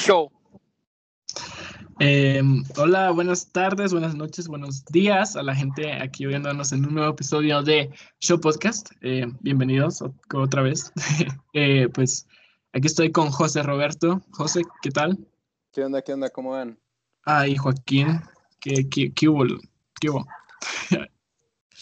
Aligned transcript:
Show. 0.00 0.32
Em, 1.98 2.64
hola, 2.78 3.10
buenas 3.10 3.52
tardes, 3.52 3.92
buenas 3.92 4.14
noches, 4.14 4.48
buenos 4.48 4.82
días 4.86 5.36
a 5.36 5.42
la 5.42 5.54
gente 5.54 5.92
aquí 5.92 6.24
viéndonos 6.24 6.72
en 6.72 6.86
un 6.86 6.94
nuevo 6.94 7.12
episodio 7.12 7.62
de 7.62 7.90
Show 8.18 8.40
Podcast. 8.40 8.90
Eh, 9.02 9.26
bienvenidos 9.40 10.02
otra 10.32 10.62
vez. 10.62 10.90
Eh, 11.52 11.88
pues 11.92 12.26
aquí 12.72 12.86
estoy 12.86 13.12
con 13.12 13.30
José 13.30 13.62
Roberto. 13.62 14.22
José, 14.30 14.62
¿qué 14.80 14.90
tal? 14.90 15.18
¿Qué 15.70 15.84
onda? 15.84 16.00
¿Qué 16.00 16.14
onda? 16.14 16.30
¿Cómo 16.30 16.52
van? 16.52 16.78
Ay, 17.26 17.56
Joaquín, 17.56 18.22
¿qué, 18.58 18.88
qué, 18.88 19.12
qué 19.12 19.28
hubo? 19.28 19.44
¿Qué 20.00 20.08
hubo? 20.08 20.26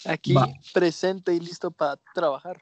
Aquí 0.05 0.35
presente 0.73 1.33
y 1.33 1.39
listo 1.39 1.71
para 1.71 1.97
trabajar. 2.13 2.61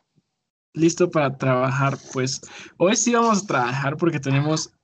Listo 0.73 1.09
para 1.09 1.35
trabajar, 1.35 1.97
pues 2.13 2.41
hoy 2.77 2.95
sí 2.95 3.13
vamos 3.13 3.43
a 3.43 3.47
trabajar 3.47 3.97
porque 3.97 4.19
tenemos 4.19 4.76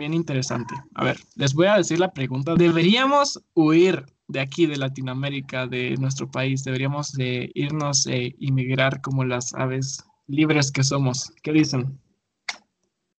bien 0.00 0.14
interesante. 0.14 0.74
A 0.94 1.04
ver, 1.04 1.18
les 1.36 1.52
voy 1.54 1.66
a 1.66 1.76
decir 1.76 2.00
la 2.00 2.12
pregunta. 2.12 2.54
¿Deberíamos 2.54 3.40
huir 3.54 4.06
de 4.28 4.40
aquí, 4.40 4.66
de 4.66 4.76
Latinoamérica, 4.76 5.66
de 5.66 5.94
nuestro 5.98 6.30
país? 6.30 6.64
¿Deberíamos 6.64 7.12
de 7.12 7.50
irnos 7.54 8.06
e 8.06 8.34
inmigrar 8.38 9.02
como 9.02 9.24
las 9.24 9.54
aves 9.54 10.02
libres 10.26 10.72
que 10.72 10.82
somos? 10.82 11.32
¿Qué 11.42 11.52
dicen? 11.52 12.00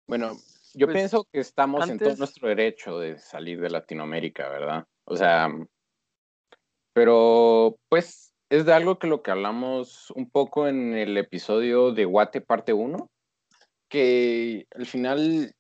Bueno, 0.08 0.38
yo 0.74 0.88
pues, 0.88 0.98
pienso 0.98 1.28
que 1.32 1.40
estamos 1.40 1.88
en 1.88 2.00
todo 2.00 2.16
nuestro 2.16 2.48
derecho 2.48 2.98
de 2.98 3.20
salir 3.20 3.62
de 3.62 3.70
Latinoamérica, 3.70 4.50
¿verdad? 4.50 4.88
O 5.06 5.16
sea, 5.16 5.50
pero 6.94 7.78
pues 7.90 8.34
es 8.50 8.66
de 8.66 8.74
algo 8.74 8.98
que 8.98 9.08
lo 9.08 9.22
que 9.22 9.32
hablamos 9.32 10.12
un 10.12 10.30
poco 10.30 10.68
en 10.68 10.96
el 10.96 11.16
episodio 11.18 11.92
de 11.92 12.06
Guate 12.06 12.42
parte 12.42 12.74
1, 12.74 13.10
que 13.92 14.68
al 14.74 14.86
final 14.88 15.54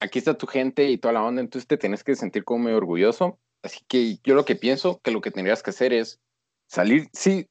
aquí 0.00 0.18
está 0.18 0.38
tu 0.38 0.46
gente 0.46 0.88
y 0.88 0.96
toda 0.96 1.12
la 1.12 1.24
onda, 1.24 1.42
entonces 1.42 1.66
te 1.66 1.76
tienes 1.76 2.04
que 2.04 2.14
sentir 2.14 2.44
como 2.44 2.64
muy 2.64 2.72
orgulloso. 2.72 3.38
Así 3.62 3.84
que 3.88 4.18
yo 4.22 4.34
lo 4.34 4.44
que 4.44 4.54
pienso 4.54 5.00
que 5.00 5.10
lo 5.10 5.20
que 5.20 5.32
tendrías 5.32 5.62
que 5.62 5.70
hacer 5.70 5.92
es 5.92 6.20
salir, 6.66 7.08
sí, 7.12 7.48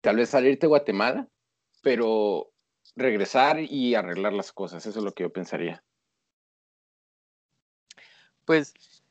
tal 0.00 0.16
vez 0.16 0.30
salirte 0.30 0.62
de 0.62 0.68
Guatemala, 0.68 1.28
pero 1.82 2.52
regresar 2.94 3.58
y 3.60 3.94
arreglar 3.94 4.32
las 4.32 4.52
cosas. 4.52 4.86
Eso 4.86 5.00
es 5.00 5.04
lo 5.04 5.12
que 5.12 5.24
yo 5.24 5.32
pensaría. 5.32 5.84
Pues 8.44 9.01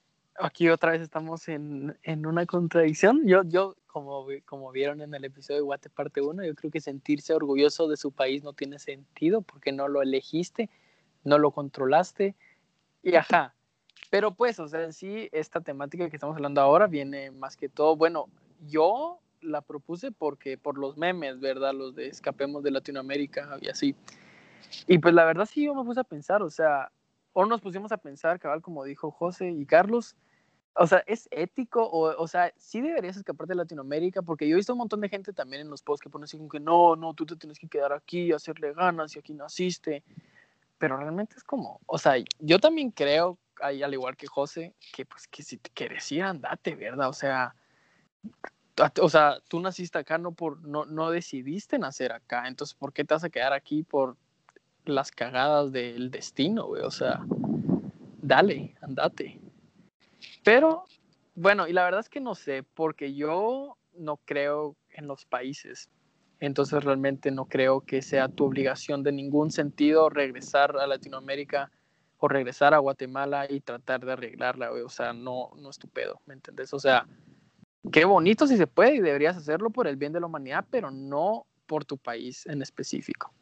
aquí 0.42 0.70
otra 0.70 0.92
vez 0.92 1.02
estamos 1.02 1.48
en, 1.48 1.98
en 2.04 2.26
una 2.26 2.46
contradicción. 2.46 3.26
Yo, 3.26 3.44
yo 3.44 3.76
como, 3.88 4.26
como 4.46 4.72
vieron 4.72 5.02
en 5.02 5.14
el 5.14 5.26
episodio 5.26 5.60
de 5.60 5.64
Guate 5.64 5.90
parte 5.90 6.22
1, 6.22 6.44
yo 6.44 6.56
creo 6.56 6.72
que 6.72 6.82
sentirse 6.82 7.34
orgulloso 7.34 7.88
de 7.88 7.98
su 7.98 8.12
país 8.12 8.44
no 8.44 8.54
tiene 8.54 8.80
sentido 8.80 9.42
porque 9.42 9.72
no 9.72 9.88
lo 9.88 10.02
elegiste, 10.02 10.70
no 11.24 11.38
lo 11.38 11.52
controlaste 11.52 12.36
y 13.04 13.16
ajá. 13.16 13.54
Pero 14.10 14.34
pues, 14.34 14.60
o 14.60 14.68
sea, 14.68 14.84
en 14.84 14.94
sí, 14.94 15.30
esta 15.32 15.62
temática 15.62 16.10
que 16.10 16.16
estamos 16.16 16.36
hablando 16.36 16.62
ahora 16.62 16.88
viene 16.88 17.32
más 17.32 17.56
que 17.56 17.70
todo, 17.70 17.96
bueno, 17.96 18.28
yo 18.68 19.20
la 19.42 19.62
propuse 19.62 20.12
porque 20.12 20.58
por 20.58 20.78
los 20.78 20.98
memes, 20.98 21.40
¿verdad? 21.40 21.74
Los 21.74 21.96
de 21.96 22.08
escapemos 22.08 22.64
de 22.64 22.72
Latinoamérica 22.72 23.58
y 23.62 23.70
así. 23.70 23.96
Y 24.88 25.00
pues 25.00 25.14
la 25.14 25.26
verdad 25.26 25.46
sí 25.46 25.66
yo 25.66 25.76
me 25.76 25.84
puse 25.84 26.00
a 26.00 26.04
pensar, 26.04 26.42
o 26.42 26.50
sea, 26.50 26.92
o 27.34 27.46
nos 27.46 27.62
pusimos 27.62 27.92
a 27.92 27.98
pensar, 27.98 28.40
cabal, 28.40 28.62
como 28.62 28.84
dijo 28.84 29.12
José 29.12 29.50
y 29.50 29.66
Carlos, 29.66 30.16
o 30.76 30.88
sea, 30.88 31.04
¿es 31.08 31.28
ético? 31.32 31.84
O, 31.84 32.22
o 32.22 32.28
sea, 32.28 32.54
sí 32.58 32.82
deberías 32.82 33.18
escapar 33.18 33.48
de 33.48 33.56
Latinoamérica, 33.56 34.22
porque 34.22 34.48
yo 34.48 34.56
he 34.56 34.58
visto 34.58 34.74
un 34.74 34.80
montón 34.80 35.02
de 35.02 35.10
gente 35.10 35.34
también 35.34 35.62
en 35.62 35.70
los 35.70 35.82
posts 35.82 36.04
que 36.04 36.10
ponen 36.10 36.26
así 36.26 36.38
como 36.38 36.50
que 36.50 36.60
no, 36.60 36.96
no, 36.96 37.14
tú 37.14 37.26
te 37.26 37.36
tienes 37.36 37.60
que 37.60 37.68
quedar 37.68 37.94
aquí, 37.94 38.32
hacerle 38.32 38.74
ganas 38.74 39.16
y 39.16 39.20
aquí 39.20 39.34
naciste 39.34 40.04
pero 40.82 40.98
realmente 40.98 41.36
es 41.38 41.44
como, 41.44 41.80
o 41.86 42.00
sea, 42.00 42.16
yo 42.40 42.58
también 42.58 42.90
creo, 42.90 43.38
al 43.62 43.94
igual 43.94 44.18
que 44.18 44.26
José, 44.26 44.74
que 44.96 45.06
pues 45.06 45.28
que 45.28 45.44
si 45.44 45.58
te 45.58 45.70
quieres 45.70 46.12
ir, 46.12 46.24
andate, 46.24 46.76
¿verdad? 46.76 47.08
O 47.08 47.14
sea, 47.14 47.54
o 49.00 49.10
sea, 49.10 49.38
tú 49.48 49.60
naciste 49.60 50.00
acá, 50.00 50.18
no, 50.18 50.32
por, 50.32 50.60
no, 50.64 50.86
no 50.86 51.12
decidiste 51.12 51.78
nacer 51.78 52.12
acá, 52.12 52.48
entonces, 52.48 52.74
¿por 52.74 52.94
qué 52.94 53.06
te 53.06 53.14
vas 53.14 53.24
a 53.24 53.30
quedar 53.30 53.54
aquí 53.54 53.84
por 53.84 54.18
las 54.86 55.12
cagadas 55.12 55.72
del 55.72 56.10
destino, 56.10 56.66
güey? 56.66 56.82
O 56.82 56.90
sea, 56.90 57.24
dale, 58.20 58.76
andate. 58.82 59.40
Pero, 60.44 60.86
bueno, 61.36 61.68
y 61.68 61.74
la 61.74 61.84
verdad 61.84 62.00
es 62.00 62.10
que 62.10 62.20
no 62.20 62.36
sé, 62.36 62.64
porque 62.64 63.14
yo 63.14 63.78
no 63.94 64.18
creo 64.26 64.76
en 64.90 65.08
los 65.08 65.26
países. 65.26 65.90
Entonces 66.40 66.84
realmente 66.84 67.30
no 67.30 67.46
creo 67.46 67.82
que 67.82 68.02
sea 68.02 68.28
tu 68.28 68.46
obligación 68.46 69.04
de 69.04 69.12
ningún 69.12 69.52
sentido 69.52 70.10
regresar 70.10 70.76
a 70.78 70.88
Latinoamérica 70.88 71.72
o 72.18 72.28
regresar 72.28 72.74
a 72.74 72.80
Guatemala 72.80 73.46
y 73.50 73.62
tratar 73.62 74.04
de 74.06 74.14
arreglarla, 74.14 74.72
O 74.72 74.90
sea, 74.90 75.14
no, 75.14 75.52
no 75.58 75.70
es 75.70 75.78
tu 75.78 75.88
pedo, 75.88 76.20
¿me 76.26 76.34
entendés? 76.34 76.74
O 76.74 76.80
sea, 76.80 77.08
qué 77.92 78.06
bonito 78.06 78.48
si 78.48 78.58
se 78.58 78.68
puede 78.68 78.96
y 78.96 79.02
deberías 79.02 79.38
hacerlo 79.38 79.70
por 79.70 79.88
el 79.88 79.98
bien 79.98 80.14
de 80.14 80.20
la 80.20 80.28
humanidad, 80.28 80.66
pero 80.70 80.92
no 80.92 81.46
por 81.68 81.86
tu 81.86 81.98
país 81.98 82.46
en 82.48 82.62
específico. 82.62 83.34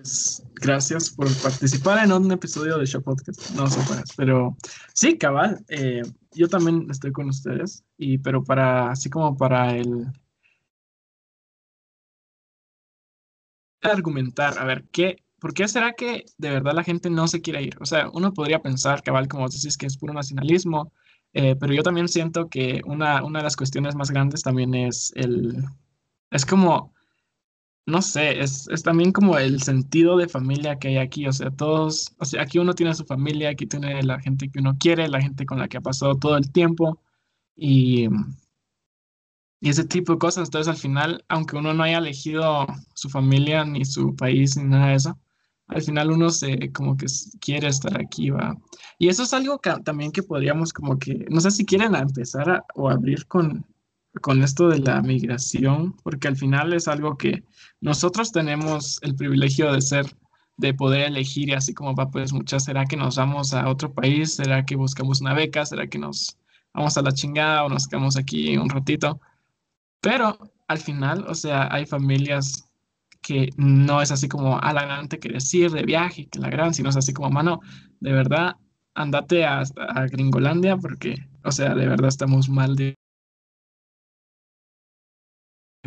Pues 0.00 0.44
gracias 0.54 1.10
por 1.10 1.26
participar 1.42 2.04
en 2.04 2.12
un 2.12 2.30
episodio 2.30 2.78
de 2.78 2.86
Show 2.86 3.02
Podcast. 3.02 3.50
No 3.56 3.66
sé 3.66 3.80
pero 4.16 4.56
sí, 4.94 5.18
cabal. 5.18 5.64
Eh, 5.66 6.02
yo 6.30 6.48
también 6.48 6.86
estoy 6.88 7.10
con 7.10 7.28
ustedes, 7.28 7.82
y, 7.96 8.18
pero 8.18 8.44
para, 8.44 8.92
así 8.92 9.10
como 9.10 9.36
para 9.36 9.76
el 9.76 10.06
argumentar, 13.82 14.56
a 14.56 14.64
ver, 14.64 14.84
¿qué, 14.92 15.24
¿por 15.40 15.52
qué 15.52 15.66
será 15.66 15.94
que 15.94 16.26
de 16.36 16.50
verdad 16.50 16.74
la 16.74 16.84
gente 16.84 17.10
no 17.10 17.26
se 17.26 17.40
quiere 17.40 17.64
ir? 17.64 17.76
O 17.80 17.84
sea, 17.84 18.08
uno 18.10 18.32
podría 18.32 18.62
pensar, 18.62 19.02
cabal, 19.02 19.26
como 19.26 19.48
decís, 19.48 19.76
que 19.76 19.86
es 19.86 19.96
puro 19.96 20.14
nacionalismo, 20.14 20.92
eh, 21.32 21.56
pero 21.56 21.74
yo 21.74 21.82
también 21.82 22.06
siento 22.06 22.48
que 22.48 22.82
una, 22.84 23.24
una 23.24 23.40
de 23.40 23.44
las 23.44 23.56
cuestiones 23.56 23.96
más 23.96 24.12
grandes 24.12 24.44
también 24.44 24.76
es 24.76 25.12
el, 25.16 25.64
es 26.30 26.46
como 26.46 26.94
no 27.88 28.02
sé, 28.02 28.40
es, 28.40 28.68
también 28.84 29.12
como 29.12 29.38
el 29.38 29.62
sentido 29.62 30.18
de 30.18 30.28
familia 30.28 30.78
que 30.78 30.88
hay 30.88 30.98
aquí, 30.98 31.26
o 31.26 31.32
sea, 31.32 31.50
todos, 31.50 32.14
o 32.18 32.24
sea, 32.26 32.42
aquí 32.42 32.58
uno 32.58 32.74
tiene 32.74 32.94
su 32.94 33.04
familia, 33.06 33.50
aquí 33.50 33.66
tiene 33.66 34.02
la 34.02 34.20
gente 34.20 34.50
que 34.50 34.58
uno 34.60 34.76
quiere, 34.78 35.08
la 35.08 35.22
gente 35.22 35.46
con 35.46 35.58
la 35.58 35.68
que 35.68 35.78
ha 35.78 35.80
pasado 35.80 36.16
todo 36.16 36.36
el 36.36 36.52
tiempo 36.52 37.00
y, 37.56 38.08
y 39.60 39.70
ese 39.70 39.84
tipo 39.84 40.12
de 40.12 40.18
cosas, 40.18 40.48
entonces 40.48 40.68
al 40.68 40.76
final, 40.76 41.24
aunque 41.28 41.56
uno 41.56 41.72
no 41.72 41.82
haya 41.82 41.98
elegido 41.98 42.66
su 42.94 43.08
familia 43.08 43.64
ni 43.64 43.86
su 43.86 44.14
país 44.14 44.56
ni 44.58 44.64
nada 44.64 44.88
de 44.88 44.94
eso, 44.96 45.18
al 45.68 45.82
final 45.82 46.10
uno 46.10 46.28
se 46.30 46.70
como 46.72 46.96
que 46.96 47.06
quiere 47.40 47.68
estar 47.68 47.98
aquí, 47.98 48.30
va. 48.30 48.54
Y 48.98 49.08
eso 49.08 49.22
es 49.22 49.32
algo 49.32 49.60
que, 49.60 49.70
también 49.84 50.12
que 50.12 50.22
podríamos 50.22 50.74
como 50.74 50.98
que, 50.98 51.26
no 51.30 51.40
sé 51.40 51.50
si 51.50 51.64
quieren 51.64 51.94
empezar 51.94 52.50
a, 52.50 52.64
o 52.74 52.90
abrir 52.90 53.26
con 53.26 53.64
con 54.20 54.42
esto 54.42 54.68
de 54.68 54.78
la 54.80 55.00
migración, 55.02 55.94
porque 56.02 56.28
al 56.28 56.36
final 56.36 56.72
es 56.72 56.88
algo 56.88 57.16
que 57.16 57.44
nosotros 57.80 58.32
tenemos 58.32 58.98
el 59.02 59.14
privilegio 59.14 59.72
de 59.72 59.80
ser, 59.80 60.06
de 60.56 60.74
poder 60.74 61.02
elegir, 61.02 61.50
y 61.50 61.52
así 61.52 61.74
como 61.74 61.94
va, 61.94 62.10
pues 62.10 62.32
muchas, 62.32 62.64
¿será 62.64 62.84
que 62.86 62.96
nos 62.96 63.16
vamos 63.16 63.54
a 63.54 63.68
otro 63.68 63.92
país? 63.92 64.34
¿Será 64.34 64.64
que 64.64 64.76
buscamos 64.76 65.20
una 65.20 65.34
beca? 65.34 65.64
¿Será 65.64 65.86
que 65.86 65.98
nos 65.98 66.36
vamos 66.74 66.96
a 66.96 67.02
la 67.02 67.12
chingada 67.12 67.64
o 67.64 67.68
nos 67.68 67.86
quedamos 67.86 68.16
aquí 68.16 68.56
un 68.56 68.68
ratito? 68.68 69.20
Pero 70.00 70.38
al 70.68 70.78
final, 70.78 71.24
o 71.28 71.34
sea, 71.34 71.68
hay 71.72 71.86
familias 71.86 72.64
que 73.20 73.50
no 73.56 74.00
es 74.00 74.10
así 74.10 74.28
como 74.28 74.58
a 74.58 74.72
la 74.72 74.84
gran 74.84 75.08
te 75.08 75.18
quieres 75.18 75.52
ir 75.54 75.70
de 75.70 75.82
viaje, 75.82 76.26
que 76.28 76.38
la 76.38 76.50
gran, 76.50 76.74
sino 76.74 76.90
es 76.90 76.96
así 76.96 77.12
como, 77.12 77.30
mano, 77.30 77.60
de 78.00 78.12
verdad, 78.12 78.56
andate 78.94 79.44
a, 79.44 79.62
a 79.76 80.06
Gringolandia 80.06 80.76
porque, 80.76 81.28
o 81.44 81.52
sea, 81.52 81.74
de 81.74 81.86
verdad 81.86 82.08
estamos 82.08 82.48
mal 82.48 82.76
de 82.76 82.97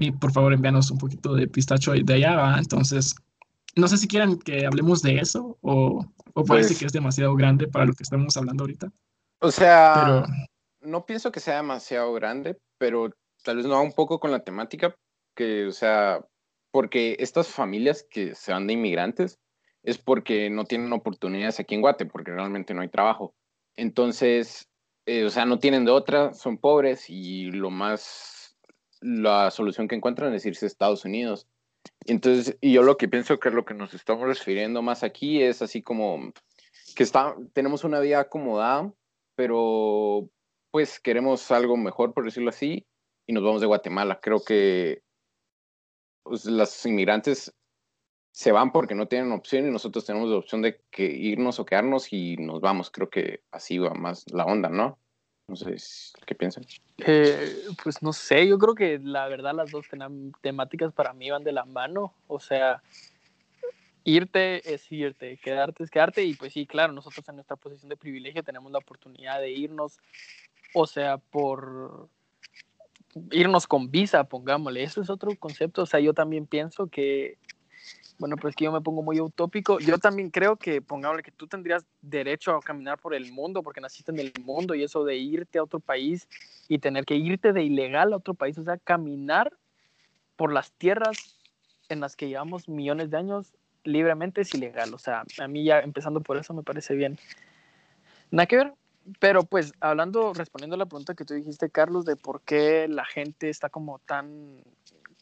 y 0.02 0.12
por 0.12 0.32
favor 0.32 0.54
envíanos 0.54 0.92
un 0.92 0.98
poquito 0.98 1.36
de 1.36 1.48
pistacho 1.48 1.92
de 1.92 2.14
allá, 2.14 2.58
Entonces, 2.58 3.16
no 3.76 3.88
sé 3.88 3.98
si 3.98 4.08
quieren 4.08 4.40
que 4.40 4.66
hablemos 4.66 5.02
de 5.02 5.18
eso 5.18 5.58
o, 5.62 6.06
o 6.34 6.44
parece 6.44 6.70
pues 6.70 6.80
que 6.80 6.86
es 6.88 6.94
demasiado 6.94 7.36
grande 7.36 7.68
para 7.68 7.86
lo 7.86 7.94
que 7.94 8.04
estamos 8.04 8.36
hablando 8.36 8.64
ahorita. 8.64 8.92
O 9.40 9.52
sea, 9.52 10.26
no 10.82 11.06
pienso 11.06 11.32
que 11.32 11.40
sea 11.40 11.58
demasiado 11.58 12.14
grande, 12.14 12.58
pero 12.78 13.12
tal 13.44 13.58
vez 13.58 13.66
no 13.66 13.74
va 13.74 13.82
un 13.82 13.94
poco 13.94 14.20
con 14.20 14.32
la 14.32 14.44
temática, 14.44 14.96
que, 15.36 15.68
o 15.68 15.72
sea, 15.72 16.26
porque 16.72 17.16
estas 17.20 17.48
familias 17.48 18.06
que 18.10 18.36
se 18.36 18.52
van 18.52 18.68
de 18.68 18.74
inmigrantes 18.74 19.40
es 19.84 19.98
porque 19.98 20.50
no 20.50 20.66
tienen 20.66 20.94
oportunidades 20.94 21.60
aquí 21.60 21.76
en 21.76 21.82
Guate, 21.82 22.06
porque 22.06 22.32
realmente 22.32 22.74
no 22.74 22.82
hay 22.82 22.90
trabajo. 22.90 23.34
Entonces, 23.76 24.68
eh, 25.06 25.26
o 25.26 25.30
sea, 25.30 25.46
no 25.46 25.60
tienen 25.60 25.86
de 25.86 25.92
otra, 25.92 26.34
son 26.34 26.58
pobres 26.58 27.10
y 27.10 27.52
lo 27.52 27.70
más 27.70 28.31
la 29.02 29.52
solución 29.52 29.88
que 29.88 29.96
encuentran 29.96 30.34
es 30.34 30.46
irse 30.46 30.66
a 30.66 30.68
Estados 30.68 31.06
Unidos. 31.06 31.48
Entonces, 32.06 32.58
y 32.62 32.74
yo 32.74 32.84
lo 32.84 32.98
que 32.98 33.08
pienso 33.08 33.40
que 33.40 33.50
lo 33.50 33.66
que 33.66 33.74
nos 33.74 33.94
estamos 33.94 34.28
refiriendo 34.28 34.82
más 34.82 35.04
aquí 35.04 35.42
es 35.42 35.62
así 35.62 35.82
como 35.82 36.32
que 36.96 37.04
está, 37.04 37.36
tenemos 37.54 37.84
una 37.84 38.00
vida 38.00 38.20
acomodada, 38.20 38.94
pero 39.36 40.30
pues 40.72 41.00
queremos 41.00 41.52
algo 41.52 41.78
mejor, 41.78 42.14
por 42.14 42.26
decirlo 42.26 42.50
así, 42.50 42.86
y 43.28 43.34
nos 43.34 43.44
vamos 43.44 43.62
de 43.62 43.68
Guatemala. 43.68 44.20
Creo 44.22 44.44
que 44.44 45.02
pues, 46.24 46.46
los 46.46 46.86
inmigrantes 46.86 47.54
se 48.32 48.52
van 48.52 48.72
porque 48.72 48.96
no 48.96 49.08
tienen 49.08 49.32
opción 49.32 49.68
y 49.68 49.72
nosotros 49.72 50.06
tenemos 50.06 50.30
la 50.30 50.38
opción 50.38 50.62
de 50.62 50.82
que 50.90 51.04
irnos 51.04 51.60
o 51.60 51.66
quedarnos 51.66 52.14
y 52.14 52.38
nos 52.38 52.62
vamos. 52.62 52.90
Creo 52.90 53.10
que 53.10 53.44
así 53.52 53.78
va 53.78 53.94
más 53.94 54.26
la 54.32 54.46
onda, 54.46 54.70
¿no? 54.70 55.00
No 55.48 55.56
sé, 55.56 55.76
¿qué 56.26 56.36
piensan? 56.36 56.64
Eh, 57.00 57.66
pues 57.84 58.02
no 58.02 58.14
sé, 58.14 58.48
yo 58.48 58.58
creo 58.58 58.74
que 58.74 59.00
la 59.00 59.28
verdad 59.28 59.54
las 59.54 59.72
dos 59.72 59.86
temáticas 60.42 60.94
para 60.94 61.14
mí 61.14 61.30
van 61.30 61.44
de 61.44 61.52
la 61.52 61.66
mano. 61.66 62.14
O 62.28 62.40
sea, 62.40 62.82
irte 64.04 64.74
es 64.74 64.92
irte, 64.92 65.38
quedarte 65.38 65.84
es 65.84 65.92
quedarte 65.92 66.24
y 66.24 66.34
pues 66.34 66.54
sí, 66.54 66.66
claro, 66.66 66.94
nosotros 66.94 67.28
en 67.30 67.36
nuestra 67.36 67.56
posición 67.56 67.90
de 67.90 67.98
privilegio 67.98 68.44
tenemos 68.44 68.72
la 68.72 68.80
oportunidad 68.80 69.40
de 69.40 69.52
irnos, 69.52 70.00
o 70.74 70.88
sea, 70.88 71.18
por 71.18 72.08
irnos 73.32 73.68
con 73.68 73.92
visa, 73.92 74.24
pongámosle, 74.24 74.84
eso 74.84 75.02
es 75.02 75.10
otro 75.10 75.36
concepto, 75.38 75.84
o 75.84 75.86
sea, 75.86 76.00
yo 76.00 76.14
también 76.14 76.48
pienso 76.48 76.88
que 76.88 77.38
bueno, 78.22 78.38
pues 78.38 78.56
que 78.56 78.66
yo 78.66 78.72
me 78.72 78.82
pongo 78.82 79.02
muy 79.02 79.20
utópico. 79.20 79.80
Yo 79.80 79.98
también 79.98 80.30
creo 80.30 80.56
que, 80.56 80.80
pongámosle, 80.80 81.24
que 81.24 81.32
tú 81.32 81.48
tendrías 81.48 81.84
derecho 82.04 82.56
a 82.56 82.62
caminar 82.62 83.00
por 83.00 83.16
el 83.16 83.32
mundo 83.32 83.64
porque 83.64 83.82
naciste 83.82 84.12
en 84.12 84.20
el 84.20 84.32
mundo 84.46 84.76
y 84.76 84.84
eso 84.84 85.04
de 85.04 85.18
irte 85.18 85.58
a 85.58 85.64
otro 85.64 85.80
país 85.80 86.28
y 86.68 86.78
tener 86.78 87.04
que 87.04 87.16
irte 87.16 87.52
de 87.52 87.64
ilegal 87.64 88.14
a 88.14 88.18
otro 88.18 88.36
país, 88.36 88.60
o 88.60 88.64
sea, 88.64 88.78
caminar 88.78 89.52
por 90.36 90.54
las 90.54 90.72
tierras 90.74 91.36
en 91.90 92.00
las 92.00 92.16
que 92.16 92.28
llevamos 92.28 92.70
millones 92.70 93.10
de 93.10 93.18
años 93.18 93.54
libremente 93.84 94.42
es 94.42 94.54
ilegal. 94.54 94.94
O 94.94 95.00
sea, 95.00 95.24
a 95.40 95.48
mí 95.48 95.64
ya 95.64 95.80
empezando 95.80 96.22
por 96.22 96.38
eso 96.38 96.54
me 96.54 96.62
parece 96.62 96.94
bien. 96.94 97.18
Nada 98.30 98.46
que 98.46 98.58
ver. 98.58 98.74
Pero 99.20 99.42
pues 99.42 99.74
hablando, 99.80 100.36
respondiendo 100.36 100.76
a 100.76 100.78
la 100.78 100.86
pregunta 100.86 101.16
que 101.16 101.26
tú 101.26 101.34
dijiste, 101.34 101.72
Carlos, 101.72 102.06
de 102.06 102.18
por 102.18 102.42
qué 102.42 102.88
la 102.88 103.04
gente 103.04 103.50
está 103.50 103.70
como 103.70 103.98
tan 103.98 104.62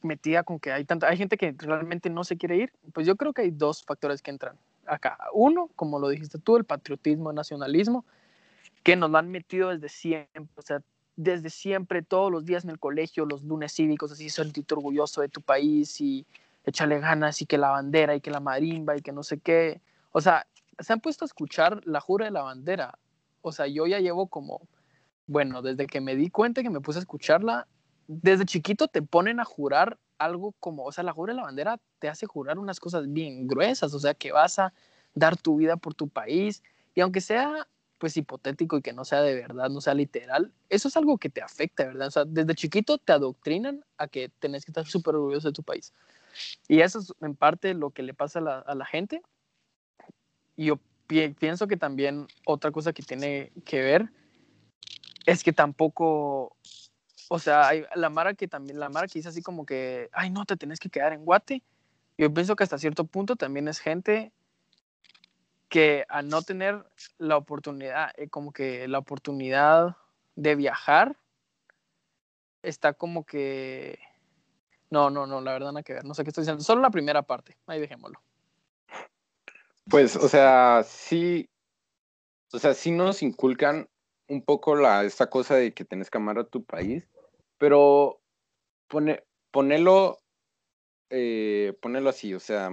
metida 0.01 0.43
con 0.43 0.59
que 0.59 0.71
hay 0.71 0.85
tanta, 0.85 1.07
hay 1.07 1.17
gente 1.17 1.37
que 1.37 1.53
realmente 1.57 2.09
no 2.09 2.23
se 2.23 2.37
quiere 2.37 2.57
ir, 2.57 2.73
pues 2.93 3.05
yo 3.05 3.15
creo 3.15 3.33
que 3.33 3.43
hay 3.43 3.51
dos 3.51 3.83
factores 3.83 4.21
que 4.21 4.31
entran 4.31 4.55
acá. 4.85 5.17
Uno, 5.33 5.69
como 5.75 5.99
lo 5.99 6.09
dijiste 6.09 6.39
tú, 6.39 6.57
el 6.57 6.63
patriotismo, 6.63 7.29
el 7.29 7.35
nacionalismo, 7.35 8.05
que 8.83 8.95
nos 8.95 9.09
lo 9.09 9.17
han 9.17 9.29
metido 9.29 9.69
desde 9.69 9.89
siempre, 9.89 10.47
o 10.55 10.61
sea, 10.61 10.81
desde 11.15 11.49
siempre, 11.49 12.01
todos 12.01 12.31
los 12.31 12.45
días 12.45 12.63
en 12.63 12.69
el 12.69 12.79
colegio, 12.79 13.25
los 13.25 13.43
lunes 13.43 13.73
cívicos, 13.73 14.11
así 14.11 14.29
sentirte 14.29 14.73
orgulloso 14.73 15.19
de 15.19 15.27
tu 15.27 15.41
país 15.41 15.99
y 15.99 16.25
echarle 16.63 16.99
ganas 16.99 17.41
y 17.41 17.45
que 17.45 17.57
la 17.57 17.71
bandera 17.71 18.15
y 18.15 18.21
que 18.21 18.31
la 18.31 18.39
marimba 18.39 18.95
y 18.95 19.01
que 19.01 19.11
no 19.11 19.23
sé 19.23 19.37
qué. 19.37 19.81
O 20.13 20.21
sea, 20.21 20.47
se 20.79 20.93
han 20.93 21.01
puesto 21.01 21.25
a 21.25 21.27
escuchar 21.27 21.81
la 21.85 21.99
jura 21.99 22.25
de 22.25 22.31
la 22.31 22.43
bandera. 22.43 22.97
O 23.41 23.51
sea, 23.51 23.67
yo 23.67 23.85
ya 23.85 23.99
llevo 23.99 24.27
como, 24.27 24.61
bueno, 25.27 25.61
desde 25.61 25.87
que 25.87 25.99
me 25.99 26.15
di 26.15 26.29
cuenta 26.29 26.63
que 26.63 26.69
me 26.69 26.79
puse 26.79 26.99
a 26.99 27.01
escucharla, 27.01 27.67
desde 28.11 28.43
chiquito 28.43 28.87
te 28.87 29.03
ponen 29.03 29.39
a 29.39 29.45
jurar 29.45 29.99
algo 30.17 30.55
como, 30.59 30.83
o 30.83 30.91
sea, 30.91 31.03
la 31.03 31.13
jura 31.13 31.31
de 31.31 31.37
la 31.37 31.43
bandera 31.43 31.79
te 31.99 32.09
hace 32.09 32.25
jurar 32.25 32.57
unas 32.57 32.79
cosas 32.79 33.13
bien 33.13 33.47
gruesas, 33.47 33.93
o 33.93 33.99
sea, 33.99 34.15
que 34.15 34.31
vas 34.31 34.57
a 34.57 34.73
dar 35.13 35.37
tu 35.37 35.57
vida 35.57 35.77
por 35.77 35.93
tu 35.93 36.09
país 36.09 36.63
y 36.95 37.01
aunque 37.01 37.21
sea 37.21 37.67
pues 37.99 38.17
hipotético 38.17 38.77
y 38.77 38.81
que 38.81 38.93
no 38.93 39.05
sea 39.05 39.21
de 39.21 39.35
verdad, 39.35 39.69
no 39.69 39.79
sea 39.79 39.93
literal, 39.93 40.51
eso 40.69 40.87
es 40.87 40.97
algo 40.97 41.19
que 41.19 41.29
te 41.29 41.43
afecta, 41.43 41.85
¿verdad? 41.85 42.07
O 42.07 42.11
sea, 42.11 42.25
desde 42.25 42.55
chiquito 42.55 42.97
te 42.97 43.13
adoctrinan 43.13 43.85
a 43.99 44.07
que 44.07 44.29
tenés 44.39 44.65
que 44.65 44.71
estar 44.71 44.87
súper 44.87 45.13
orgulloso 45.13 45.49
de 45.49 45.53
tu 45.53 45.61
país. 45.61 45.93
Y 46.67 46.79
eso 46.79 46.99
es 46.99 47.13
en 47.21 47.35
parte 47.35 47.75
lo 47.75 47.91
que 47.91 48.01
le 48.01 48.15
pasa 48.15 48.39
a 48.39 48.41
la, 48.41 48.59
a 48.59 48.73
la 48.73 48.85
gente. 48.85 49.21
Y 50.55 50.65
yo 50.65 50.79
pienso 51.07 51.67
que 51.67 51.77
también 51.77 52.27
otra 52.45 52.71
cosa 52.71 52.91
que 52.91 53.03
tiene 53.03 53.51
que 53.65 53.81
ver 53.81 54.09
es 55.25 55.43
que 55.43 55.53
tampoco 55.53 56.55
o 57.29 57.37
sea, 57.39 57.69
la 57.95 58.09
Mara 58.09 58.33
que 58.33 58.47
también, 58.47 58.79
la 58.79 58.89
Mara 58.89 59.07
dice 59.07 59.29
así 59.29 59.41
como 59.41 59.65
que, 59.65 60.09
ay, 60.11 60.31
no, 60.31 60.45
te 60.45 60.57
tienes 60.57 60.79
que 60.79 60.89
quedar 60.89 61.13
en 61.13 61.23
Guate. 61.23 61.63
Yo 62.17 62.33
pienso 62.33 62.55
que 62.55 62.63
hasta 62.63 62.79
cierto 62.79 63.05
punto 63.05 63.35
también 63.35 63.67
es 63.67 63.79
gente 63.79 64.33
que 65.69 66.05
al 66.09 66.27
no 66.27 66.41
tener 66.41 66.83
la 67.19 67.37
oportunidad, 67.37 68.11
eh, 68.17 68.29
como 68.29 68.51
que 68.51 68.87
la 68.87 68.97
oportunidad 68.97 69.95
de 70.35 70.55
viajar, 70.55 71.15
está 72.63 72.93
como 72.93 73.23
que... 73.25 73.99
No, 74.89 75.11
no, 75.11 75.27
no, 75.27 75.39
la 75.39 75.53
verdad 75.53 75.71
nada 75.71 75.83
que 75.83 75.93
ver. 75.93 76.05
No 76.05 76.15
sé 76.15 76.23
qué 76.23 76.31
estoy 76.31 76.41
diciendo. 76.41 76.63
Solo 76.63 76.81
la 76.81 76.89
primera 76.89 77.21
parte. 77.21 77.55
Ahí 77.67 77.79
dejémoslo. 77.79 78.19
Pues, 79.87 80.15
o 80.15 80.27
sea, 80.27 80.83
sí, 80.83 81.47
o 82.51 82.57
sea, 82.57 82.73
sí 82.73 82.89
nos 82.89 83.21
inculcan 83.21 83.87
un 84.27 84.41
poco 84.41 84.75
la, 84.75 85.03
esta 85.03 85.29
cosa 85.29 85.55
de 85.55 85.73
que 85.73 85.85
tenés 85.85 86.09
que 86.09 86.17
amar 86.17 86.39
a 86.39 86.43
tu 86.43 86.63
país, 86.63 87.07
pero 87.59 88.23
pone, 88.87 89.23
ponelo, 89.51 90.17
eh, 91.11 91.77
ponelo 91.79 92.09
así, 92.09 92.33
o 92.33 92.39
sea, 92.39 92.71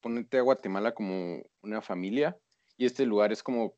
ponerte 0.00 0.38
a 0.38 0.42
Guatemala 0.42 0.94
como 0.94 1.42
una 1.62 1.82
familia 1.82 2.38
y 2.78 2.86
este 2.86 3.04
lugar 3.04 3.32
es 3.32 3.42
como, 3.42 3.76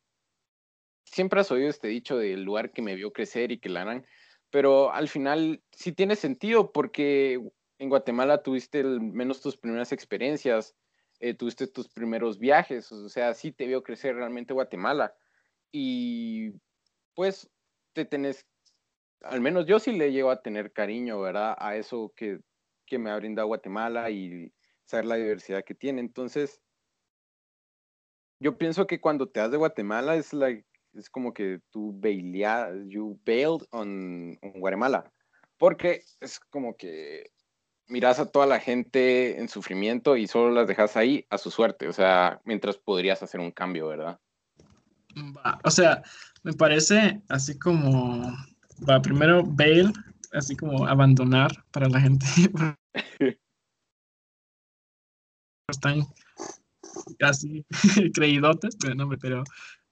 siempre 1.04 1.40
has 1.40 1.50
oído 1.50 1.68
este 1.68 1.88
dicho 1.88 2.16
del 2.16 2.44
lugar 2.44 2.70
que 2.72 2.82
me 2.82 2.94
vio 2.94 3.12
crecer 3.12 3.50
y 3.50 3.58
que 3.58 3.68
la 3.68 3.82
harán, 3.82 4.06
pero 4.50 4.92
al 4.92 5.08
final 5.08 5.64
sí 5.72 5.92
tiene 5.92 6.14
sentido 6.14 6.70
porque 6.70 7.40
en 7.78 7.88
Guatemala 7.88 8.42
tuviste 8.42 8.84
menos 8.84 9.40
tus 9.40 9.56
primeras 9.56 9.90
experiencias, 9.90 10.76
eh, 11.20 11.34
tuviste 11.34 11.66
tus 11.66 11.88
primeros 11.88 12.38
viajes, 12.38 12.92
o 12.92 13.08
sea, 13.08 13.34
sí 13.34 13.50
te 13.50 13.66
vio 13.66 13.82
crecer 13.82 14.14
realmente 14.14 14.54
Guatemala. 14.54 15.14
Y 15.72 16.52
pues 17.14 17.50
te 17.94 18.04
tenés 18.04 18.46
al 19.24 19.40
menos 19.40 19.66
yo 19.66 19.78
sí 19.78 19.92
le 19.92 20.12
llego 20.12 20.30
a 20.30 20.42
tener 20.42 20.72
cariño, 20.72 21.20
¿verdad? 21.20 21.56
A 21.58 21.76
eso 21.76 22.12
que, 22.16 22.40
que 22.86 22.98
me 22.98 23.10
ha 23.10 23.16
brindado 23.16 23.48
Guatemala 23.48 24.10
y 24.10 24.52
saber 24.84 25.06
la 25.06 25.16
diversidad 25.16 25.64
que 25.64 25.74
tiene. 25.74 26.00
Entonces, 26.00 26.60
yo 28.40 28.58
pienso 28.58 28.86
que 28.86 29.00
cuando 29.00 29.28
te 29.28 29.40
das 29.40 29.50
de 29.50 29.56
Guatemala 29.56 30.16
es, 30.16 30.32
like, 30.32 30.66
es 30.92 31.08
como 31.10 31.32
que 31.32 31.60
tú 31.70 31.92
baileas, 31.98 32.74
you 32.86 33.18
bailed 33.24 33.66
on, 33.70 34.38
Guatemala. 34.56 35.10
Porque 35.58 36.02
es 36.20 36.38
como 36.38 36.76
que 36.76 37.30
miras 37.86 38.18
a 38.18 38.30
toda 38.30 38.46
la 38.46 38.60
gente 38.60 39.38
en 39.38 39.48
sufrimiento 39.48 40.16
y 40.16 40.26
solo 40.26 40.50
las 40.50 40.68
dejas 40.68 40.96
ahí 40.96 41.26
a 41.30 41.38
su 41.38 41.50
suerte. 41.50 41.88
O 41.88 41.92
sea, 41.92 42.40
mientras 42.44 42.76
podrías 42.76 43.22
hacer 43.22 43.40
un 43.40 43.50
cambio, 43.50 43.88
¿verdad? 43.88 44.18
O 45.62 45.70
sea, 45.70 46.02
me 46.42 46.52
parece 46.52 47.22
así 47.28 47.58
como 47.58 48.32
va 48.88 49.00
primero 49.00 49.44
bail, 49.44 49.92
así 50.32 50.56
como 50.56 50.86
abandonar 50.86 51.50
para 51.70 51.88
la 51.88 52.00
gente. 52.00 52.26
Están 55.68 56.06
casi 57.18 57.64
creídotes, 58.14 58.76
pero 58.76 58.94
no, 58.94 59.08
pero 59.20 59.42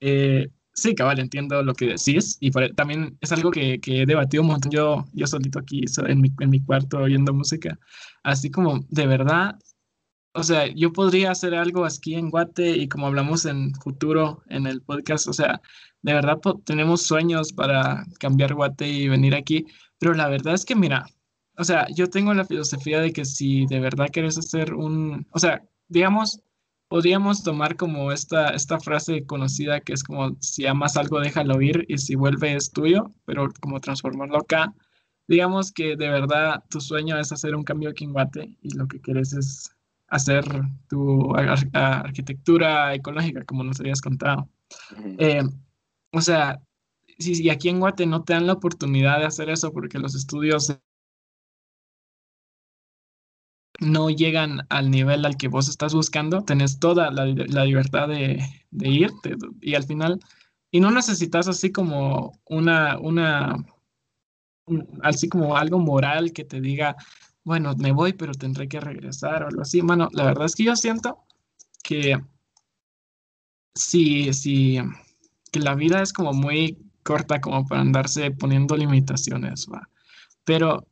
eh, 0.01 0.49
sí, 0.75 0.95
cabal, 0.95 1.19
entiendo 1.19 1.63
lo 1.63 1.75
que 1.75 1.87
decís 1.87 2.37
y 2.41 2.51
también 2.75 3.17
es 3.21 3.33
algo 3.33 3.51
que, 3.51 3.81
que, 3.81 4.03
he 4.03 4.07
debatido 4.07 4.43
un 4.43 4.49
montón 4.49 4.71
yo, 4.71 5.05
yo 5.13 5.27
solito 5.27 5.59
aquí 5.59 5.85
en 6.07 6.21
mi, 6.21 6.33
en 6.41 6.51
mi 6.51 6.63
cuarto 6.63 6.99
oyendo 6.99 7.33
música, 7.33 7.79
así 8.23 8.51
como 8.51 8.85
de 8.91 9.07
verdad 9.07 9.59
o 10.35 10.43
sea, 10.43 10.67
yo 10.67 10.93
podría 10.93 11.31
hacer 11.31 11.55
algo 11.55 11.85
aquí 11.85 12.15
en 12.15 12.31
Guate 12.31 12.77
y 12.77 12.89
como 12.89 13.07
hablamos 13.07 13.45
en 13.45 13.75
futuro 13.75 14.43
en 14.49 14.67
el 14.67 14.81
podcast, 14.83 15.29
o 15.29 15.33
sea, 15.33 15.61
de 16.03 16.15
verdad 16.15 16.39
tenemos 16.65 17.03
sueños 17.03 17.53
para 17.53 18.05
cambiar 18.19 18.55
Guate 18.55 18.89
y 18.89 19.09
venir 19.09 19.35
aquí, 19.35 19.67
pero 19.99 20.15
la 20.15 20.29
verdad 20.29 20.55
es 20.55 20.65
que 20.65 20.75
mira, 20.75 21.07
o 21.57 21.65
sea, 21.65 21.87
yo 21.95 22.09
tengo 22.09 22.35
la 22.35 22.45
filosofía 22.45 23.01
de 23.01 23.13
que 23.13 23.25
si 23.25 23.67
de 23.67 23.81
verdad 23.81 24.09
quieres 24.13 24.37
hacer 24.39 24.75
un, 24.75 25.27
o 25.31 25.39
sea, 25.39 25.63
digamos, 25.89 26.41
podríamos 26.89 27.43
tomar 27.43 27.77
como 27.77 28.13
esta, 28.13 28.51
esta 28.51 28.79
frase 28.81 29.25
conocida 29.25 29.81
que 29.81 29.93
es 29.93 30.03
como 30.03 30.37
si 30.41 30.67
amas 30.67 30.97
algo 30.97 31.21
déjalo 31.21 31.63
ir 31.63 31.87
y 31.89 31.99
si 31.99 32.17
vuelve 32.17 32.55
es 32.55 32.71
tuyo, 32.71 33.13
pero 33.25 33.49
como 33.61 33.81
transformarlo 33.81 34.39
acá. 34.39 34.75
Digamos 35.29 35.73
que 35.73 35.97
de 35.97 36.11
verdad 36.11 36.63
tu 36.69 36.81
sueño 36.81 37.19
es 37.19 37.33
hacer 37.33 37.55
un 37.55 37.63
cambio 37.63 37.91
aquí 37.91 38.05
en 38.05 38.13
Guate 38.13 38.59
y 38.61 38.77
lo 38.77 38.87
que 38.89 39.01
quieres 39.01 39.33
es 39.33 39.75
hacer 40.09 40.45
tu 40.89 41.35
arquitectura 41.35 42.95
ecológica, 42.95 43.45
como 43.45 43.65
nos 43.65 43.81
habías 43.81 44.03
contado. 44.03 44.49
Eh, 45.19 45.43
o 46.13 46.21
sea, 46.21 46.61
si, 47.19 47.49
aquí 47.51 47.69
en 47.69 47.81
Guate 47.81 48.07
no 48.07 48.25
te 48.25 48.35
dan 48.35 48.47
la 48.47 48.55
oportunidad 48.55 49.19
de 49.19 49.27
hacer 49.27 49.51
eso 49.51 49.73
porque 49.73 49.99
los 49.99 50.15
estudios 50.15 50.77
no 53.81 54.11
llegan 54.11 54.67
al 54.69 54.91
nivel 54.91 55.25
al 55.25 55.37
que 55.37 55.49
vos 55.49 55.69
estás 55.69 55.95
buscando, 55.95 56.45
tenés 56.45 56.79
toda 56.79 57.11
la, 57.11 57.25
libertad 57.65 58.09
de, 58.09 58.43
de 58.71 58.89
irte 58.89 59.35
y 59.61 59.75
al 59.75 59.85
final, 59.85 60.21
y 60.71 60.81
no 60.81 60.91
necesitas 60.91 61.49
así 61.49 61.73
como 61.73 62.39
una, 62.47 62.99
una, 62.99 63.57
así 65.03 65.29
como 65.29 65.57
algo 65.57 65.79
moral 65.79 66.33
que 66.33 66.45
te 66.45 66.61
diga, 66.61 66.97
bueno, 67.45 67.75
me 67.77 67.93
voy, 67.93 68.13
pero 68.13 68.33
tendré 68.33 68.69
que 68.69 68.81
regresar 68.81 69.43
o 69.43 69.49
algo 69.49 69.63
así. 69.63 69.81
Bueno, 69.81 70.09
la 70.13 70.25
verdad 70.25 70.47
es 70.47 70.55
que 70.55 70.65
yo 70.65 70.77
siento 70.77 71.25
que 71.83 72.17
sí, 73.75 74.33
sí, 74.33 74.79
que 75.53 75.61
la 75.61 75.75
vida 75.77 76.03
es 76.03 76.13
como 76.13 76.33
muy 76.33 76.79
corta 77.05 77.41
como 77.41 77.67
para 77.67 77.83
andarse 77.83 78.31
poniendo 78.33 78.77
limitaciones, 78.77 79.69
¿va? 79.73 79.89
Pero 80.45 80.89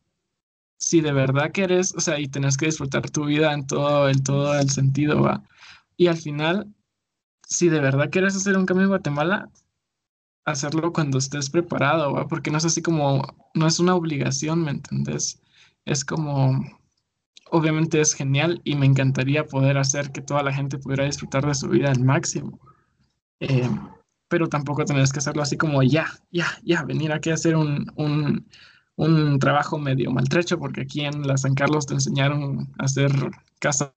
si 0.77 1.01
de 1.01 1.13
verdad 1.13 1.51
quieres, 1.53 1.95
o 1.95 2.01
sea, 2.01 2.21
y 2.21 2.29
tenés 2.29 2.57
que 2.57 2.67
disfrutar 2.67 3.11
tu 3.11 3.25
vida 3.25 3.53
en 3.53 3.67
todo, 3.67 4.09
en 4.09 4.23
todo 4.23 4.59
el 4.59 4.71
sentido, 4.71 5.23
va. 5.23 5.43
Y 5.97 6.07
al 6.07 6.17
final, 6.17 6.73
si 7.47 7.69
de 7.69 7.81
verdad 7.81 8.11
quieres 8.11 8.37
hacer 8.37 8.57
un 8.57 8.67
cambio 8.67 8.85
en 8.85 8.91
Guatemala, 8.91 9.51
hacerlo 10.45 10.93
cuando 10.93 11.19
estés 11.19 11.51
preparado, 11.51 12.13
¿va? 12.13 12.29
porque 12.29 12.51
no 12.51 12.59
es 12.59 12.65
así 12.65 12.83
como, 12.83 13.23
no 13.55 13.67
es 13.67 13.79
una 13.79 13.95
obligación, 13.95 14.63
¿me 14.63 14.71
entendés? 14.73 15.41
Es 15.85 16.05
como, 16.05 16.65
obviamente 17.51 18.01
es 18.01 18.15
genial 18.15 18.61
y 18.65 18.75
me 18.75 18.87
encantaría 18.87 19.47
poder 19.47 19.79
hacer 19.79 20.13
que 20.13 20.23
toda 20.23 20.43
la 20.43 20.53
gente 20.53 20.79
pudiera 20.79 21.05
disfrutar 21.05 21.47
de 21.47 21.55
su 21.55 21.69
vida 21.69 21.91
al 21.91 22.01
máximo. 22.01 22.59
Eh, 23.41 23.69
pero 24.31 24.49
tampoco 24.49 24.85
tenés 24.85 25.13
que 25.13 25.19
hacerlo 25.19 25.43
así 25.43 25.57
como 25.59 25.83
ya, 25.83 26.07
ya, 26.31 26.47
ya, 26.63 26.85
venir 26.85 27.13
aquí 27.13 27.31
a 27.31 27.35
hacer 27.35 27.57
un, 27.57 27.91
un, 27.97 28.47
un 28.97 29.39
trabajo 29.41 29.77
medio 29.79 30.13
maltrecho, 30.13 30.59
porque 30.59 30.83
aquí 30.83 31.01
en 31.03 31.27
la 31.27 31.37
San 31.37 31.55
Carlos 31.55 31.87
te 31.87 31.95
enseñaron 31.95 32.73
a 32.79 32.85
hacer 32.85 33.11
casa 33.59 33.93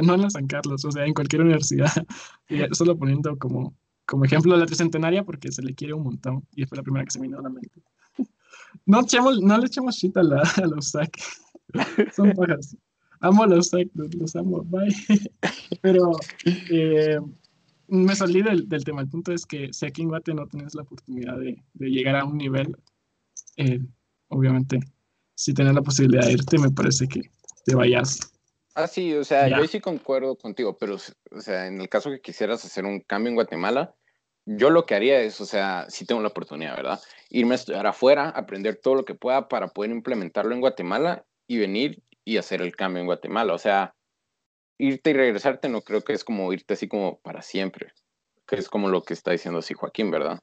no 0.00 0.14
en 0.14 0.22
la 0.22 0.30
San 0.30 0.46
Carlos, 0.46 0.84
o 0.84 0.92
sea, 0.92 1.04
en 1.04 1.14
cualquier 1.14 1.42
universidad. 1.42 1.90
solo 2.72 2.96
poniendo 2.96 3.36
como, 3.38 3.74
como 4.06 4.24
ejemplo 4.24 4.56
la 4.56 4.64
tricentenaria 4.64 5.24
porque 5.24 5.50
se 5.50 5.62
le 5.62 5.74
quiere 5.74 5.94
un 5.94 6.04
montón 6.04 6.46
y 6.54 6.64
fue 6.64 6.76
la 6.76 6.82
primera 6.82 7.04
que 7.04 7.10
se 7.10 7.18
me 7.18 7.26
vino 7.26 7.40
a 7.40 7.42
la 7.42 7.50
mente. 7.50 7.82
No, 8.86 9.00
echemos, 9.00 9.40
no 9.42 9.58
le 9.58 9.66
echemos 9.66 9.96
shit 9.96 10.16
a, 10.16 10.22
la, 10.22 10.42
a 10.42 10.66
los 10.66 10.90
SAC. 10.90 11.18
Son 12.14 12.32
pajas. 12.32 12.76
Amo 13.22 13.46
los 13.46 13.68
SAC, 13.68 13.88
los 13.94 14.36
amo, 14.36 14.62
bye. 14.64 14.94
Pero 15.82 16.12
eh, 16.70 17.18
me 17.88 18.14
salí 18.14 18.42
del, 18.42 18.68
del, 18.68 18.84
tema. 18.84 19.00
El 19.00 19.08
punto 19.08 19.32
es 19.32 19.46
que 19.46 19.72
si 19.72 19.86
aquí 19.86 20.02
en 20.02 20.08
Guate 20.08 20.34
no 20.34 20.46
tienes 20.46 20.74
la 20.74 20.82
oportunidad 20.82 21.38
de, 21.38 21.62
de 21.74 21.90
llegar 21.90 22.16
a 22.16 22.24
un 22.24 22.36
nivel, 22.36 22.76
eh, 23.56 23.80
obviamente, 24.28 24.80
si 25.34 25.54
tienes 25.54 25.74
la 25.74 25.82
posibilidad 25.82 26.26
de 26.26 26.32
irte, 26.32 26.58
me 26.58 26.70
parece 26.70 27.08
que 27.08 27.22
te 27.64 27.74
vayas 27.74 28.32
Ah, 28.74 28.86
sí, 28.86 29.12
o 29.14 29.24
sea, 29.24 29.48
yo 29.48 29.66
sí 29.66 29.80
concuerdo 29.80 30.36
contigo, 30.36 30.78
pero, 30.78 30.96
o 30.96 31.40
sea, 31.40 31.66
en 31.66 31.80
el 31.80 31.88
caso 31.90 32.10
que 32.10 32.22
quisieras 32.22 32.64
hacer 32.64 32.86
un 32.86 33.00
cambio 33.00 33.28
en 33.28 33.34
Guatemala, 33.34 33.94
yo 34.46 34.70
lo 34.70 34.86
que 34.86 34.94
haría 34.94 35.20
es, 35.20 35.40
o 35.42 35.44
sea, 35.44 35.86
si 35.90 36.06
tengo 36.06 36.22
la 36.22 36.28
oportunidad, 36.28 36.74
¿verdad? 36.74 37.00
Irme 37.28 37.52
a 37.52 37.56
estudiar 37.56 37.86
afuera, 37.86 38.30
aprender 38.30 38.76
todo 38.76 38.94
lo 38.94 39.04
que 39.04 39.14
pueda 39.14 39.48
para 39.48 39.68
poder 39.68 39.90
implementarlo 39.90 40.54
en 40.54 40.60
Guatemala 40.60 41.26
y 41.46 41.58
venir 41.58 42.02
y 42.24 42.36
hacer 42.36 42.62
el 42.62 42.74
cambio 42.76 43.00
en 43.00 43.06
Guatemala. 43.06 43.54
O 43.54 43.58
sea, 43.58 43.94
irte 44.78 45.10
y 45.10 45.14
regresarte 45.14 45.68
no 45.68 45.82
creo 45.82 46.02
que 46.02 46.12
es 46.12 46.24
como 46.24 46.52
irte 46.52 46.74
así 46.74 46.88
como 46.88 47.18
para 47.20 47.42
siempre, 47.42 47.92
que 48.46 48.56
es 48.56 48.68
como 48.68 48.88
lo 48.88 49.02
que 49.02 49.14
está 49.14 49.30
diciendo 49.30 49.60
así 49.60 49.74
Joaquín, 49.74 50.10
¿verdad? 50.10 50.40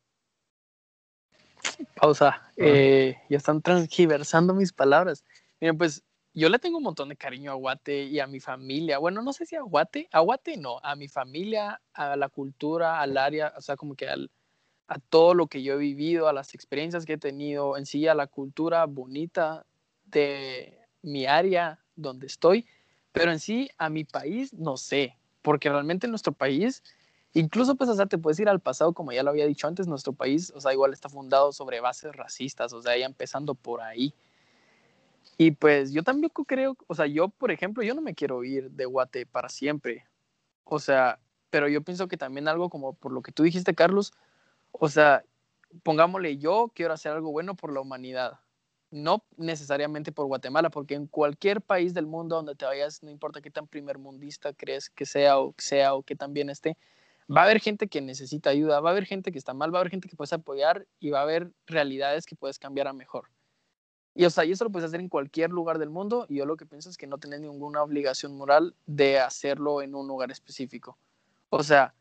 Pausa. 1.95 2.51
Eh, 2.55 3.17
ya 3.29 3.37
están 3.37 3.61
transgiversando 3.61 4.53
mis 4.53 4.73
palabras. 4.73 5.25
Miren, 5.59 5.77
pues 5.77 6.03
yo 6.33 6.49
le 6.49 6.59
tengo 6.59 6.77
un 6.77 6.83
montón 6.83 7.09
de 7.09 7.17
cariño 7.17 7.51
a 7.51 7.55
Guate 7.55 8.03
y 8.03 8.19
a 8.19 8.27
mi 8.27 8.39
familia. 8.39 8.97
Bueno, 8.97 9.21
no 9.21 9.33
sé 9.33 9.45
si 9.45 9.55
a 9.55 9.61
Guate, 9.61 10.07
a 10.11 10.19
Guate 10.19 10.57
no, 10.57 10.79
a 10.83 10.95
mi 10.95 11.07
familia, 11.07 11.81
a 11.93 12.15
la 12.15 12.29
cultura, 12.29 13.01
al 13.01 13.17
área, 13.17 13.53
o 13.57 13.61
sea, 13.61 13.75
como 13.75 13.95
que 13.95 14.07
al, 14.07 14.31
a 14.87 14.99
todo 14.99 15.33
lo 15.33 15.47
que 15.47 15.63
yo 15.63 15.73
he 15.73 15.77
vivido, 15.77 16.27
a 16.27 16.33
las 16.33 16.53
experiencias 16.53 17.05
que 17.05 17.13
he 17.13 17.17
tenido, 17.17 17.77
en 17.77 17.85
sí 17.85 18.07
a 18.07 18.15
la 18.15 18.27
cultura 18.27 18.85
bonita 18.85 19.65
de 20.05 20.78
mi 21.01 21.25
área 21.25 21.79
donde 21.95 22.27
estoy, 22.27 22.65
pero 23.11 23.31
en 23.31 23.39
sí 23.39 23.69
a 23.77 23.89
mi 23.89 24.03
país 24.03 24.53
no 24.53 24.77
sé, 24.77 25.17
porque 25.41 25.69
realmente 25.69 26.07
nuestro 26.07 26.33
país, 26.33 26.83
incluso 27.33 27.75
pues, 27.75 27.89
o 27.89 27.95
sea, 27.95 28.05
te 28.05 28.17
puedes 28.17 28.39
ir 28.39 28.49
al 28.49 28.59
pasado, 28.59 28.93
como 28.93 29.11
ya 29.11 29.23
lo 29.23 29.29
había 29.29 29.45
dicho 29.45 29.67
antes, 29.67 29.87
nuestro 29.87 30.13
país, 30.13 30.51
o 30.55 30.61
sea, 30.61 30.73
igual 30.73 30.93
está 30.93 31.09
fundado 31.09 31.51
sobre 31.51 31.79
bases 31.79 32.15
racistas, 32.15 32.73
o 32.73 32.81
sea, 32.81 32.97
ya 32.97 33.05
empezando 33.05 33.55
por 33.55 33.81
ahí. 33.81 34.13
Y 35.37 35.51
pues 35.51 35.93
yo 35.93 36.03
también 36.03 36.31
creo, 36.45 36.75
o 36.87 36.95
sea, 36.95 37.05
yo, 37.05 37.29
por 37.29 37.51
ejemplo, 37.51 37.81
yo 37.81 37.95
no 37.95 38.01
me 38.01 38.13
quiero 38.13 38.43
ir 38.43 38.71
de 38.71 38.85
Guate 38.85 39.25
para 39.25 39.47
siempre. 39.47 40.05
O 40.65 40.79
sea, 40.79 41.19
pero 41.49 41.67
yo 41.69 41.81
pienso 41.81 42.07
que 42.07 42.17
también 42.17 42.47
algo 42.47 42.69
como 42.69 42.93
por 42.93 43.13
lo 43.13 43.21
que 43.21 43.31
tú 43.31 43.43
dijiste, 43.43 43.73
Carlos, 43.73 44.11
o 44.71 44.89
sea, 44.89 45.23
pongámosle, 45.83 46.37
yo 46.37 46.71
quiero 46.75 46.93
hacer 46.93 47.13
algo 47.13 47.31
bueno 47.31 47.55
por 47.55 47.71
la 47.71 47.79
humanidad. 47.79 48.39
No 48.91 49.23
necesariamente 49.37 50.11
por 50.11 50.25
Guatemala, 50.25 50.69
porque 50.69 50.95
en 50.95 51.07
cualquier 51.07 51.61
país 51.61 51.93
del 51.93 52.07
mundo 52.07 52.35
donde 52.35 52.55
te 52.55 52.65
vayas, 52.65 53.03
no 53.03 53.11
importa 53.11 53.41
qué 53.41 53.51
tan 53.51 53.67
primermundista 53.67 54.53
crees 54.53 54.89
que 54.89 55.05
sea 55.05 55.39
o 55.39 55.53
sea 55.57 55.93
o 55.93 56.03
que 56.03 56.15
tan 56.15 56.33
bien 56.33 56.49
esté, 56.49 56.77
va 57.29 57.41
a 57.41 57.43
haber 57.45 57.59
gente 57.59 57.87
que 57.87 58.01
necesita 58.01 58.49
ayuda, 58.49 58.79
va 58.79 58.89
a 58.89 58.91
haber 58.91 59.05
gente 59.05 59.31
que 59.31 59.37
está 59.37 59.53
mal, 59.53 59.73
va 59.73 59.79
a 59.79 59.81
haber 59.81 59.91
gente 59.91 60.09
que 60.09 60.15
puedes 60.15 60.33
apoyar 60.33 60.87
y 60.99 61.11
va 61.11 61.19
a 61.19 61.23
haber 61.23 61.51
realidades 61.67 62.25
que 62.25 62.35
puedes 62.35 62.57
cambiar 62.57 62.87
a 62.87 62.93
mejor. 62.93 63.29
Y, 64.15 64.25
o 64.25 64.29
sea, 64.29 64.43
y 64.43 64.51
eso 64.51 64.63
lo 64.63 64.71
puedes 64.71 64.87
hacer 64.87 64.99
en 64.99 65.07
cualquier 65.07 65.51
lugar 65.51 65.77
del 65.77 65.89
mundo 65.89 66.25
y 66.27 66.37
yo 66.37 66.45
lo 66.45 66.57
que 66.57 66.65
pienso 66.65 66.89
es 66.89 66.97
que 66.97 67.07
no 67.07 67.19
tienes 67.19 67.41
ninguna 67.41 67.83
obligación 67.83 68.35
moral 68.35 68.75
de 68.85 69.19
hacerlo 69.19 69.81
en 69.81 69.95
un 69.95 70.07
lugar 70.07 70.31
específico. 70.31 70.97
O 71.49 71.63
sea, 71.63 71.93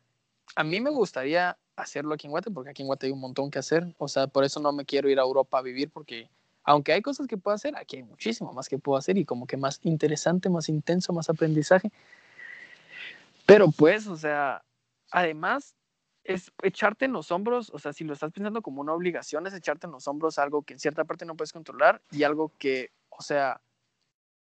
a 0.56 0.64
mí 0.64 0.80
me 0.80 0.90
gustaría 0.90 1.58
hacerlo 1.76 2.14
aquí 2.14 2.26
en 2.26 2.32
Guate 2.32 2.50
porque 2.50 2.70
aquí 2.70 2.82
en 2.82 2.88
Guate 2.88 3.06
hay 3.06 3.12
un 3.12 3.20
montón 3.20 3.50
que 3.50 3.58
hacer. 3.58 3.94
O 3.98 4.08
sea, 4.08 4.26
por 4.26 4.44
eso 4.44 4.60
no 4.60 4.72
me 4.72 4.84
quiero 4.84 5.08
ir 5.08 5.18
a 5.18 5.22
Europa 5.22 5.58
a 5.58 5.62
vivir 5.62 5.90
porque 5.90 6.30
aunque 6.68 6.92
hay 6.92 7.00
cosas 7.00 7.26
que 7.26 7.38
puedo 7.38 7.54
hacer, 7.54 7.74
aquí 7.78 7.96
hay 7.96 8.02
muchísimo 8.02 8.52
más 8.52 8.68
que 8.68 8.78
puedo 8.78 8.98
hacer 8.98 9.16
y 9.16 9.24
como 9.24 9.46
que 9.46 9.56
más 9.56 9.80
interesante, 9.84 10.50
más 10.50 10.68
intenso, 10.68 11.14
más 11.14 11.30
aprendizaje. 11.30 11.90
Pero 13.46 13.70
pues, 13.70 14.06
o 14.06 14.18
sea, 14.18 14.62
además 15.10 15.74
es 16.24 16.52
echarte 16.62 17.06
en 17.06 17.14
los 17.14 17.32
hombros, 17.32 17.70
o 17.72 17.78
sea, 17.78 17.94
si 17.94 18.04
lo 18.04 18.12
estás 18.12 18.32
pensando 18.32 18.60
como 18.60 18.82
una 18.82 18.92
obligación, 18.92 19.46
es 19.46 19.54
echarte 19.54 19.86
en 19.86 19.92
los 19.92 20.06
hombros 20.08 20.38
algo 20.38 20.60
que 20.60 20.74
en 20.74 20.78
cierta 20.78 21.06
parte 21.06 21.24
no 21.24 21.36
puedes 21.36 21.54
controlar 21.54 22.02
y 22.10 22.24
algo 22.24 22.52
que, 22.58 22.90
o 23.08 23.22
sea, 23.22 23.62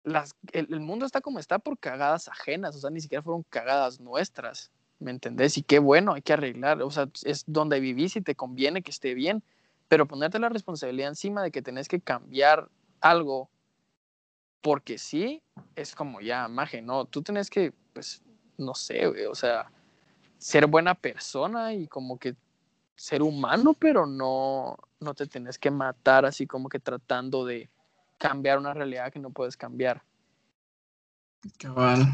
las, 0.05 0.37
el, 0.53 0.79
mundo 0.79 1.05
está 1.05 1.19
como 1.19 1.39
está 1.39 1.59
por 1.59 1.77
cagadas 1.77 2.29
ajenas, 2.29 2.77
o 2.77 2.79
sea, 2.79 2.91
ni 2.91 3.01
siquiera 3.01 3.23
fueron 3.23 3.43
cagadas 3.49 3.99
nuestras, 3.99 4.71
¿me 4.99 5.11
entendés? 5.11 5.57
Y 5.57 5.63
qué 5.63 5.79
bueno, 5.79 6.13
hay 6.13 6.21
que 6.21 6.31
arreglar, 6.31 6.81
o 6.81 6.91
sea, 6.91 7.09
es 7.25 7.43
donde 7.45 7.81
vivís 7.81 8.15
y 8.15 8.21
te 8.21 8.35
conviene 8.35 8.83
que 8.83 8.91
esté 8.91 9.13
bien, 9.15 9.43
pero 9.87 10.07
ponerte 10.07 10.39
la 10.39 10.49
responsabilidad 10.49 11.09
encima 11.09 11.43
de 11.43 11.51
que 11.51 11.61
tenés 11.61 11.87
que 11.87 11.99
cambiar 11.99 12.69
algo 13.01 13.49
porque 14.61 14.97
sí, 14.97 15.43
es 15.75 15.93
como 15.93 16.21
ya, 16.21 16.47
maje, 16.47 16.81
no, 16.81 17.05
tú 17.05 17.21
tenés 17.21 17.51
que, 17.51 17.71
pues, 17.93 18.23
no 18.57 18.73
sé, 18.73 19.05
o 19.27 19.35
sea, 19.35 19.69
ser 20.39 20.65
buena 20.65 20.95
persona 20.95 21.73
y 21.73 21.87
como 21.87 22.17
que 22.17 22.35
ser 22.95 23.21
humano, 23.21 23.75
pero 23.77 24.07
no, 24.07 24.77
no 24.99 25.13
te 25.13 25.27
tienes 25.27 25.59
que 25.59 25.69
matar 25.69 26.25
así 26.25 26.47
como 26.47 26.69
que 26.69 26.79
tratando 26.79 27.45
de 27.45 27.69
cambiar 28.17 28.57
una 28.57 28.73
realidad 28.73 29.11
que 29.11 29.19
no 29.19 29.29
puedes 29.29 29.55
cambiar. 29.55 30.01
Cabal. 31.59 32.07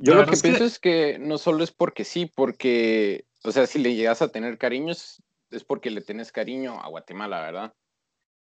Yo 0.00 0.14
lo 0.14 0.24
que 0.24 0.36
pienso 0.36 0.64
es 0.64 0.78
que 0.78 1.18
no 1.18 1.36
solo 1.36 1.64
es 1.64 1.72
porque 1.72 2.04
sí, 2.04 2.24
porque, 2.26 3.26
o 3.42 3.52
sea, 3.52 3.66
si 3.66 3.78
le 3.78 3.94
llegas 3.94 4.22
a 4.22 4.28
tener 4.28 4.56
cariños, 4.56 5.22
es 5.50 5.64
porque 5.64 5.90
le 5.90 6.00
tienes 6.00 6.32
cariño 6.32 6.80
a 6.80 6.88
Guatemala, 6.88 7.40
¿verdad? 7.40 7.74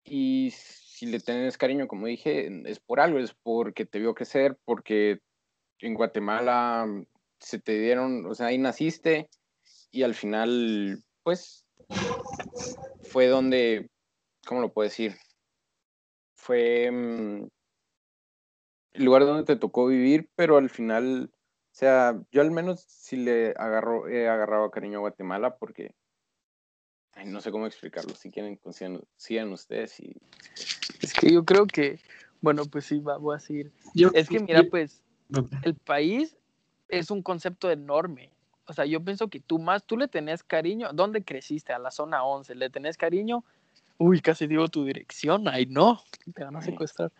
Y 0.04 0.50
si 0.52 1.06
le 1.06 1.20
tienes 1.20 1.58
cariño, 1.58 1.88
como 1.88 2.06
dije, 2.06 2.48
es 2.66 2.80
por 2.80 3.00
algo, 3.00 3.18
es 3.18 3.34
porque 3.34 3.86
te 3.86 3.98
vio 3.98 4.14
crecer, 4.14 4.58
porque 4.64 5.20
en 5.78 5.94
Guatemala 5.94 6.86
se 7.38 7.58
te 7.58 7.78
dieron, 7.78 8.26
o 8.26 8.34
sea, 8.34 8.46
ahí 8.46 8.58
naciste 8.58 9.28
y 9.90 10.02
al 10.02 10.14
final, 10.14 11.02
pues, 11.22 11.66
fue 13.02 13.26
donde, 13.26 13.90
¿cómo 14.46 14.60
lo 14.60 14.72
puedo 14.72 14.88
decir? 14.88 15.16
Fue 16.34 16.90
mm, 16.90 17.48
el 18.92 19.04
lugar 19.04 19.24
donde 19.24 19.44
te 19.44 19.56
tocó 19.56 19.86
vivir, 19.86 20.28
pero 20.36 20.56
al 20.56 20.70
final, 20.70 21.30
o 21.32 21.74
sea, 21.74 22.20
yo 22.30 22.40
al 22.40 22.50
menos 22.50 22.84
sí 22.88 23.16
le 23.16 23.54
agarro, 23.56 24.08
he 24.08 24.28
agarrado 24.28 24.70
cariño 24.70 24.98
a 24.98 25.02
Guatemala 25.02 25.56
porque 25.56 25.94
no 27.24 27.40
sé 27.40 27.50
cómo 27.50 27.66
explicarlo. 27.66 28.14
Si 28.14 28.30
quieren, 28.30 28.58
sigan, 29.16 29.52
ustedes. 29.52 30.00
Y, 30.00 30.16
Es 31.02 31.12
que 31.14 31.32
yo 31.32 31.44
creo 31.44 31.66
que, 31.66 32.00
bueno, 32.40 32.64
pues 32.64 32.86
sí, 32.86 32.98
va, 33.00 33.16
voy 33.16 33.36
a 33.36 33.40
seguir. 33.40 33.72
es 34.14 34.28
que 34.28 34.40
mira, 34.40 34.62
pues, 34.70 35.02
el 35.62 35.74
país 35.74 36.36
es 36.88 37.10
un 37.10 37.22
concepto 37.22 37.70
enorme. 37.70 38.30
O 38.66 38.72
sea, 38.72 38.84
yo 38.84 39.02
pienso 39.04 39.28
que 39.28 39.40
tú 39.40 39.58
más, 39.58 39.84
tú 39.84 39.96
le 39.96 40.08
tenés 40.08 40.42
cariño. 40.44 40.90
¿Dónde 40.92 41.24
creciste? 41.24 41.72
A 41.72 41.78
la 41.78 41.90
zona 41.90 42.24
11. 42.24 42.54
¿Le 42.54 42.70
tenés 42.70 42.96
cariño? 42.96 43.44
Uy, 43.98 44.20
casi 44.20 44.46
digo 44.46 44.68
tu 44.68 44.84
dirección. 44.84 45.48
Ay, 45.48 45.66
no, 45.66 46.02
te 46.34 46.44
van 46.44 46.56
a 46.56 46.62
secuestrar. 46.62 47.12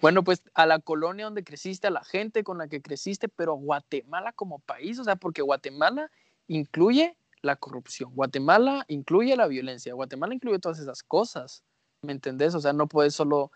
Bueno, 0.00 0.24
pues 0.24 0.42
a 0.54 0.66
la 0.66 0.78
colonia 0.80 1.24
donde 1.24 1.44
creciste, 1.44 1.86
a 1.86 1.90
la 1.90 2.04
gente 2.04 2.44
con 2.44 2.58
la 2.58 2.68
que 2.68 2.82
creciste, 2.82 3.28
pero 3.28 3.54
Guatemala 3.54 4.32
como 4.32 4.58
país, 4.58 4.98
o 4.98 5.04
sea, 5.04 5.16
porque 5.16 5.42
Guatemala 5.42 6.10
incluye 6.48 7.16
la 7.42 7.56
corrupción, 7.56 8.14
Guatemala 8.14 8.84
incluye 8.88 9.36
la 9.36 9.46
violencia, 9.46 9.94
Guatemala 9.94 10.34
incluye 10.34 10.58
todas 10.58 10.78
esas 10.78 11.02
cosas, 11.02 11.62
¿me 12.02 12.12
entendés? 12.12 12.54
O 12.54 12.60
sea, 12.60 12.72
no 12.72 12.88
puedes 12.88 13.14
solo 13.14 13.50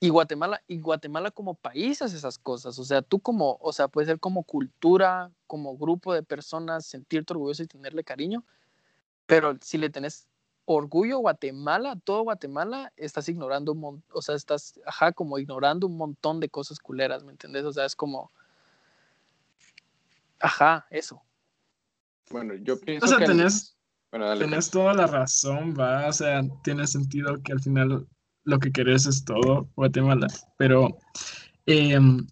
y 0.00 0.10
Guatemala, 0.10 0.62
y 0.68 0.80
Guatemala 0.80 1.30
como 1.32 1.54
país 1.54 2.02
hace 2.02 2.16
esas 2.16 2.38
cosas. 2.38 2.78
O 2.78 2.84
sea, 2.84 3.02
tú 3.02 3.18
como, 3.20 3.58
o 3.60 3.72
sea, 3.72 3.88
puede 3.88 4.06
ser 4.06 4.20
como 4.20 4.44
cultura, 4.44 5.32
como 5.46 5.76
grupo 5.76 6.14
de 6.14 6.22
personas, 6.22 6.86
sentirte 6.86 7.32
orgulloso 7.32 7.64
y 7.64 7.66
tenerle 7.66 8.04
cariño. 8.04 8.44
Pero 9.26 9.56
si 9.60 9.76
le 9.78 9.90
tenés 9.90 10.28
orgullo 10.66 11.18
Guatemala, 11.18 11.96
todo 12.04 12.22
Guatemala, 12.22 12.92
estás 12.96 13.28
ignorando 13.28 13.72
un 13.72 13.80
montón, 13.80 14.04
o 14.12 14.22
sea, 14.22 14.36
estás, 14.36 14.78
ajá, 14.86 15.12
como 15.12 15.38
ignorando 15.38 15.86
un 15.86 15.96
montón 15.96 16.40
de 16.40 16.48
cosas 16.48 16.78
culeras, 16.78 17.24
¿me 17.24 17.32
entiendes? 17.32 17.64
O 17.64 17.72
sea, 17.72 17.84
es 17.84 17.96
como, 17.96 18.30
ajá, 20.38 20.86
eso. 20.90 21.22
Bueno, 22.30 22.54
yo 22.54 22.78
pienso 22.80 23.06
o 23.06 23.08
sea, 23.08 23.18
que... 23.18 23.26
tenés, 23.26 23.76
Bueno, 24.10 24.26
dale. 24.26 24.44
tenés 24.44 24.70
toda 24.70 24.94
la 24.94 25.06
razón, 25.06 25.74
va, 25.78 26.08
o 26.08 26.12
sea, 26.12 26.42
tiene 26.62 26.86
sentido 26.86 27.40
que 27.42 27.52
al 27.52 27.60
final 27.60 28.06
lo 28.44 28.58
que 28.58 28.72
querés 28.72 29.06
es 29.06 29.24
todo 29.24 29.68
Guatemala, 29.76 30.26
pero, 30.56 30.98
em, 31.66 32.26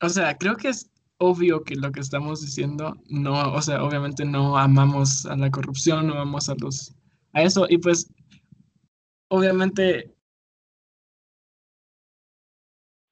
o 0.00 0.08
sea, 0.08 0.36
creo 0.36 0.56
que 0.56 0.68
es 0.68 0.90
obvio 1.18 1.62
que 1.64 1.76
lo 1.76 1.90
que 1.92 2.00
estamos 2.00 2.42
diciendo, 2.42 2.96
no, 3.08 3.52
o 3.52 3.62
sea, 3.62 3.82
obviamente 3.82 4.24
no 4.24 4.58
amamos 4.58 5.26
a 5.26 5.36
la 5.36 5.50
corrupción, 5.50 6.06
no 6.06 6.14
amamos 6.14 6.48
a 6.48 6.54
los, 6.58 6.94
a 7.32 7.42
eso, 7.42 7.66
y 7.68 7.78
pues, 7.78 8.10
obviamente, 9.28 10.13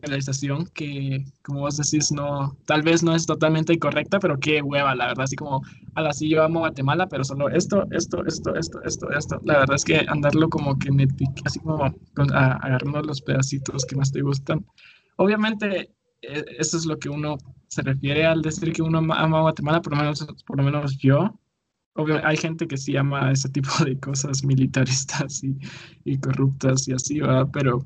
realización 0.03 0.67
que, 0.75 1.25
como 1.43 1.61
vos 1.61 1.77
decís, 1.77 2.13
no, 2.13 2.57
tal 2.67 2.83
vez 2.83 3.03
no 3.03 3.15
es 3.15 3.27
totalmente 3.27 3.79
correcta, 3.79 4.19
pero 4.19 4.39
qué 4.39 4.61
hueva, 4.63 4.95
la 4.95 5.07
verdad, 5.09 5.25
así 5.25 5.37
como, 5.37 5.63
a 5.95 6.03
la 6.03 6.13
sí 6.13 6.29
yo 6.29 6.43
amo 6.43 6.61
Guatemala, 6.61 7.09
pero 7.09 7.25
solo 7.25 7.49
esto, 7.49 7.87
esto, 7.91 8.25
esto, 8.27 8.55
esto, 8.57 8.83
esto, 8.85 9.11
esto, 9.11 9.41
la 9.45 9.59
verdad 9.61 9.77
es 9.77 9.85
que 9.85 10.05
andarlo 10.09 10.49
como 10.49 10.79
que, 10.79 10.91
así 11.45 11.61
como 11.61 11.95
con- 12.15 12.33
a- 12.35 12.55
agarrando 12.55 13.03
los 13.03 13.23
pedacitos 13.23 13.85
que 13.87 13.97
más 13.97 14.13
te 14.13 14.23
gustan, 14.23 14.65
obviamente, 15.17 15.91
e- 16.23 16.45
eso 16.59 16.77
es 16.77 16.87
lo 16.87 16.99
que 16.99 17.09
uno 17.09 17.37
se 17.69 17.83
refiere 17.83 18.27
al 18.27 18.43
decir 18.43 18.73
que 18.73 18.83
uno 18.83 18.99
ama, 18.99 19.17
ama 19.21 19.41
Guatemala, 19.43 19.81
por 19.81 19.93
lo 19.95 19.99
menos, 20.01 20.27
por 20.47 20.57
lo 20.57 20.63
menos 20.65 20.97
yo, 20.99 21.39
Obvio, 21.95 22.25
hay 22.27 22.37
gente 22.39 22.67
que 22.67 22.77
sí 22.79 22.97
ama 22.97 23.33
ese 23.33 23.49
tipo 23.51 23.71
de 23.85 23.99
cosas 24.01 24.45
militaristas 24.45 25.45
y, 25.45 25.59
y 26.05 26.19
corruptas 26.19 26.89
y 26.89 26.93
así, 26.93 27.21
¿verdad? 27.21 27.49
Pero, 27.53 27.85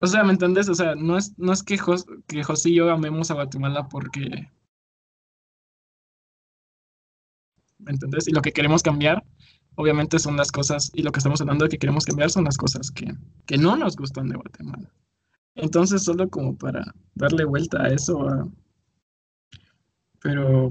o 0.00 0.06
sea, 0.06 0.24
¿me 0.24 0.32
entendés? 0.32 0.68
O 0.68 0.74
sea, 0.74 0.94
no 0.94 1.16
es, 1.16 1.36
no 1.38 1.52
es 1.52 1.62
que, 1.62 1.76
Jos- 1.78 2.06
que 2.26 2.42
José 2.44 2.70
y 2.70 2.74
yo 2.76 2.90
amemos 2.90 3.30
a 3.30 3.34
Guatemala 3.34 3.88
porque, 3.88 4.50
¿me 7.78 7.92
entendés? 7.92 8.28
Y 8.28 8.32
lo 8.32 8.42
que 8.42 8.52
queremos 8.52 8.82
cambiar, 8.82 9.24
obviamente 9.74 10.18
son 10.18 10.36
las 10.36 10.52
cosas, 10.52 10.90
y 10.94 11.02
lo 11.02 11.12
que 11.12 11.18
estamos 11.18 11.40
hablando 11.40 11.64
de 11.64 11.70
que 11.70 11.78
queremos 11.78 12.04
cambiar 12.04 12.30
son 12.30 12.44
las 12.44 12.56
cosas 12.56 12.90
que, 12.90 13.12
que 13.46 13.58
no 13.58 13.76
nos 13.76 13.96
gustan 13.96 14.28
de 14.28 14.36
Guatemala. 14.36 14.92
Entonces, 15.54 16.04
solo 16.04 16.28
como 16.28 16.56
para 16.56 16.94
darle 17.14 17.44
vuelta 17.44 17.82
a 17.82 17.88
eso, 17.88 18.22
¿verdad? 18.22 18.46
Pero, 20.20 20.68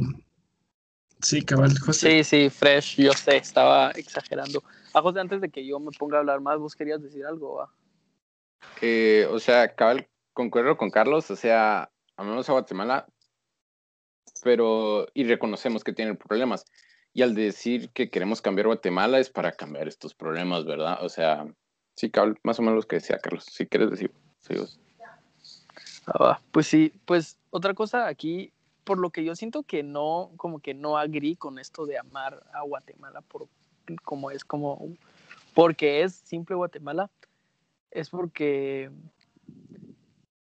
sí, 1.21 1.41
cabal, 1.41 1.77
José. 1.79 2.23
Sí, 2.23 2.23
sí, 2.23 2.49
fresh, 2.49 2.97
yo 3.01 3.11
sé, 3.13 3.37
estaba 3.37 3.91
exagerando. 3.91 4.63
A 4.93 5.01
José, 5.01 5.19
antes 5.19 5.41
de 5.41 5.49
que 5.49 5.65
yo 5.65 5.79
me 5.79 5.91
ponga 5.91 6.17
a 6.17 6.19
hablar 6.21 6.41
más, 6.41 6.59
vos 6.59 6.75
querías 6.75 7.01
decir 7.01 7.25
algo, 7.25 7.55
¿va? 7.55 7.73
O 9.31 9.39
sea, 9.39 9.73
cabal, 9.75 10.07
concuerdo 10.33 10.77
con 10.77 10.89
Carlos, 10.89 11.31
o 11.31 11.35
sea, 11.35 11.91
amamos 12.15 12.47
a 12.49 12.53
Guatemala, 12.53 13.07
pero 14.43 15.07
y 15.13 15.23
reconocemos 15.23 15.83
que 15.83 15.93
tienen 15.93 16.17
problemas. 16.17 16.65
Y 17.13 17.23
al 17.23 17.33
decir 17.33 17.89
que 17.89 18.09
queremos 18.09 18.41
cambiar 18.41 18.67
Guatemala 18.67 19.19
es 19.19 19.29
para 19.29 19.51
cambiar 19.51 19.87
estos 19.87 20.13
problemas, 20.13 20.65
¿verdad? 20.65 21.03
O 21.03 21.09
sea, 21.09 21.45
sí, 21.95 22.11
cabal, 22.11 22.37
más 22.43 22.59
o 22.59 22.61
menos 22.61 22.83
lo 22.83 22.87
que 22.87 22.97
decía 22.97 23.17
Carlos. 23.17 23.45
Si 23.45 23.65
quieres 23.65 23.89
decir, 23.89 24.11
sí. 24.39 24.55
Ah. 26.07 26.39
Pues 26.51 26.67
sí, 26.67 26.93
pues 27.05 27.37
otra 27.49 27.73
cosa 27.73 28.07
aquí, 28.07 28.53
por 28.83 28.97
lo 28.97 29.09
que 29.09 29.23
yo 29.23 29.35
siento 29.35 29.63
que 29.63 29.83
no, 29.83 30.31
como 30.37 30.59
que 30.59 30.73
no 30.73 30.97
agrí 30.97 31.35
con 31.35 31.59
esto 31.59 31.85
de 31.85 31.97
amar 31.97 32.43
a 32.53 32.61
Guatemala 32.61 33.21
por 33.21 33.47
como 34.03 34.31
es 34.31 34.43
como 34.43 34.95
porque 35.53 36.03
es 36.03 36.13
simple 36.13 36.55
Guatemala, 36.55 37.09
es 37.97 38.09
porque 38.09 38.89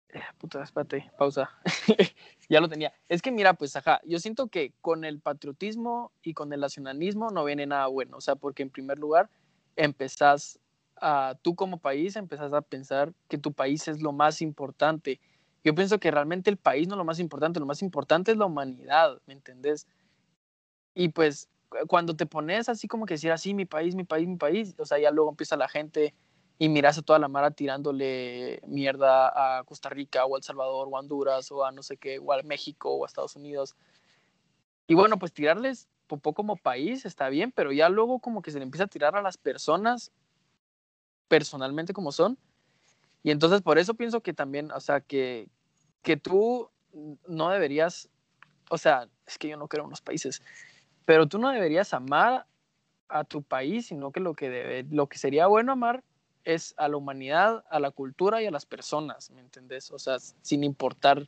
eh, 0.09 0.21
puta, 0.39 0.63
espérate, 0.63 1.11
pausa. 1.17 1.49
ya 2.49 2.61
lo 2.61 2.67
tenía. 2.69 2.93
Es 3.07 3.21
que 3.21 3.31
mira, 3.31 3.53
pues 3.53 3.75
ajá, 3.75 4.01
yo 4.05 4.19
siento 4.19 4.47
que 4.47 4.73
con 4.81 5.03
el 5.05 5.19
patriotismo 5.19 6.11
y 6.23 6.33
con 6.33 6.51
el 6.53 6.59
nacionalismo 6.61 7.29
no 7.29 7.43
viene 7.45 7.65
nada 7.67 7.87
bueno, 7.87 8.17
o 8.17 8.21
sea, 8.21 8.35
porque 8.35 8.63
en 8.63 8.69
primer 8.71 8.97
lugar 8.97 9.29
empezás 9.75 10.59
a, 10.95 11.37
tú 11.41 11.55
como 11.55 11.77
país 11.79 12.15
empezás 12.15 12.53
a 12.53 12.61
pensar 12.61 13.13
que 13.27 13.37
tu 13.37 13.53
país 13.53 13.87
es 13.87 14.01
lo 14.01 14.11
más 14.11 14.41
importante. 14.41 15.19
Yo 15.63 15.75
pienso 15.75 15.99
que 15.99 16.09
realmente 16.11 16.49
el 16.49 16.57
país 16.57 16.87
no 16.87 16.95
es 16.95 16.97
lo 16.97 17.05
más 17.05 17.19
importante, 17.19 17.59
lo 17.59 17.65
más 17.65 17.81
importante 17.81 18.31
es 18.31 18.37
la 18.37 18.45
humanidad, 18.45 19.21
¿me 19.27 19.33
entendés? 19.33 19.85
Y 20.93 21.09
pues 21.09 21.49
cu- 21.69 21.85
cuando 21.87 22.15
te 22.15 22.25
pones 22.25 22.69
así 22.69 22.87
como 22.87 23.05
que 23.05 23.15
decir 23.15 23.31
así, 23.31 23.53
mi 23.53 23.65
país, 23.65 23.95
mi 23.95 24.03
país, 24.03 24.27
mi 24.27 24.37
país, 24.37 24.75
o 24.79 24.85
sea, 24.85 24.99
ya 24.99 25.11
luego 25.11 25.29
empieza 25.29 25.57
la 25.57 25.69
gente 25.69 26.13
y 26.61 26.67
miras 26.67 26.97
a 26.97 27.01
toda 27.01 27.19
la 27.19 27.29
mara 27.29 27.51
tirándole 27.51 28.61
mierda 28.67 29.59
a 29.59 29.63
Costa 29.63 29.87
Rica 29.89 30.25
o 30.25 30.35
a 30.35 30.37
El 30.37 30.43
Salvador 30.43 30.89
o 30.91 30.97
a 30.97 30.99
Honduras 30.99 31.49
o 31.53 31.63
a 31.63 31.71
no 31.71 31.81
sé 31.81 31.95
qué, 31.95 32.19
o 32.19 32.33
a 32.33 32.43
México 32.43 32.91
o 32.91 33.05
a 33.05 33.07
Estados 33.07 33.37
Unidos. 33.37 33.77
Y 34.85 34.93
bueno, 34.93 35.17
pues 35.17 35.31
tirarles 35.31 35.87
popó 36.05 36.33
como 36.33 36.57
país 36.57 37.05
está 37.05 37.29
bien, 37.29 37.53
pero 37.53 37.71
ya 37.71 37.87
luego 37.87 38.19
como 38.19 38.41
que 38.41 38.51
se 38.51 38.59
le 38.59 38.63
empieza 38.63 38.83
a 38.83 38.87
tirar 38.87 39.15
a 39.15 39.21
las 39.21 39.37
personas 39.37 40.11
personalmente 41.29 41.93
como 41.93 42.11
son. 42.11 42.37
Y 43.23 43.31
entonces 43.31 43.61
por 43.61 43.79
eso 43.79 43.93
pienso 43.93 44.19
que 44.19 44.33
también, 44.33 44.69
o 44.73 44.81
sea, 44.81 44.99
que, 44.99 45.47
que 46.01 46.17
tú 46.17 46.69
no 47.25 47.49
deberías, 47.51 48.09
o 48.69 48.77
sea, 48.77 49.07
es 49.25 49.37
que 49.37 49.47
yo 49.47 49.55
no 49.55 49.69
creo 49.69 49.85
en 49.85 49.91
los 49.91 50.01
países, 50.01 50.41
pero 51.05 51.25
tú 51.25 51.39
no 51.39 51.51
deberías 51.51 51.93
amar 51.93 52.47
a 53.07 53.23
tu 53.23 53.43
país, 53.43 53.87
sino 53.87 54.11
que 54.11 54.19
lo 54.19 54.33
que, 54.33 54.49
debe, 54.49 54.85
lo 54.91 55.07
que 55.07 55.17
sería 55.17 55.47
bueno 55.47 55.71
amar 55.71 56.03
es 56.43 56.73
a 56.77 56.87
la 56.87 56.97
humanidad, 56.97 57.63
a 57.69 57.79
la 57.79 57.91
cultura 57.91 58.41
y 58.41 58.45
a 58.45 58.51
las 58.51 58.65
personas, 58.65 59.29
¿me 59.31 59.41
entendés? 59.41 59.91
O 59.91 59.99
sea, 59.99 60.17
sin 60.19 60.63
importar 60.63 61.27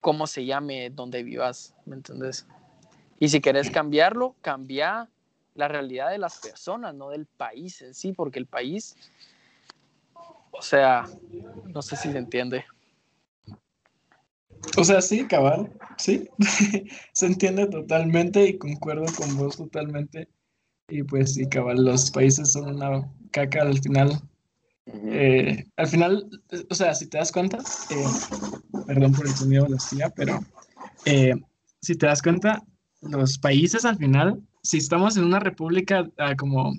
cómo 0.00 0.26
se 0.26 0.44
llame, 0.44 0.90
donde 0.90 1.22
vivas, 1.22 1.74
¿me 1.86 1.96
entendés? 1.96 2.46
Y 3.18 3.28
si 3.28 3.40
querés 3.40 3.70
cambiarlo, 3.70 4.34
cambia 4.42 5.08
la 5.54 5.68
realidad 5.68 6.10
de 6.10 6.18
las 6.18 6.38
personas, 6.38 6.94
no 6.94 7.10
del 7.10 7.26
país 7.26 7.80
en 7.82 7.94
sí, 7.94 8.12
porque 8.12 8.38
el 8.38 8.46
país, 8.46 8.96
o 10.50 10.62
sea, 10.62 11.06
no 11.66 11.80
sé 11.80 11.96
si 11.96 12.10
se 12.12 12.18
entiende. 12.18 12.64
O 14.76 14.84
sea, 14.84 15.00
sí, 15.00 15.26
cabal, 15.26 15.72
sí, 15.96 16.28
se 17.12 17.26
entiende 17.26 17.66
totalmente 17.66 18.44
y 18.44 18.58
concuerdo 18.58 19.06
con 19.16 19.36
vos 19.36 19.56
totalmente. 19.56 20.28
Y 20.88 21.02
pues 21.02 21.34
sí, 21.34 21.48
cabal, 21.48 21.84
los 21.84 22.10
países 22.10 22.52
son 22.52 22.76
una 22.76 23.08
caca 23.30 23.62
al 23.62 23.78
final. 23.80 24.20
Eh, 24.86 25.64
al 25.76 25.86
final, 25.86 26.28
eh, 26.50 26.66
o 26.68 26.74
sea, 26.74 26.94
si 26.94 27.08
te 27.08 27.16
das 27.16 27.32
cuenta, 27.32 27.58
eh, 27.90 28.04
perdón 28.86 29.12
por 29.12 29.26
el 29.26 29.34
sonido 29.34 29.64
de 29.64 29.70
la 29.70 29.78
silla, 29.78 30.10
pero 30.10 30.40
eh, 31.06 31.34
si 31.80 31.96
te 31.96 32.06
das 32.06 32.20
cuenta, 32.20 32.62
los 33.00 33.38
países 33.38 33.84
al 33.86 33.96
final, 33.96 34.42
si 34.62 34.78
estamos 34.78 35.16
en 35.16 35.24
una 35.24 35.40
república 35.40 36.08
ah, 36.18 36.34
como, 36.36 36.74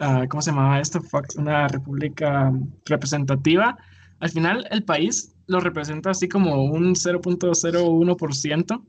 ah, 0.00 0.26
¿cómo 0.28 0.42
se 0.42 0.50
llamaba 0.50 0.80
esto? 0.80 1.00
Una 1.38 1.68
república 1.68 2.52
representativa, 2.84 3.78
al 4.20 4.30
final 4.30 4.66
el 4.70 4.84
país 4.84 5.34
lo 5.46 5.60
representa 5.60 6.10
así 6.10 6.28
como 6.28 6.64
un 6.64 6.94
0.01% 6.94 8.84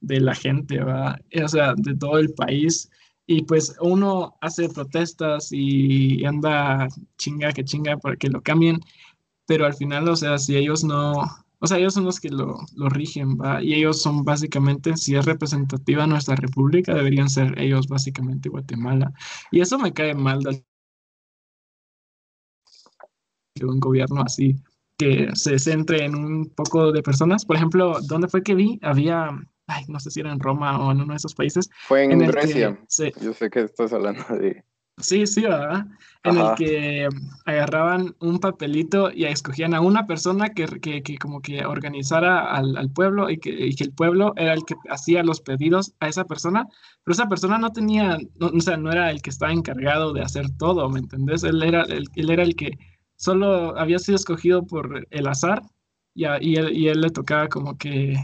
de 0.00 0.20
la 0.20 0.34
gente, 0.34 0.78
¿va? 0.80 1.18
O 1.42 1.48
sea, 1.48 1.74
de 1.76 1.96
todo 1.96 2.18
el 2.18 2.32
país. 2.34 2.90
Y 3.26 3.42
pues 3.44 3.76
uno 3.80 4.36
hace 4.40 4.68
protestas 4.68 5.48
y 5.52 6.24
anda 6.24 6.88
chinga 7.18 7.52
que 7.52 7.64
chinga 7.64 7.96
para 7.96 8.16
que 8.16 8.28
lo 8.28 8.42
cambien, 8.42 8.80
pero 9.46 9.66
al 9.66 9.74
final, 9.74 10.08
o 10.08 10.16
sea, 10.16 10.38
si 10.38 10.56
ellos 10.56 10.84
no, 10.84 11.12
o 11.60 11.66
sea, 11.66 11.78
ellos 11.78 11.94
son 11.94 12.04
los 12.04 12.20
que 12.20 12.30
lo, 12.30 12.58
lo 12.74 12.88
rigen, 12.88 13.38
¿va? 13.38 13.62
Y 13.62 13.74
ellos 13.74 14.02
son 14.02 14.24
básicamente, 14.24 14.96
si 14.96 15.14
es 15.16 15.24
representativa 15.24 16.06
nuestra 16.06 16.36
república, 16.36 16.94
deberían 16.94 17.30
ser 17.30 17.58
ellos 17.60 17.86
básicamente 17.88 18.48
Guatemala. 18.48 19.12
Y 19.50 19.60
eso 19.60 19.78
me 19.78 19.92
cae 19.92 20.14
mal 20.14 20.42
de 20.42 20.64
un 23.64 23.80
gobierno 23.80 24.22
así 24.22 24.56
que 25.02 25.28
se 25.34 25.58
centre 25.58 26.04
en 26.04 26.14
un 26.14 26.48
poco 26.50 26.92
de 26.92 27.02
personas. 27.02 27.44
Por 27.44 27.56
ejemplo, 27.56 27.98
¿dónde 28.02 28.28
fue 28.28 28.42
que 28.42 28.54
vi? 28.54 28.78
Había, 28.82 29.30
ay, 29.66 29.84
no 29.88 30.00
sé 30.00 30.10
si 30.10 30.20
era 30.20 30.32
en 30.32 30.40
Roma 30.40 30.78
o 30.78 30.92
en 30.92 31.00
uno 31.00 31.12
de 31.12 31.16
esos 31.18 31.34
países. 31.34 31.68
Fue 31.88 32.04
en, 32.04 32.12
en 32.12 32.22
el 32.22 32.30
que 32.30 32.32
Grecia. 32.40 32.80
se- 32.88 33.12
Yo 33.20 33.32
sé 33.32 33.50
que 33.50 33.60
estás 33.60 33.92
hablando 33.92 34.24
de... 34.36 34.64
Sí, 34.98 35.26
sí, 35.26 35.40
¿verdad? 35.42 35.86
En 36.22 36.36
Ajá. 36.36 36.50
el 36.50 36.56
que 36.58 37.08
agarraban 37.46 38.14
un 38.20 38.38
papelito 38.38 39.10
y 39.10 39.24
escogían 39.24 39.72
a 39.74 39.80
una 39.80 40.06
persona 40.06 40.50
que, 40.50 40.66
que, 40.66 41.02
que 41.02 41.16
como 41.16 41.40
que 41.40 41.64
organizara 41.64 42.52
al, 42.54 42.76
al 42.76 42.90
pueblo 42.90 43.30
y 43.30 43.38
que, 43.38 43.50
y 43.50 43.74
que 43.74 43.84
el 43.84 43.92
pueblo 43.92 44.34
era 44.36 44.52
el 44.52 44.64
que 44.66 44.74
hacía 44.90 45.22
los 45.24 45.40
pedidos 45.40 45.94
a 46.00 46.08
esa 46.08 46.24
persona, 46.24 46.68
pero 47.02 47.14
esa 47.14 47.26
persona 47.28 47.58
no 47.58 47.72
tenía, 47.72 48.18
no, 48.38 48.48
o 48.48 48.60
sea, 48.60 48.76
no 48.76 48.92
era 48.92 49.10
el 49.10 49.22
que 49.22 49.30
estaba 49.30 49.50
encargado 49.52 50.12
de 50.12 50.20
hacer 50.22 50.46
todo, 50.58 50.88
¿me 50.90 51.00
entendés? 51.00 51.42
Él 51.42 51.62
era 51.62 51.82
el, 51.84 52.04
él 52.14 52.30
era 52.30 52.42
el 52.42 52.54
que 52.54 52.78
solo 53.16 53.76
había 53.78 53.98
sido 53.98 54.16
escogido 54.16 54.66
por 54.66 55.06
el 55.10 55.26
azar 55.26 55.62
y 56.14 56.26
a, 56.26 56.40
y 56.40 56.56
él, 56.56 56.76
y 56.76 56.88
él 56.88 57.00
le 57.00 57.10
tocaba 57.10 57.48
como 57.48 57.78
que 57.78 58.16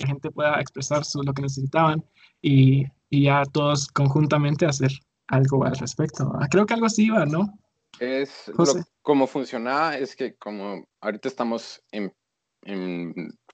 la 0.00 0.06
gente 0.06 0.30
pueda 0.30 0.60
expresar 0.60 1.04
su, 1.04 1.22
lo 1.22 1.32
que 1.32 1.42
necesitaban 1.42 2.04
y, 2.40 2.84
y 3.10 3.24
ya 3.24 3.42
todos 3.44 3.88
conjuntamente 3.88 4.66
hacer 4.66 4.90
algo 5.28 5.64
al 5.64 5.76
respecto. 5.76 6.32
Ah, 6.40 6.48
creo 6.50 6.66
que 6.66 6.74
algo 6.74 6.86
así 6.86 7.06
iba, 7.06 7.24
¿no? 7.26 7.58
Es 7.98 8.50
como 9.02 9.26
funcionaba, 9.26 9.96
es 9.98 10.16
que 10.16 10.34
como 10.36 10.84
ahorita 11.00 11.28
estamos 11.28 11.82
en, 11.92 12.12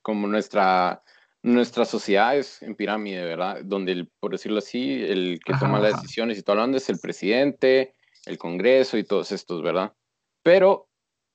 como 0.03 0.27
nuestra 0.27 1.03
nuestra 1.43 1.85
sociedad 1.85 2.37
es 2.37 2.61
en 2.63 2.75
pirámide, 2.75 3.25
¿verdad? 3.25 3.61
Donde, 3.65 4.09
por 4.21 4.33
decirlo 4.33 4.59
así, 4.59 5.03
el 5.05 5.39
que 5.45 5.55
toma 5.55 5.79
las 5.79 6.01
decisiones 6.03 6.37
y 6.37 6.43
todo 6.43 6.55
hablando 6.55 6.79
es 6.79 6.89
el 6.89 6.99
presidente, 6.99 7.95
el 8.27 8.39
Congreso 8.39 8.99
y 8.99 9.05
todos 9.05 9.31
estos, 9.31 9.63
¿verdad? 9.63 9.93
Pero 10.43 10.89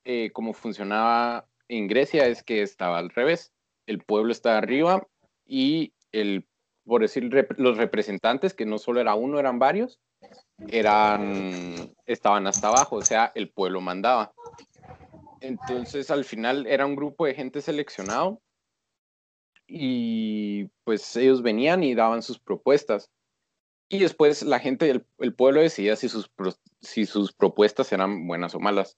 eh, 0.04 0.30
como 0.32 0.52
funcionaba 0.52 1.48
en 1.68 1.88
Grecia 1.88 2.26
es 2.26 2.42
que 2.42 2.62
estaba 2.62 2.98
al 2.98 3.10
revés. 3.10 3.53
El 3.86 4.02
pueblo 4.02 4.32
está 4.32 4.58
arriba 4.58 5.06
y 5.46 5.92
el, 6.12 6.46
por 6.84 7.02
decir, 7.02 7.30
los 7.56 7.76
representantes, 7.76 8.54
que 8.54 8.66
no 8.66 8.78
solo 8.78 9.00
era 9.00 9.14
uno, 9.14 9.38
eran 9.38 9.58
varios, 9.58 10.00
eran, 10.68 11.92
estaban 12.06 12.46
hasta 12.46 12.68
abajo, 12.68 12.96
o 12.96 13.02
sea, 13.02 13.32
el 13.34 13.50
pueblo 13.50 13.80
mandaba. 13.80 14.32
Entonces, 15.40 16.10
al 16.10 16.24
final 16.24 16.66
era 16.66 16.86
un 16.86 16.96
grupo 16.96 17.26
de 17.26 17.34
gente 17.34 17.60
seleccionado 17.60 18.40
y 19.66 20.64
pues 20.84 21.16
ellos 21.16 21.42
venían 21.42 21.82
y 21.82 21.94
daban 21.94 22.22
sus 22.22 22.38
propuestas. 22.38 23.10
Y 23.88 23.98
después 23.98 24.42
la 24.42 24.58
gente, 24.58 24.88
el, 24.88 25.06
el 25.18 25.34
pueblo 25.34 25.60
decidía 25.60 25.96
si 25.96 26.08
sus, 26.08 26.30
si 26.80 27.04
sus 27.06 27.32
propuestas 27.32 27.92
eran 27.92 28.26
buenas 28.26 28.54
o 28.54 28.60
malas, 28.60 28.96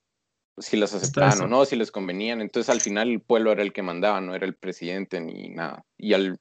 si 0.58 0.76
las 0.76 0.94
aceptaban 0.94 1.40
o 1.42 1.46
no, 1.46 1.64
si 1.64 1.76
les 1.76 1.90
convenían. 1.90 2.40
Entonces 2.40 2.70
al 2.70 2.80
final 2.80 3.10
el 3.10 3.20
pueblo 3.20 3.52
era 3.52 3.62
el 3.62 3.72
que 3.72 3.82
mandaba, 3.82 4.20
no 4.20 4.34
era 4.34 4.46
el 4.46 4.54
presidente 4.54 5.20
ni 5.20 5.48
nada. 5.50 5.84
Y 5.96 6.14
al, 6.14 6.38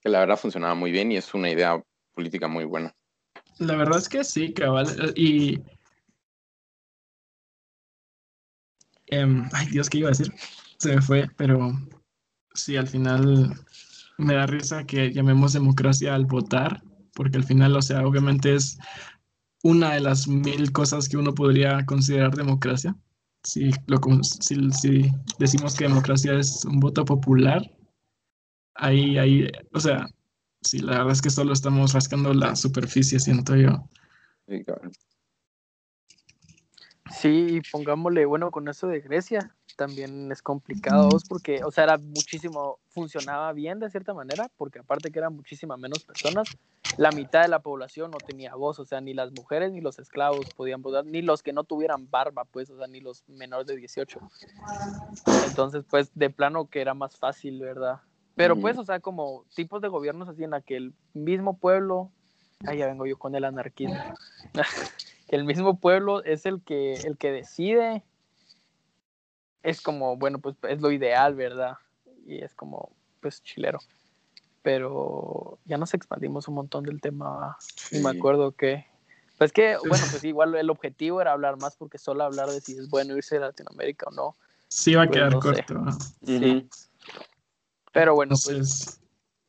que 0.00 0.08
la 0.08 0.20
verdad 0.20 0.38
funcionaba 0.38 0.74
muy 0.74 0.90
bien 0.90 1.12
y 1.12 1.16
es 1.16 1.32
una 1.34 1.50
idea 1.50 1.82
política 2.14 2.48
muy 2.48 2.64
buena. 2.64 2.94
La 3.58 3.76
verdad 3.76 3.98
es 3.98 4.08
que 4.08 4.24
sí, 4.24 4.52
cabal. 4.52 5.12
Y... 5.14 5.60
Em, 9.06 9.48
ay, 9.52 9.66
Dios, 9.66 9.90
¿qué 9.90 9.98
iba 9.98 10.08
a 10.08 10.12
decir? 10.16 10.32
Se 10.78 10.94
me 10.94 11.02
fue, 11.02 11.28
pero 11.36 11.70
sí, 12.54 12.76
al 12.76 12.88
final 12.88 13.54
me 14.18 14.34
da 14.34 14.46
risa 14.46 14.84
que 14.84 15.12
llamemos 15.12 15.52
democracia 15.52 16.14
al 16.14 16.26
votar, 16.26 16.82
porque 17.14 17.36
al 17.36 17.44
final, 17.44 17.76
o 17.76 17.82
sea, 17.82 18.06
obviamente 18.06 18.54
es 18.54 18.78
una 19.62 19.94
de 19.94 20.00
las 20.00 20.26
mil 20.26 20.72
cosas 20.72 21.08
que 21.08 21.18
uno 21.18 21.34
podría 21.34 21.84
considerar 21.86 22.34
democracia. 22.34 22.96
Si, 23.44 23.70
lo, 23.86 23.98
si, 24.22 24.70
si 24.72 25.10
decimos 25.38 25.74
que 25.74 25.84
democracia 25.84 26.34
es 26.34 26.64
un 26.64 26.78
voto 26.78 27.04
popular, 27.04 27.62
ahí, 28.74 29.18
ahí, 29.18 29.48
o 29.72 29.80
sea, 29.80 30.06
sí, 30.62 30.78
la 30.78 30.98
verdad 30.98 31.12
es 31.12 31.22
que 31.22 31.30
solo 31.30 31.52
estamos 31.52 31.92
rascando 31.92 32.32
la 32.32 32.54
superficie, 32.54 33.18
siento 33.18 33.56
yo. 33.56 33.88
Sí, 37.10 37.60
pongámosle, 37.70 38.24
bueno, 38.26 38.50
con 38.50 38.68
eso 38.68 38.86
de 38.86 39.00
Grecia 39.00 39.54
también 39.76 40.30
es 40.32 40.42
complicado 40.42 41.16
porque, 41.28 41.62
o 41.64 41.70
sea, 41.70 41.84
era 41.84 41.98
muchísimo, 41.98 42.78
funcionaba 42.88 43.52
bien 43.52 43.78
de 43.78 43.90
cierta 43.90 44.14
manera, 44.14 44.50
porque 44.56 44.80
aparte 44.80 45.10
que 45.10 45.18
eran 45.18 45.34
muchísimas 45.34 45.78
menos 45.78 46.04
personas, 46.04 46.48
la 46.96 47.10
mitad 47.10 47.42
de 47.42 47.48
la 47.48 47.60
población 47.60 48.10
no 48.10 48.20
tenía 48.20 48.54
voz, 48.54 48.78
o 48.78 48.84
sea, 48.84 49.00
ni 49.00 49.14
las 49.14 49.32
mujeres 49.32 49.72
ni 49.72 49.80
los 49.80 49.98
esclavos 49.98 50.50
podían 50.50 50.82
votar, 50.82 51.04
ni 51.06 51.22
los 51.22 51.42
que 51.42 51.52
no 51.52 51.64
tuvieran 51.64 52.10
barba, 52.10 52.44
pues, 52.44 52.70
o 52.70 52.76
sea, 52.76 52.86
ni 52.86 53.00
los 53.00 53.26
menores 53.28 53.66
de 53.66 53.76
18. 53.76 54.18
Entonces, 55.46 55.84
pues, 55.88 56.10
de 56.14 56.30
plano 56.30 56.68
que 56.68 56.80
era 56.80 56.94
más 56.94 57.16
fácil, 57.16 57.60
¿verdad? 57.60 58.00
Pero 58.34 58.56
pues, 58.56 58.78
o 58.78 58.84
sea, 58.84 59.00
como 59.00 59.44
tipos 59.54 59.82
de 59.82 59.88
gobiernos 59.88 60.28
así 60.28 60.44
en 60.44 60.50
la 60.50 60.62
que 60.62 60.76
el 60.76 60.94
mismo 61.12 61.58
pueblo, 61.58 62.10
ahí 62.66 62.78
ya 62.78 62.86
vengo 62.86 63.06
yo 63.06 63.18
con 63.18 63.34
el 63.34 63.44
anarquismo, 63.44 63.96
que 65.28 65.36
el 65.36 65.44
mismo 65.44 65.78
pueblo 65.78 66.24
es 66.24 66.46
el 66.46 66.62
que, 66.62 66.94
el 66.94 67.18
que 67.18 67.30
decide, 67.30 68.02
es 69.62 69.80
como, 69.80 70.16
bueno, 70.16 70.38
pues 70.38 70.56
es 70.68 70.80
lo 70.80 70.90
ideal, 70.90 71.34
¿verdad? 71.34 71.76
Y 72.26 72.42
es 72.42 72.54
como, 72.54 72.90
pues 73.20 73.42
chilero. 73.42 73.78
Pero 74.62 75.58
ya 75.64 75.76
nos 75.76 75.94
expandimos 75.94 76.46
un 76.48 76.54
montón 76.54 76.84
del 76.84 77.00
tema, 77.00 77.56
y 77.90 77.98
me 77.98 78.10
acuerdo 78.10 78.52
que, 78.52 78.86
pues 79.38 79.52
que, 79.52 79.76
bueno, 79.88 80.04
pues 80.10 80.22
igual 80.24 80.54
el 80.54 80.70
objetivo 80.70 81.20
era 81.20 81.32
hablar 81.32 81.58
más 81.58 81.76
porque 81.76 81.98
solo 81.98 82.22
hablar 82.22 82.48
de 82.48 82.60
si 82.60 82.78
es 82.78 82.88
bueno 82.88 83.16
irse 83.16 83.38
a 83.38 83.40
Latinoamérica 83.40 84.06
o 84.08 84.12
no. 84.12 84.36
Sí, 84.68 84.94
va 84.94 85.02
a 85.02 85.06
pues, 85.06 85.18
quedar 85.18 85.38
corto. 85.38 85.84
Sí. 86.24 86.68
Pero 87.92 88.14
bueno, 88.14 88.36
pues 88.44 89.00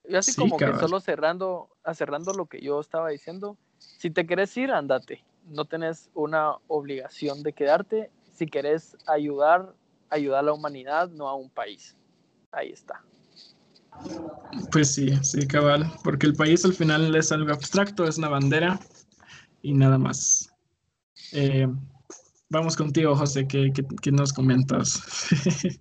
yo 0.09 0.19
así 0.19 0.35
como 0.35 0.57
que 0.57 0.73
solo 0.79 0.99
cerrando, 0.99 1.69
cerrando 1.93 2.33
lo 2.33 2.47
que 2.47 2.59
yo 2.59 2.79
estaba 2.79 3.09
diciendo, 3.09 3.55
si 3.77 4.09
te 4.09 4.25
quieres 4.25 4.55
ir, 4.57 4.71
andate. 4.71 5.23
No 5.45 5.65
tenés 5.65 6.09
una 6.13 6.55
obligación 6.67 7.43
de 7.43 7.53
quedarte. 7.53 8.09
Si 8.33 8.47
querés 8.47 8.97
ayudar, 9.07 9.73
ayudar 10.13 10.39
a 10.39 10.43
la 10.43 10.53
humanidad, 10.53 11.09
no 11.09 11.27
a 11.27 11.35
un 11.35 11.49
país. 11.49 11.95
Ahí 12.51 12.71
está. 12.71 13.03
Pues 14.71 14.93
sí, 14.93 15.15
sí, 15.23 15.47
cabal, 15.47 15.91
porque 16.03 16.25
el 16.25 16.33
país 16.33 16.65
al 16.65 16.73
final 16.73 17.15
es 17.15 17.31
algo 17.31 17.51
abstracto, 17.51 18.05
es 18.05 18.17
una 18.17 18.29
bandera 18.29 18.79
y 19.61 19.73
nada 19.73 19.97
más. 19.97 20.49
Eh, 21.31 21.67
vamos 22.49 22.75
contigo, 22.75 23.15
José, 23.15 23.47
¿qué, 23.47 23.71
qué 24.01 24.11
nos 24.11 24.33
comentas? 24.33 24.99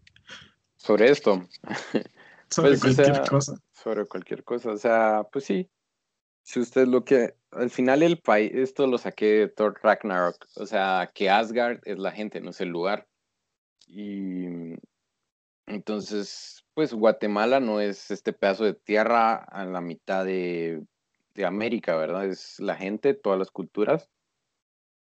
Sobre 0.82 1.10
esto. 1.10 1.46
Sobre 2.50 2.76
pues, 2.76 2.96
cualquier 2.96 3.28
cosa. 3.28 3.54
Sobre 3.70 4.06
cualquier 4.06 4.44
cosa. 4.44 4.70
O 4.72 4.76
sea, 4.76 5.22
pues 5.32 5.44
sí. 5.44 5.70
Si 6.42 6.58
usted 6.58 6.88
lo 6.88 7.04
que. 7.04 7.34
Al 7.52 7.70
final, 7.70 8.02
el 8.02 8.18
país. 8.18 8.50
Esto 8.52 8.86
lo 8.88 8.98
saqué 8.98 9.26
de 9.26 9.48
Thor 9.48 9.78
Ragnarok. 9.80 10.44
O 10.56 10.66
sea, 10.66 11.10
que 11.14 11.30
Asgard 11.30 11.78
es 11.84 11.98
la 11.98 12.10
gente, 12.10 12.40
no 12.40 12.50
es 12.50 12.60
el 12.60 12.70
lugar. 12.70 13.06
Y. 13.92 14.46
Entonces, 15.66 16.64
pues 16.74 16.94
Guatemala 16.94 17.60
no 17.60 17.80
es 17.80 18.10
este 18.10 18.32
pedazo 18.32 18.64
de 18.64 18.74
tierra 18.74 19.36
a 19.36 19.64
la 19.66 19.80
mitad 19.80 20.24
de, 20.24 20.84
de 21.34 21.44
América, 21.46 21.96
¿verdad? 21.96 22.26
Es 22.26 22.58
la 22.60 22.74
gente, 22.76 23.14
todas 23.14 23.38
las 23.38 23.50
culturas. 23.50 24.08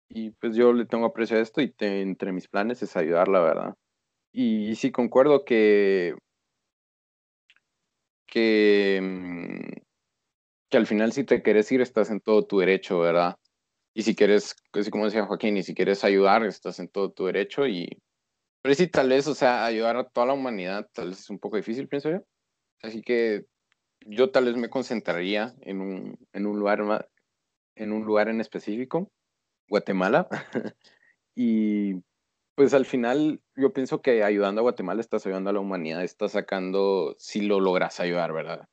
Y 0.09 0.31
pues 0.31 0.55
yo 0.55 0.73
le 0.73 0.85
tengo 0.85 1.05
aprecio 1.05 1.37
a 1.37 1.41
esto 1.41 1.61
y 1.61 1.73
entre 1.79 2.31
mis 2.31 2.47
planes 2.47 2.81
es 2.81 2.95
ayudarla, 2.97 3.41
¿verdad? 3.41 3.75
Y, 4.31 4.69
y 4.69 4.75
sí 4.75 4.91
concuerdo 4.91 5.45
que 5.45 6.15
que, 8.27 8.99
mm, 9.01 9.81
que 10.69 10.77
al 10.77 10.87
final 10.87 11.11
si 11.13 11.23
te 11.23 11.41
quieres 11.41 11.71
ir 11.71 11.81
estás 11.81 12.09
en 12.11 12.21
todo 12.21 12.45
tu 12.45 12.59
derecho, 12.59 12.99
¿verdad? 12.99 13.35
Y 13.93 14.03
si 14.03 14.15
quieres, 14.15 14.55
así 14.73 14.91
como 14.91 15.05
decía 15.05 15.25
Joaquín, 15.25 15.57
y 15.57 15.63
si 15.63 15.73
quieres 15.75 16.03
ayudar, 16.03 16.45
estás 16.45 16.79
en 16.79 16.89
todo 16.89 17.11
tu 17.11 17.25
derecho 17.25 17.67
y... 17.67 17.89
Pero 18.61 18.75
sí, 18.75 18.87
tal 18.87 19.09
vez, 19.09 19.27
o 19.27 19.35
sea, 19.35 19.65
ayudar 19.65 19.97
a 19.97 20.03
toda 20.03 20.27
la 20.27 20.33
humanidad 20.33 20.87
tal 20.93 21.09
vez 21.09 21.19
es 21.19 21.29
un 21.29 21.39
poco 21.39 21.57
difícil, 21.57 21.87
pienso 21.87 22.09
yo. 22.09 22.19
Así 22.81 23.01
que 23.01 23.45
yo 24.05 24.31
tal 24.31 24.45
vez 24.45 24.55
me 24.55 24.69
concentraría 24.69 25.55
en 25.61 25.81
un, 25.81 26.17
en 26.33 26.45
un 26.45 26.59
lugar 26.59 27.09
en 27.75 27.93
un 27.93 28.05
lugar 28.05 28.29
en 28.29 28.41
específico, 28.41 29.11
Guatemala, 29.69 30.27
y 31.35 31.95
pues 32.55 32.73
al 32.73 32.85
final 32.85 33.41
yo 33.55 33.71
pienso 33.71 34.01
que 34.01 34.23
ayudando 34.23 34.59
a 34.59 34.63
Guatemala 34.63 34.99
estás 34.99 35.25
ayudando 35.25 35.49
a 35.49 35.53
la 35.53 35.61
humanidad, 35.61 36.03
estás 36.03 36.33
sacando, 36.33 37.15
si 37.17 37.41
lo 37.41 37.61
logras 37.61 38.01
ayudar, 38.01 38.33
¿verdad? 38.33 38.67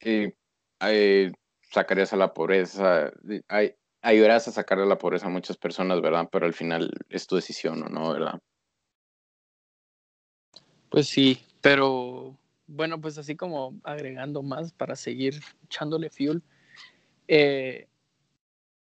Eh, 0.00 0.34
eh, 0.80 1.32
sacarías 1.70 2.12
a 2.14 2.16
la 2.16 2.32
pobreza, 2.32 3.12
ayudarás 4.00 4.48
a 4.48 4.52
sacar 4.52 4.78
de 4.78 4.86
la 4.86 4.98
pobreza 4.98 5.26
a 5.26 5.30
muchas 5.30 5.58
personas, 5.58 6.00
¿verdad? 6.00 6.28
Pero 6.32 6.46
al 6.46 6.54
final 6.54 6.90
es 7.10 7.26
tu 7.26 7.36
decisión, 7.36 7.82
¿o 7.82 7.88
no, 7.88 8.12
verdad? 8.12 8.40
Pues 10.94 11.08
sí, 11.08 11.40
pero 11.60 12.38
bueno, 12.68 13.00
pues 13.00 13.18
así 13.18 13.34
como 13.34 13.74
agregando 13.82 14.44
más 14.44 14.72
para 14.72 14.94
seguir 14.94 15.40
echándole 15.64 16.08
fuel. 16.08 16.40
Eh, 17.26 17.88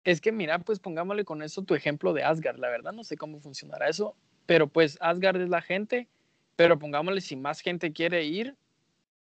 es 0.04 0.20
que 0.20 0.34
mira, 0.34 0.60
pues 0.60 0.80
pongámosle 0.80 1.24
con 1.24 1.42
eso 1.42 1.62
tu 1.62 1.74
ejemplo 1.74 2.12
de 2.12 2.22
Asgard, 2.22 2.60
la 2.60 2.68
verdad 2.68 2.92
no 2.92 3.06
sé 3.06 3.16
cómo 3.16 3.40
funcionará 3.40 3.88
eso, 3.88 4.14
pero 4.46 4.68
pues 4.68 4.98
Asgard 5.00 5.40
es 5.40 5.48
la 5.48 5.62
gente, 5.62 6.10
pero 6.58 6.78
pongámosle 6.78 7.22
si 7.22 7.38
más 7.38 7.62
gente 7.62 7.94
quiere 7.94 8.26
ir, 8.26 8.58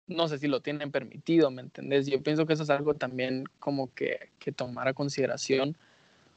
no 0.06 0.28
sé 0.28 0.36
si 0.36 0.46
lo 0.46 0.60
tienen 0.60 0.90
permitido, 0.90 1.50
¿me 1.50 1.62
entendés? 1.62 2.08
Yo 2.08 2.22
pienso 2.22 2.44
que 2.44 2.52
eso 2.52 2.64
es 2.64 2.70
algo 2.70 2.92
también 2.92 3.44
como 3.58 3.90
que, 3.94 4.28
que 4.38 4.52
tomar 4.52 4.86
a 4.86 4.92
consideración. 4.92 5.78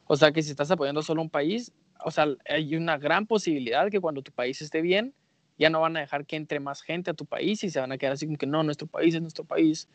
O 0.07 0.15
sea, 0.15 0.31
que 0.31 0.41
si 0.41 0.51
estás 0.51 0.71
apoyando 0.71 1.03
solo 1.03 1.21
un 1.21 1.29
país, 1.29 1.73
o 1.99 2.11
sea, 2.11 2.27
hay 2.47 2.77
una 2.77 2.97
gran 2.97 3.27
posibilidad 3.27 3.91
que 3.91 3.99
cuando 3.99 4.21
tu 4.21 4.31
país 4.31 4.61
esté 4.61 4.81
bien, 4.81 5.13
ya 5.57 5.69
no 5.69 5.81
van 5.81 5.97
a 5.97 6.01
dejar 6.01 6.25
que 6.25 6.35
entre 6.35 6.59
más 6.59 6.81
gente 6.81 7.11
a 7.11 7.13
tu 7.13 7.25
país 7.25 7.63
y 7.63 7.69
se 7.69 7.79
van 7.79 7.91
a 7.91 7.97
quedar 7.97 8.13
así 8.13 8.25
como 8.25 8.37
que 8.37 8.47
no, 8.47 8.63
nuestro 8.63 8.87
país 8.87 9.15
es 9.15 9.21
nuestro 9.21 9.45
país. 9.45 9.89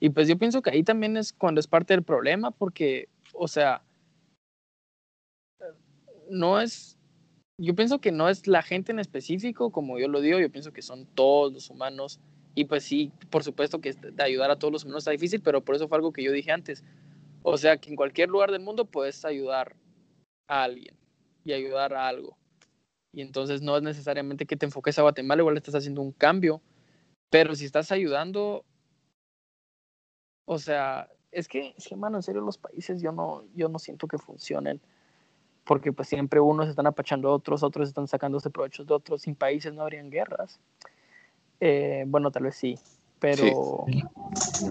Y 0.00 0.10
pues 0.10 0.28
yo 0.28 0.38
pienso 0.38 0.62
que 0.62 0.70
ahí 0.70 0.82
también 0.84 1.16
es 1.16 1.32
cuando 1.32 1.60
es 1.60 1.66
parte 1.68 1.94
del 1.94 2.02
problema, 2.04 2.50
porque 2.50 3.08
o 3.34 3.48
sea, 3.48 3.82
no 6.30 6.60
es, 6.60 6.98
yo 7.58 7.74
pienso 7.74 8.00
que 8.00 8.12
no 8.12 8.28
es 8.28 8.46
la 8.46 8.62
gente 8.62 8.92
en 8.92 8.98
específico, 8.98 9.70
como 9.72 9.98
yo 9.98 10.08
lo 10.08 10.20
digo, 10.20 10.38
yo 10.40 10.50
pienso 10.50 10.72
que 10.72 10.82
son 10.82 11.06
todos 11.14 11.52
los 11.52 11.70
humanos 11.70 12.20
Y 12.54 12.66
pues 12.66 12.84
sí, 12.84 13.12
por 13.30 13.44
supuesto 13.44 13.80
que 13.80 13.94
de 13.94 14.22
ayudar 14.22 14.50
a 14.50 14.58
todos 14.58 14.72
los 14.72 14.84
humanos 14.84 15.02
está 15.04 15.12
difícil, 15.12 15.42
pero 15.42 15.64
por 15.64 15.76
eso 15.76 15.88
fue 15.88 15.96
algo 15.98 16.12
que 16.12 16.22
yo 16.22 16.32
dije 16.32 16.52
antes. 16.52 16.84
O 17.42 17.56
sea, 17.58 17.78
que 17.78 17.90
en 17.90 17.96
cualquier 17.96 18.28
lugar 18.30 18.52
del 18.52 18.62
mundo 18.62 18.86
puedes 18.86 19.24
ayudar 19.24 19.76
a 20.48 20.64
alguien 20.64 20.96
y 21.44 21.52
ayudar 21.52 21.94
a 21.94 22.08
algo. 22.08 22.38
Y 23.12 23.20
entonces 23.20 23.60
no 23.60 23.76
es 23.76 23.82
necesariamente 23.82 24.46
que 24.46 24.56
te 24.56 24.66
enfoques 24.66 24.98
a 24.98 25.02
Guatemala, 25.02 25.42
igual 25.42 25.56
estás 25.56 25.74
haciendo 25.74 26.00
un 26.00 26.12
cambio. 26.12 26.62
Pero 27.30 27.54
si 27.54 27.66
estás 27.66 27.92
ayudando, 27.92 28.64
o 30.46 30.58
sea, 30.58 31.08
es 31.30 31.48
que, 31.48 31.74
es 31.76 31.86
que, 31.86 31.96
mano, 31.96 32.18
en 32.18 32.22
serio, 32.22 32.40
los 32.40 32.58
países 32.58 33.00
yo 33.02 33.12
no, 33.12 33.44
yo 33.54 33.68
no 33.68 33.78
siento 33.78 34.06
que 34.06 34.18
funcionen. 34.18 34.80
Porque 35.64 35.92
pues 35.92 36.08
siempre 36.08 36.40
unos 36.40 36.68
están 36.68 36.86
apachando 36.86 37.28
a 37.28 37.32
otros, 37.32 37.62
otros 37.62 37.88
están 37.88 38.08
sacándose 38.08 38.50
provechos 38.50 38.86
de 38.86 38.94
otros. 38.94 39.22
Sin 39.22 39.34
países 39.34 39.72
no 39.72 39.82
habrían 39.82 40.10
guerras. 40.10 40.58
Eh, 41.60 42.04
bueno, 42.08 42.30
tal 42.30 42.44
vez 42.44 42.56
sí, 42.56 42.76
pero... 43.20 43.86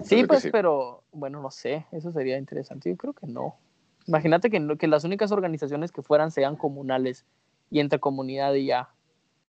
Sí, 0.04 0.24
pues, 0.24 0.48
pero 0.52 1.04
bueno, 1.12 1.40
no 1.40 1.50
sé, 1.50 1.86
eso 1.92 2.12
sería 2.12 2.36
interesante. 2.36 2.90
Yo 2.90 2.96
creo 2.96 3.14
que 3.14 3.26
no. 3.26 3.56
Imagínate 4.06 4.50
que, 4.50 4.76
que 4.78 4.86
las 4.88 5.04
únicas 5.04 5.32
organizaciones 5.32 5.90
que 5.90 6.02
fueran 6.02 6.30
sean 6.30 6.56
comunales 6.56 7.24
y 7.72 7.80
entre 7.80 7.98
comunidad 7.98 8.54
y 8.54 8.66
ya. 8.66 8.88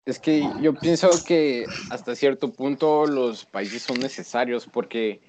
Es 0.06 0.20
que 0.20 0.50
yo 0.62 0.74
pienso 0.74 1.10
que 1.26 1.66
hasta 1.90 2.16
cierto 2.16 2.52
punto 2.52 3.06
los 3.06 3.46
países 3.46 3.84
son 3.84 4.00
necesarios 4.00 4.66
porque 4.66 5.22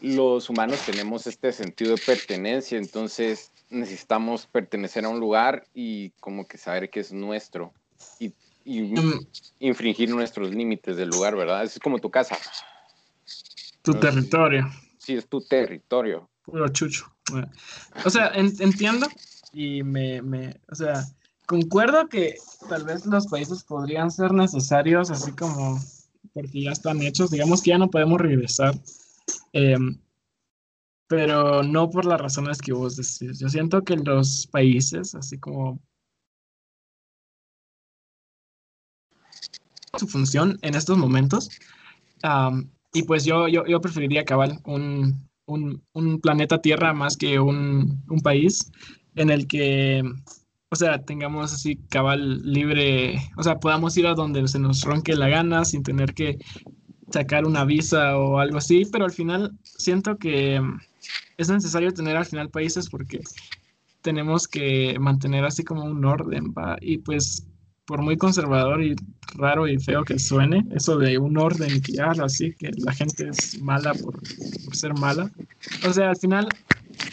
los 0.00 0.50
humanos 0.50 0.80
tenemos 0.84 1.26
este 1.26 1.52
sentido 1.52 1.94
de 1.94 2.02
pertenencia, 2.04 2.76
entonces 2.76 3.52
necesitamos 3.70 4.46
pertenecer 4.46 5.04
a 5.04 5.08
un 5.08 5.20
lugar 5.20 5.64
y 5.74 6.10
como 6.20 6.46
que 6.46 6.58
saber 6.58 6.90
que 6.90 7.00
es 7.00 7.12
nuestro. 7.12 7.72
Y 8.18 8.32
y 8.64 8.82
mm. 8.82 9.26
infringir 9.60 10.10
nuestros 10.10 10.50
límites 10.54 10.96
del 10.96 11.08
lugar, 11.08 11.36
¿verdad? 11.36 11.64
Es 11.64 11.78
como 11.78 11.98
tu 11.98 12.10
casa. 12.10 12.36
Tu 13.82 13.94
territorio. 13.94 14.70
Sí, 14.98 15.14
es 15.14 15.28
tu 15.28 15.40
territorio. 15.40 16.28
Puro 16.44 16.68
chucho. 16.68 17.12
O 18.04 18.10
sea, 18.10 18.32
entiendo 18.34 19.06
y 19.52 19.82
me, 19.82 20.22
me, 20.22 20.60
o 20.70 20.74
sea, 20.74 21.04
concuerdo 21.52 22.08
que 22.08 22.36
tal 22.66 22.84
vez 22.84 23.04
los 23.04 23.26
países 23.26 23.62
podrían 23.62 24.10
ser 24.10 24.32
necesarios, 24.32 25.10
así 25.10 25.32
como 25.32 25.78
porque 26.32 26.62
ya 26.62 26.70
están 26.70 27.02
hechos, 27.02 27.30
digamos 27.30 27.60
que 27.60 27.70
ya 27.70 27.78
no 27.78 27.90
podemos 27.90 28.18
regresar, 28.18 28.74
em, 29.52 30.00
pero 31.08 31.62
no 31.62 31.90
por 31.90 32.06
las 32.06 32.18
razones 32.18 32.56
que 32.58 32.72
vos 32.72 32.96
decís. 32.96 33.38
Yo 33.38 33.50
siento 33.50 33.84
que 33.84 33.96
los 33.96 34.46
países, 34.46 35.14
así 35.14 35.38
como 35.38 35.78
su 39.98 40.08
función 40.08 40.58
en 40.62 40.74
estos 40.74 40.96
momentos. 40.96 41.50
y 42.94 43.02
pues 43.02 43.26
yo, 43.26 43.46
yo, 43.48 43.66
yo 43.66 43.80
preferiría 43.82 44.24
cabal 44.24 44.58
un, 44.64 45.28
un, 45.44 45.82
un, 45.92 46.18
planeta 46.20 46.62
Tierra 46.62 46.94
más 46.94 47.16
que 47.18 47.38
un, 47.38 48.02
un, 48.08 48.20
país 48.20 48.70
en 49.16 49.28
el 49.30 49.46
que, 49.46 50.02
o 50.72 50.76
sea, 50.76 51.02
tengamos 51.02 51.52
así 51.52 51.76
cabal 51.90 52.40
libre, 52.50 53.20
o 53.36 53.42
sea, 53.42 53.60
podamos 53.60 53.94
ir 53.98 54.06
a 54.06 54.14
donde 54.14 54.48
se 54.48 54.58
nos 54.58 54.84
ronque 54.84 55.14
la 55.14 55.28
gana 55.28 55.66
sin 55.66 55.82
tener 55.82 56.14
que 56.14 56.38
sacar 57.10 57.44
una 57.44 57.66
visa 57.66 58.16
o 58.16 58.38
algo 58.38 58.56
así, 58.56 58.86
pero 58.90 59.04
al 59.04 59.10
final 59.10 59.52
siento 59.62 60.16
que 60.16 60.62
es 61.36 61.50
necesario 61.50 61.92
tener 61.92 62.16
al 62.16 62.24
final 62.24 62.48
países 62.48 62.88
porque 62.88 63.20
tenemos 64.00 64.48
que 64.48 64.96
mantener 64.98 65.44
así 65.44 65.62
como 65.62 65.84
un 65.84 66.06
orden, 66.06 66.54
¿va? 66.56 66.78
Y 66.80 66.96
pues 66.96 67.46
por 67.84 68.00
muy 68.00 68.16
conservador 68.16 68.82
y 68.82 68.96
raro 69.34 69.68
y 69.68 69.78
feo 69.78 70.04
que 70.04 70.18
suene, 70.18 70.64
eso 70.74 70.96
de 70.96 71.18
un 71.18 71.36
orden 71.36 71.82
que 71.82 71.92
ya 71.92 72.12
así, 72.12 72.54
que 72.54 72.70
la 72.78 72.94
gente 72.94 73.28
es 73.28 73.60
mala 73.60 73.92
por, 73.92 74.18
ser 74.74 74.94
mala. 74.94 75.30
O 75.86 75.92
sea, 75.92 76.08
al 76.08 76.16
final, 76.16 76.48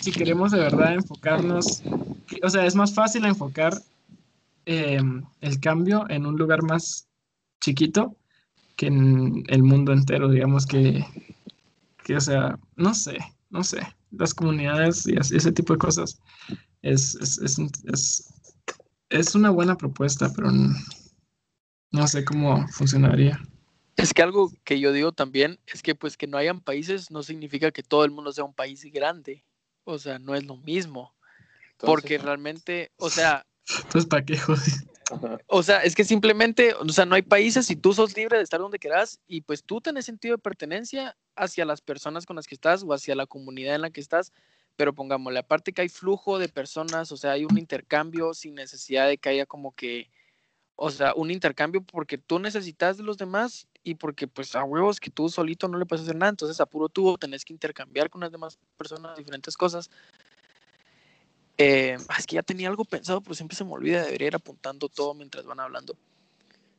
si 0.01 0.11
queremos 0.11 0.51
de 0.51 0.59
verdad 0.59 0.93
enfocarnos, 0.93 1.83
o 2.43 2.49
sea, 2.49 2.65
es 2.65 2.75
más 2.75 2.93
fácil 2.93 3.25
enfocar 3.25 3.73
em, 4.65 5.23
el 5.41 5.59
cambio 5.59 6.05
en 6.09 6.25
un 6.25 6.37
lugar 6.37 6.63
más 6.63 7.07
chiquito 7.61 8.15
que 8.75 8.87
en 8.87 9.43
el 9.47 9.63
mundo 9.63 9.91
entero, 9.91 10.29
digamos 10.29 10.65
que, 10.65 11.05
que 12.03 12.15
o 12.15 12.21
sea, 12.21 12.57
no 12.75 12.93
sé, 12.93 13.17
no 13.49 13.63
sé, 13.63 13.81
las 14.11 14.33
comunidades 14.33 15.05
y 15.07 15.15
ese 15.17 15.51
tipo 15.51 15.73
de 15.73 15.79
cosas 15.79 16.19
es, 16.81 17.15
es, 17.15 17.37
es 17.37 18.29
es 19.09 19.35
una 19.35 19.49
buena 19.49 19.75
propuesta, 19.75 20.31
pero 20.35 20.51
no, 21.91 22.07
sé 22.07 22.23
cómo 22.23 22.67
funcionaría. 22.69 23.39
Es 23.97 24.13
que 24.13 24.21
algo 24.21 24.51
que 24.63 24.79
yo 24.79 24.93
digo 24.93 25.11
también 25.11 25.59
es 25.67 25.81
que 25.81 25.95
pues 25.95 26.15
que 26.15 26.27
no 26.27 26.37
hayan 26.37 26.61
países 26.61 27.11
no 27.11 27.21
significa 27.23 27.71
que 27.71 27.83
todo 27.83 28.05
el 28.05 28.11
mundo 28.11 28.31
sea 28.31 28.45
un 28.45 28.53
país 28.53 28.83
grande. 28.93 29.43
O 29.89 29.99
sea, 29.99 30.19
no 30.19 30.35
es 30.35 30.43
lo 30.45 30.57
mismo. 30.57 31.13
porque 31.77 32.17
realmente, 32.17 32.91
o 32.97 33.09
sea... 33.09 33.45
Entonces, 33.83 34.05
¿para 34.05 34.25
qué 34.25 34.37
joder? 34.37 34.61
O 35.47 35.63
sea, 35.63 35.81
es 35.83 35.95
que 35.95 36.03
simplemente, 36.03 36.73
o 36.73 36.87
sea, 36.89 37.05
no 37.05 37.15
hay 37.15 37.21
países 37.21 37.69
y 37.71 37.75
tú 37.75 37.93
sos 37.93 38.15
libre 38.15 38.37
de 38.37 38.43
estar 38.43 38.59
donde 38.59 38.79
quieras 38.79 39.19
y 39.27 39.41
pues 39.41 39.63
tú 39.63 39.81
tenés 39.81 40.05
sentido 40.05 40.35
de 40.35 40.41
pertenencia 40.41 41.17
hacia 41.35 41.65
las 41.65 41.81
personas 41.81 42.25
con 42.25 42.35
las 42.35 42.45
que 42.45 42.55
estás 42.55 42.83
o 42.83 42.93
hacia 42.93 43.15
la 43.15 43.25
comunidad 43.25 43.75
en 43.75 43.81
la 43.81 43.89
que 43.89 44.01
estás 44.01 44.31
pero 44.79 44.95
pongámosle, 44.95 45.39
aparte 45.39 45.73
que 45.73 45.81
hay 45.81 45.89
flujo 45.89 46.39
de 46.39 46.47
personas, 46.47 47.11
o 47.11 47.17
sea, 47.17 47.31
hay 47.31 47.43
un 47.43 47.57
intercambio 47.57 48.33
sin 48.33 48.55
necesidad 48.55 49.09
de 49.09 49.17
que 49.17 49.27
haya 49.27 49.45
como 49.45 49.75
que, 49.75 50.09
o 50.77 50.89
sea, 50.89 51.13
un 51.15 51.31
intercambio 51.31 51.83
porque 51.83 52.17
tú 52.17 52.39
necesitas 52.39 52.95
de 52.95 53.03
los 53.03 53.17
demás 53.17 53.67
y 53.83 53.95
porque 53.95 54.27
pues 54.27 54.55
a 54.55 54.63
huevos 54.63 54.99
que 54.99 55.09
tú 55.09 55.29
solito 55.29 55.67
no 55.67 55.77
le 55.77 55.85
puedes 55.85 56.03
hacer 56.03 56.15
nada, 56.15 56.29
entonces 56.29 56.59
a 56.59 56.65
puro 56.65 56.89
tenés 57.17 57.45
que 57.45 57.53
intercambiar 57.53 58.09
con 58.09 58.21
las 58.21 58.31
demás 58.31 58.59
personas 58.77 59.17
diferentes 59.17 59.55
cosas. 59.55 59.89
Eh, 61.57 61.97
es 62.17 62.25
que 62.25 62.35
ya 62.35 62.43
tenía 62.43 62.69
algo 62.69 62.85
pensado, 62.85 63.21
pero 63.21 63.35
siempre 63.35 63.57
se 63.57 63.65
me 63.65 63.71
olvida, 63.71 64.03
debería 64.03 64.27
ir 64.27 64.35
apuntando 64.35 64.87
todo 64.87 65.13
mientras 65.13 65.45
van 65.45 65.59
hablando. 65.59 65.95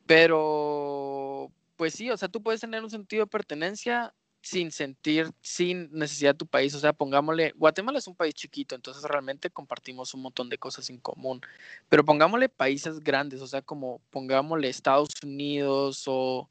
Pero, 0.07 1.51
pues 1.77 1.93
sí, 1.93 2.09
o 2.09 2.17
sea, 2.17 2.29
tú 2.29 2.41
puedes 2.41 2.61
tener 2.61 2.83
un 2.83 2.89
sentido 2.89 3.23
de 3.23 3.29
pertenencia 3.29 4.13
sin 4.41 4.71
sentir, 4.71 5.31
sin 5.41 5.91
necesidad 5.91 6.33
de 6.33 6.39
tu 6.39 6.47
país. 6.47 6.73
O 6.73 6.79
sea, 6.79 6.93
pongámosle, 6.93 7.53
Guatemala 7.55 7.99
es 7.99 8.07
un 8.07 8.15
país 8.15 8.33
chiquito, 8.33 8.75
entonces 8.75 9.03
realmente 9.03 9.51
compartimos 9.51 10.13
un 10.13 10.23
montón 10.23 10.49
de 10.49 10.57
cosas 10.57 10.89
en 10.89 10.97
común. 10.97 11.41
Pero 11.89 12.03
pongámosle 12.03 12.49
países 12.49 12.99
grandes, 12.99 13.41
o 13.41 13.47
sea, 13.47 13.61
como 13.61 14.01
pongámosle 14.09 14.67
Estados 14.67 15.09
Unidos 15.23 16.05
o 16.07 16.49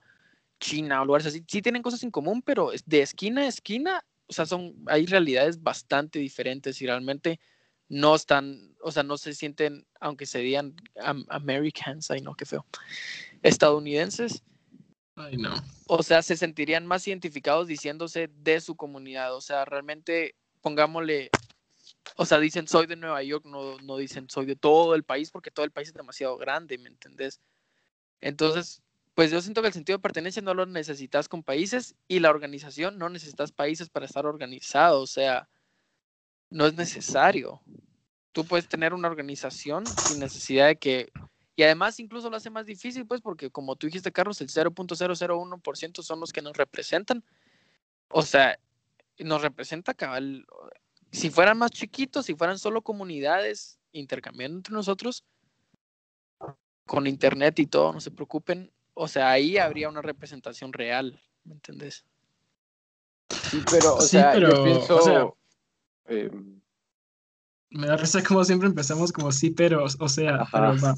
China 0.61 1.03
o 1.03 1.05
lugares 1.05 1.27
así. 1.27 1.43
Sí 1.49 1.63
tienen 1.63 1.83
cosas 1.83 2.03
en 2.05 2.11
común, 2.11 2.43
pero 2.43 2.71
de 2.87 3.03
esquina 3.03 3.43
a 3.43 3.49
esquina, 3.49 4.05
o 4.29 4.33
sea, 4.33 4.47
son, 4.47 4.77
hay 4.87 5.07
realidades 5.07 5.61
bastante 5.63 6.19
diferentes 6.21 6.81
y 6.81 6.87
realmente 6.87 7.41
no 7.89 8.15
están, 8.15 8.77
o 8.83 8.93
sea, 8.93 9.03
no 9.03 9.19
se 9.19 9.35
sienten, 9.35 9.85
aunque 10.01 10.27
se 10.27 10.39
digan 10.39 10.77
Americans, 11.29 12.11
ay 12.13 12.21
no, 12.21 12.35
qué 12.35 12.47
feo, 12.47 12.65
estadounidenses, 13.43 14.45
Ay, 15.17 15.37
no. 15.37 15.55
O 15.87 16.03
sea, 16.03 16.23
se 16.23 16.37
sentirían 16.37 16.87
más 16.87 17.07
identificados 17.07 17.67
diciéndose 17.67 18.31
de 18.33 18.61
su 18.61 18.77
comunidad. 18.77 19.35
O 19.35 19.41
sea, 19.41 19.65
realmente, 19.65 20.35
pongámosle, 20.61 21.31
o 22.17 22.25
sea, 22.25 22.39
dicen 22.39 22.69
soy 22.69 22.87
de 22.87 22.97
Nueva 22.97 23.23
York, 23.23 23.45
no, 23.45 23.79
no 23.79 23.97
dicen 23.97 24.29
soy 24.31 24.47
de 24.47 24.57
todo 24.57 24.95
el 24.95 25.05
país, 25.05 25.31
porque 25.31 25.51
todo 25.51 25.65
el 25.65 25.73
país 25.73 25.89
es 25.89 25.95
demasiado 25.95 26.37
grande, 26.37 26.79
¿me 26.79 26.89
entendés? 26.89 27.41
Entonces, 28.21 28.83
pues 29.21 29.31
yo 29.31 29.43
siento 29.43 29.61
que 29.61 29.69
el 29.69 29.75
sentido 29.75 29.99
de 29.99 30.03
pertenencia 30.03 30.41
no 30.41 30.55
lo 30.55 30.65
necesitas 30.65 31.29
con 31.29 31.43
países 31.43 31.95
y 32.09 32.21
la 32.21 32.31
organización 32.31 32.97
no 32.97 33.11
necesitas 33.11 33.53
países 33.53 33.91
para 33.91 34.07
estar 34.07 34.25
organizado. 34.25 35.03
O 35.03 35.07
sea, 35.07 35.47
no 36.49 36.65
es 36.65 36.73
necesario. 36.73 37.61
Tú 38.33 38.47
puedes 38.47 38.67
tener 38.67 38.95
una 38.95 39.09
organización 39.09 39.87
sin 39.87 40.21
necesidad 40.21 40.69
de 40.69 40.79
que 40.79 41.13
y 41.55 41.63
además 41.65 42.01
incluso 42.01 42.31
lo 42.31 42.39
hace 42.39 42.49
más 42.49 42.65
difícil, 42.65 43.07
pues, 43.07 43.21
porque 43.21 43.51
como 43.51 43.77
tú 43.77 43.89
dijiste, 43.89 44.11
Carlos, 44.11 44.41
el 44.41 44.49
0.001% 44.49 46.03
son 46.03 46.19
los 46.19 46.33
que 46.33 46.41
nos 46.41 46.57
representan. 46.57 47.23
O 48.09 48.23
sea, 48.23 48.59
nos 49.19 49.43
representa 49.43 49.93
cabal. 49.93 50.47
Si 51.13 51.29
fueran 51.29 51.59
más 51.59 51.73
chiquitos, 51.73 52.25
si 52.25 52.35
fueran 52.35 52.59
solo 52.59 52.81
comunidades 52.81 53.79
intercambiando 53.93 54.57
entre 54.57 54.73
nosotros, 54.73 55.25
con 56.87 57.07
internet 57.07 57.59
y 57.59 57.67
todo, 57.67 57.93
no 57.93 58.01
se 58.01 58.11
preocupen. 58.11 58.73
O 59.03 59.09
sea, 59.09 59.31
ahí 59.31 59.57
habría 59.57 59.89
una 59.89 60.03
representación 60.03 60.75
real, 60.75 61.19
¿me 61.45 61.55
entendés? 61.55 62.05
Sí, 63.31 63.63
pero, 63.71 63.95
o 63.95 64.01
sea, 64.03 64.39
yo 64.39 64.63
pienso. 64.63 65.39
Em, 66.05 66.61
me 67.71 67.87
da 67.87 67.97
risa 67.97 68.23
como 68.23 68.45
siempre 68.45 68.69
empezamos 68.69 69.11
como 69.11 69.33
sí, 69.33 69.53
pero, 69.53 69.85
o 69.85 70.09
sea, 70.09 70.47
pero 70.53 70.79
va. 70.83 70.95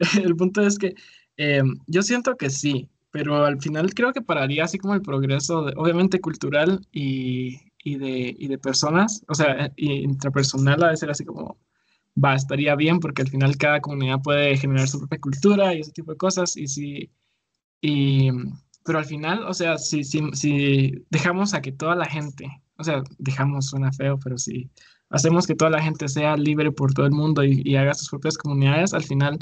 El 0.20 0.34
punto 0.34 0.62
es 0.62 0.80
que 0.80 0.96
eh, 1.36 1.62
yo 1.86 2.02
siento 2.02 2.36
que 2.36 2.50
sí, 2.50 2.90
pero 3.12 3.44
al 3.44 3.62
final 3.62 3.94
creo 3.94 4.12
que 4.12 4.20
pararía 4.20 4.64
así 4.64 4.76
como 4.76 4.94
el 4.94 5.02
progreso, 5.02 5.66
obviamente 5.76 6.20
cultural 6.20 6.84
y, 6.90 7.60
y, 7.84 7.98
de, 7.98 8.34
y 8.36 8.48
de 8.48 8.58
personas, 8.58 9.22
o 9.28 9.34
sea, 9.36 9.70
y 9.76 9.92
intrapersonal 10.02 10.82
a 10.82 10.90
veces 10.90 11.08
así 11.08 11.24
como, 11.24 11.56
va, 12.16 12.34
estaría 12.34 12.74
bien 12.74 12.98
porque 12.98 13.22
al 13.22 13.28
final 13.28 13.56
cada 13.56 13.80
comunidad 13.80 14.22
puede 14.24 14.56
generar 14.56 14.88
su 14.88 14.98
propia 14.98 15.20
cultura 15.20 15.72
y 15.72 15.82
ese 15.82 15.92
tipo 15.92 16.10
de 16.10 16.18
cosas 16.18 16.56
y 16.56 16.66
sí, 16.66 17.12
y, 17.86 18.30
pero 18.82 18.98
al 18.98 19.04
final, 19.04 19.44
o 19.44 19.52
sea, 19.52 19.76
si, 19.76 20.04
si, 20.04 20.20
si 20.32 21.04
dejamos 21.10 21.52
a 21.52 21.60
que 21.60 21.70
toda 21.70 21.94
la 21.94 22.06
gente, 22.06 22.48
o 22.78 22.84
sea, 22.84 23.02
dejamos, 23.18 23.66
suena 23.66 23.92
feo, 23.92 24.18
pero 24.18 24.38
si 24.38 24.70
hacemos 25.10 25.46
que 25.46 25.54
toda 25.54 25.70
la 25.70 25.82
gente 25.82 26.08
sea 26.08 26.34
libre 26.38 26.72
por 26.72 26.94
todo 26.94 27.04
el 27.04 27.12
mundo 27.12 27.44
y, 27.44 27.60
y 27.62 27.76
haga 27.76 27.92
sus 27.92 28.08
propias 28.08 28.38
comunidades, 28.38 28.94
al 28.94 29.04
final 29.04 29.38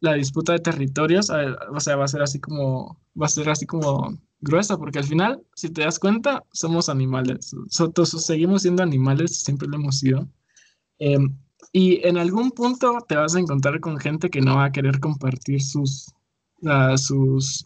la 0.00 0.14
disputa 0.14 0.54
de 0.54 0.60
territorios, 0.60 1.28
o 1.30 1.80
sea, 1.80 1.96
va 1.96 2.04
a 2.04 2.08
ser 2.08 2.22
así 2.22 2.40
como, 2.40 2.98
va 3.20 3.26
a 3.26 3.28
ser 3.28 3.50
así 3.50 3.66
como 3.66 4.18
gruesa, 4.40 4.78
porque 4.78 4.98
al 4.98 5.04
final, 5.04 5.42
si 5.54 5.68
te 5.68 5.82
das 5.82 5.98
cuenta, 5.98 6.42
somos 6.50 6.88
animales. 6.88 7.52
Nosotros 7.52 8.08
seguimos 8.08 8.62
siendo 8.62 8.82
animales, 8.82 9.44
siempre 9.44 9.68
lo 9.68 9.76
hemos 9.76 9.98
sido. 9.98 10.26
Em, 10.98 11.36
y 11.72 12.06
en 12.06 12.16
algún 12.16 12.52
punto 12.52 12.98
te 13.06 13.16
vas 13.16 13.34
a 13.36 13.40
encontrar 13.40 13.80
con 13.80 13.98
gente 13.98 14.30
que 14.30 14.40
no 14.40 14.56
va 14.56 14.64
a 14.64 14.72
querer 14.72 14.98
compartir 14.98 15.62
sus, 15.62 16.10
sus 16.96 17.62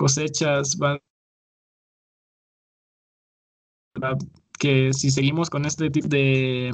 cosechas, 0.00 0.78
va, 0.82 0.98
que 4.58 4.94
si 4.94 5.10
seguimos 5.10 5.50
con 5.50 5.66
este 5.66 5.90
tipo 5.90 6.08
de, 6.08 6.72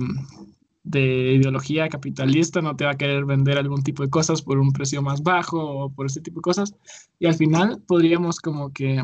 de 0.85 1.35
ideología 1.35 1.89
capitalista, 1.89 2.63
no 2.63 2.77
te 2.77 2.85
va 2.85 2.93
a 2.93 2.97
querer 2.97 3.25
vender 3.25 3.59
algún 3.59 3.83
tipo 3.83 4.05
de 4.05 4.11
cosas 4.11 4.43
por 4.43 4.59
un 4.59 4.73
precio 4.73 5.03
más 5.03 5.25
bajo 5.25 5.59
o 5.59 5.93
por 5.93 6.07
ese 6.07 6.21
tipo 6.21 6.39
de 6.39 6.43
cosas. 6.43 6.73
Y 7.19 7.27
al 7.27 7.35
final 7.35 7.83
podríamos 7.89 8.39
como 8.39 8.73
que, 8.73 9.03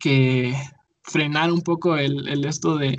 que 0.00 0.52
frenar 1.04 1.52
un 1.52 1.60
poco 1.60 1.96
el, 1.96 2.26
el 2.26 2.44
esto 2.44 2.76
de 2.76 2.98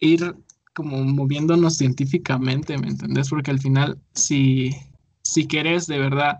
ir 0.00 0.34
como 0.74 1.04
moviéndonos 1.04 1.76
científicamente, 1.76 2.78
¿me 2.78 2.88
entendés? 2.88 3.28
Porque 3.28 3.50
al 3.50 3.60
final, 3.60 4.00
si, 4.14 4.70
si 5.22 5.46
querés 5.46 5.86
de 5.86 5.98
verdad 5.98 6.38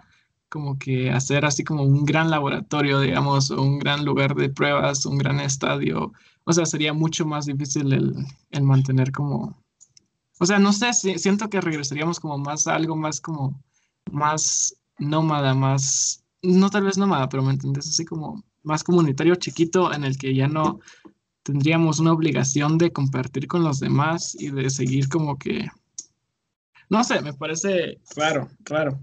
como 0.52 0.78
que 0.78 1.10
hacer 1.10 1.44
así 1.46 1.64
como 1.64 1.82
un 1.82 2.04
gran 2.04 2.30
laboratorio, 2.30 3.00
digamos, 3.00 3.50
un 3.50 3.78
gran 3.78 4.04
lugar 4.04 4.34
de 4.34 4.50
pruebas, 4.50 5.06
un 5.06 5.16
gran 5.18 5.40
estadio, 5.40 6.12
o 6.44 6.52
sea, 6.52 6.66
sería 6.66 6.92
mucho 6.92 7.24
más 7.24 7.46
difícil 7.46 7.92
el, 7.92 8.14
el 8.50 8.62
mantener 8.62 9.12
como 9.12 9.62
o 10.42 10.46
sea, 10.46 10.58
no 10.58 10.72
sé, 10.72 10.92
siento 10.92 11.48
que 11.48 11.60
regresaríamos 11.60 12.18
como 12.18 12.36
más 12.36 12.66
a 12.66 12.74
algo 12.74 12.96
más 12.96 13.20
como, 13.20 13.62
más 14.10 14.74
nómada, 14.98 15.54
más, 15.54 16.24
no 16.42 16.68
tal 16.68 16.82
vez 16.82 16.98
nómada, 16.98 17.28
pero 17.28 17.44
me 17.44 17.52
entiendes, 17.52 17.86
así 17.88 18.04
como 18.04 18.42
más 18.64 18.82
comunitario 18.82 19.36
chiquito 19.36 19.94
en 19.94 20.02
el 20.02 20.18
que 20.18 20.34
ya 20.34 20.48
no 20.48 20.80
tendríamos 21.44 22.00
una 22.00 22.12
obligación 22.12 22.76
de 22.76 22.92
compartir 22.92 23.46
con 23.46 23.62
los 23.62 23.78
demás 23.78 24.34
y 24.34 24.50
de 24.50 24.68
seguir 24.68 25.08
como 25.08 25.38
que, 25.38 25.68
no 26.88 27.04
sé, 27.04 27.20
me 27.20 27.34
parece 27.34 28.00
raro, 28.16 28.48
raro. 28.64 28.98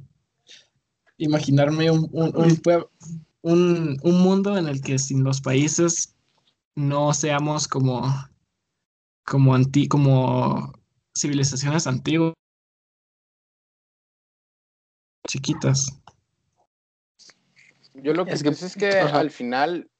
Imaginarme 1.19 1.91
un, 1.91 2.09
un, 2.11 2.61
un, 3.41 3.97
un 4.01 4.21
mundo 4.21 4.57
en 4.57 4.67
el 4.67 4.81
que 4.81 4.97
sin 4.97 5.23
los 5.23 5.41
países 5.41 6.15
no 6.75 7.13
seamos 7.13 7.67
como 7.67 8.11
como 9.29 9.53
anti, 9.53 9.87
como 9.87 10.73
civilizaciones 11.15 11.85
antiguas, 11.85 12.33
chiquitas. 15.27 16.01
Yo 17.93 18.13
lo 18.13 18.25
que 18.25 18.31
es 18.31 18.41
que, 18.41 18.49
es 18.49 18.75
que 18.75 18.89
al 18.99 19.29
final 19.29 19.91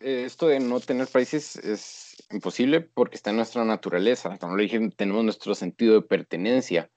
eh, 0.00 0.24
esto 0.24 0.46
de 0.46 0.60
no 0.60 0.80
tener 0.80 1.08
países 1.08 1.56
es 1.56 2.16
imposible 2.30 2.80
porque 2.80 3.16
está 3.16 3.30
en 3.30 3.36
nuestra 3.36 3.64
naturaleza. 3.64 4.38
Como 4.38 4.56
lo 4.56 4.62
dije, 4.62 4.88
tenemos 4.96 5.24
nuestro 5.24 5.54
sentido 5.54 5.94
de 5.94 6.02
pertenencia. 6.02 6.90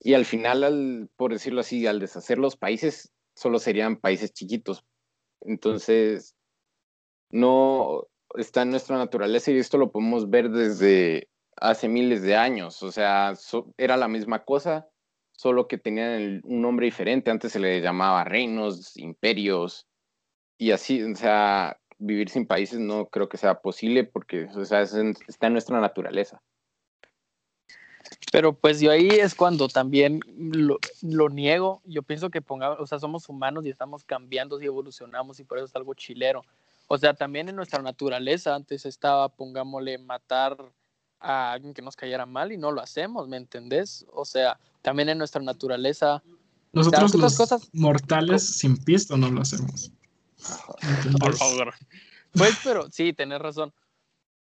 Y 0.00 0.14
al 0.14 0.24
final, 0.24 0.64
al, 0.64 1.10
por 1.16 1.32
decirlo 1.32 1.60
así, 1.60 1.86
al 1.86 2.00
deshacer 2.00 2.38
los 2.38 2.56
países, 2.56 3.12
solo 3.34 3.58
serían 3.58 3.96
países 3.96 4.32
chiquitos. 4.32 4.84
Entonces, 5.40 6.36
no 7.30 8.06
está 8.34 8.62
en 8.62 8.70
nuestra 8.70 8.96
naturaleza 8.96 9.50
y 9.50 9.58
esto 9.58 9.78
lo 9.78 9.90
podemos 9.90 10.30
ver 10.30 10.50
desde 10.50 11.28
hace 11.56 11.88
miles 11.88 12.22
de 12.22 12.36
años, 12.36 12.82
o 12.82 12.92
sea, 12.92 13.32
era 13.78 13.96
la 13.96 14.08
misma 14.08 14.44
cosa, 14.44 14.88
solo 15.32 15.68
que 15.68 15.78
tenían 15.78 16.42
un 16.44 16.60
nombre 16.60 16.84
diferente, 16.84 17.30
antes 17.30 17.52
se 17.52 17.58
le 17.58 17.80
llamaba 17.80 18.24
reinos, 18.24 18.96
imperios, 18.96 19.86
y 20.58 20.72
así, 20.72 21.02
o 21.02 21.14
sea, 21.14 21.78
vivir 21.98 22.28
sin 22.28 22.46
países 22.46 22.78
no 22.78 23.06
creo 23.06 23.28
que 23.28 23.38
sea 23.38 23.60
posible 23.60 24.04
porque, 24.04 24.48
o 24.54 24.64
sea, 24.64 24.82
está 24.82 25.46
en 25.46 25.52
nuestra 25.52 25.80
naturaleza. 25.80 26.42
Pero 28.32 28.52
pues 28.52 28.80
yo 28.80 28.90
ahí 28.90 29.08
es 29.08 29.34
cuando 29.34 29.68
también 29.68 30.20
lo, 30.36 30.78
lo, 31.02 31.28
niego. 31.28 31.80
Yo 31.84 32.02
pienso 32.02 32.30
que 32.30 32.42
pongamos, 32.42 32.80
o 32.80 32.86
sea, 32.86 32.98
somos 32.98 33.28
humanos 33.28 33.64
y 33.64 33.70
estamos 33.70 34.04
cambiando 34.04 34.60
y 34.60 34.66
evolucionamos 34.66 35.38
y 35.38 35.44
por 35.44 35.58
eso 35.58 35.66
es 35.66 35.76
algo 35.76 35.94
chilero. 35.94 36.42
O 36.88 36.98
sea, 36.98 37.14
también 37.14 37.48
en 37.48 37.56
nuestra 37.56 37.82
naturaleza 37.82 38.54
antes 38.54 38.84
estaba, 38.86 39.28
pongámosle, 39.28 39.98
matar 39.98 40.56
a 41.20 41.52
alguien 41.52 41.74
que 41.74 41.82
nos 41.82 41.96
cayera 41.96 42.26
mal 42.26 42.52
y 42.52 42.56
no 42.56 42.70
lo 42.72 42.80
hacemos, 42.80 43.28
¿me 43.28 43.36
entendés? 43.36 44.06
O 44.12 44.24
sea, 44.24 44.58
también 44.82 45.08
en 45.08 45.18
nuestra 45.18 45.42
naturaleza. 45.42 46.22
Nosotros 46.72 47.14
los 47.14 47.36
cosas, 47.36 47.68
mortales 47.72 48.46
sin 48.46 48.76
pisto 48.76 49.16
no 49.16 49.30
lo 49.30 49.40
hacemos. 49.40 49.90
Por 51.18 51.34
favor. 51.36 51.74
Pues, 52.32 52.58
pero 52.62 52.90
sí, 52.90 53.12
tenés 53.12 53.40
razón. 53.40 53.72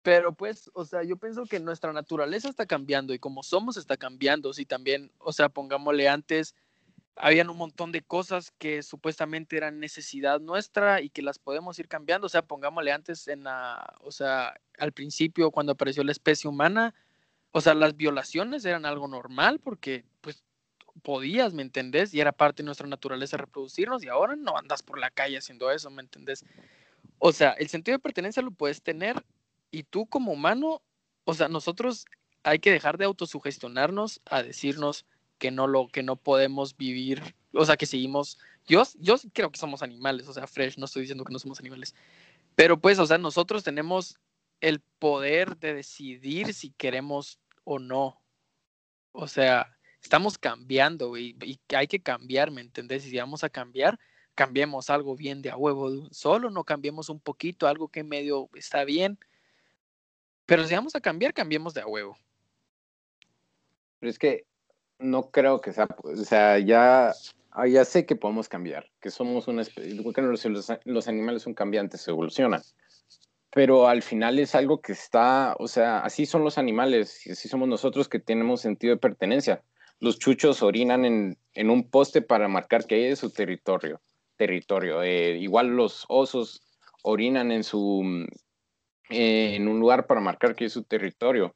Pero 0.04 0.34
pues, 0.34 0.70
o 0.74 0.86
sea, 0.86 1.04
yo 1.04 1.18
pienso 1.18 1.46
que 1.46 1.60
nuestra 1.60 1.94
naturaleza 1.94 2.50
está 2.50 2.66
cambiando 2.66 3.14
y 3.14 3.20
como 3.20 3.44
somos 3.44 3.78
está 3.78 3.98
cambiando. 3.98 4.54
Sí, 4.54 4.66
también, 4.66 5.12
o 5.20 5.32
sea, 5.32 5.50
pongámosle 5.50 6.10
antes, 6.10 6.56
habían 7.16 7.50
un 7.50 7.58
montón 7.58 7.92
de 7.92 8.02
cosas 8.02 8.52
que 8.58 8.82
supuestamente 8.82 9.58
eran 9.58 9.80
necesidad 9.80 10.40
nuestra 10.40 11.02
y 11.02 11.10
que 11.10 11.22
las 11.22 11.38
podemos 11.38 11.78
ir 11.78 11.88
cambiando. 11.88 12.26
O 12.26 12.30
sea, 12.30 12.42
pongámosle 12.42 12.92
antes 12.92 13.28
en 13.28 13.44
la, 13.44 13.96
o 14.02 14.12
sea, 14.12 14.56
al 14.80 14.92
principio 14.92 15.52
cuando 15.52 15.74
apareció 15.74 16.04
la 16.04 16.12
especie 16.12 16.50
humana, 16.50 16.96
o 17.52 17.62
sea, 17.62 17.76
las 17.76 17.96
violaciones 17.96 18.66
eran 18.66 18.86
algo 18.86 19.08
normal 19.08 19.60
porque 19.60 20.06
pues 20.22 20.44
podías, 21.04 21.54
¿me 21.54 21.62
entendés? 21.62 22.14
Y 22.14 22.22
era 22.22 22.32
parte 22.32 22.64
de 22.64 22.66
nuestra 22.66 22.88
naturaleza 22.88 23.38
reproducirnos 23.38 24.04
y 24.04 24.08
ahora 24.08 24.36
no 24.36 24.58
andas 24.58 24.82
por 24.82 24.98
la 25.00 25.12
calle 25.12 25.38
haciendo 25.38 25.70
eso, 25.70 25.90
¿me 25.92 26.02
entendés? 26.02 26.44
O 27.20 27.32
sea, 27.32 27.52
el 27.52 27.68
sentido 27.68 27.98
de 27.98 28.02
pertenencia 28.02 28.42
lo 28.42 28.52
puedes 28.52 28.82
tener 28.82 29.24
y 29.72 29.84
tú 29.84 30.06
como 30.06 30.34
humano, 30.34 30.82
o 31.24 31.34
sea, 31.34 31.48
nosotros 31.48 32.06
hay 32.44 32.60
que 32.60 32.72
dejar 32.72 32.98
de 32.98 33.06
autosugestionarnos 33.06 34.22
a 34.26 34.44
decirnos, 34.44 35.06
que 35.42 35.50
no 35.50 35.66
lo 35.66 35.88
que 35.88 36.04
no 36.04 36.18
podemos 36.18 36.78
vivir, 36.78 37.36
o 37.54 37.66
sea, 37.66 37.76
que 37.76 37.88
seguimos 37.88 38.38
yo 38.68 38.84
yo 39.00 39.16
creo 39.34 39.52
que 39.52 39.58
somos 39.58 39.82
animales, 39.82 40.28
o 40.28 40.34
sea, 40.34 40.46
fresh, 40.46 40.78
no 40.78 40.86
estoy 40.86 41.02
diciendo 41.02 41.26
que 41.26 41.34
no 41.34 41.40
somos 41.40 41.60
animales. 41.60 41.96
Pero 42.56 42.80
pues, 42.80 43.00
o 43.00 43.08
sea, 43.08 43.18
nosotros 43.18 43.64
tenemos 43.64 44.20
el 44.62 44.82
poder 45.00 45.58
de 45.58 45.74
decidir 45.74 46.54
si 46.54 46.72
queremos 46.72 47.40
o 47.64 47.80
no. 47.80 48.22
O 49.14 49.28
sea, 49.28 49.76
estamos 50.02 50.38
cambiando 50.38 51.18
y, 51.18 51.36
y 51.42 51.60
hay 51.76 51.88
que 51.88 52.02
cambiar, 52.02 52.52
¿me 52.52 52.62
entendés? 52.62 53.04
Si 53.04 53.18
vamos 53.18 53.44
a 53.44 53.50
cambiar, 53.50 54.00
cambiemos 54.36 54.90
algo 54.92 55.16
bien 55.16 55.42
de 55.42 55.50
a 55.50 55.58
huevo 55.58 55.92
de 55.92 55.98
un 56.00 56.14
solo, 56.14 56.52
no 56.52 56.64
cambiemos 56.64 57.10
un 57.10 57.20
poquito, 57.20 57.68
algo 57.68 57.90
que 57.90 58.04
medio 58.04 58.50
está 58.54 58.84
bien. 58.86 59.18
Pero 60.52 60.66
si 60.66 60.76
vamos 60.76 60.94
a 60.98 61.00
cambiar, 61.00 61.34
cambiemos 61.34 61.74
de 61.74 61.80
a 61.80 61.88
huevo. 61.88 62.18
Pero 64.02 64.10
es 64.10 64.20
que 64.20 64.44
no 65.00 65.32
creo 65.32 65.62
que 65.62 65.72
sea, 65.72 65.88
o 66.04 66.14
sea, 66.18 66.60
ya, 66.60 67.14
ah, 67.52 67.68
ya 67.68 67.86
sé 67.86 68.06
que 68.06 68.18
podemos 68.18 68.50
cambiar, 68.50 68.92
que 69.00 69.12
somos 69.12 69.48
una 69.48 69.62
especie, 69.62 69.94
los, 69.94 70.68
los 70.84 71.08
animales 71.08 71.44
son 71.44 71.54
cambiantes, 71.54 72.06
evolucionan, 72.06 72.62
pero 73.50 73.88
al 73.88 74.02
final 74.02 74.40
es 74.40 74.54
algo 74.54 74.82
que 74.82 74.92
está, 74.92 75.56
o 75.58 75.70
sea, 75.70 76.00
así 76.00 76.26
son 76.26 76.44
los 76.44 76.58
animales 76.58 77.26
y 77.26 77.32
así 77.32 77.48
somos 77.48 77.70
nosotros 77.70 78.10
que 78.10 78.20
tenemos 78.20 78.60
sentido 78.60 78.96
de 78.96 79.00
pertenencia. 79.00 79.64
Los 80.02 80.20
chuchos 80.20 80.62
orinan 80.64 81.06
en, 81.06 81.38
en 81.54 81.70
un 81.70 81.90
poste 81.90 82.22
para 82.22 82.50
marcar 82.50 82.86
que 82.86 82.96
hay 82.96 83.06
es 83.06 83.20
su 83.20 83.32
territorio. 83.32 84.02
territorio. 84.36 85.02
Eh, 85.02 85.38
igual 85.38 85.68
los 85.78 86.04
osos 86.10 86.62
orinan 87.04 87.54
en, 87.54 87.64
su, 87.64 88.28
eh, 89.12 89.56
en 89.56 89.68
un 89.68 89.80
lugar 89.80 90.08
para 90.08 90.22
marcar 90.22 90.56
que 90.56 90.66
es 90.66 90.74
su 90.74 90.84
territorio 90.84 91.56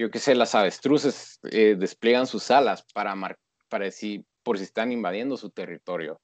yo 0.00 0.10
qué 0.10 0.18
sé, 0.18 0.34
las 0.34 0.54
avestruces 0.54 1.38
eh, 1.44 1.76
despliegan 1.78 2.26
sus 2.26 2.50
alas 2.50 2.84
para, 2.94 3.14
para 3.68 3.84
decir, 3.84 4.24
por 4.42 4.56
si 4.56 4.64
están 4.64 4.92
invadiendo 4.92 5.36
su 5.36 5.50
territorio. 5.50 6.20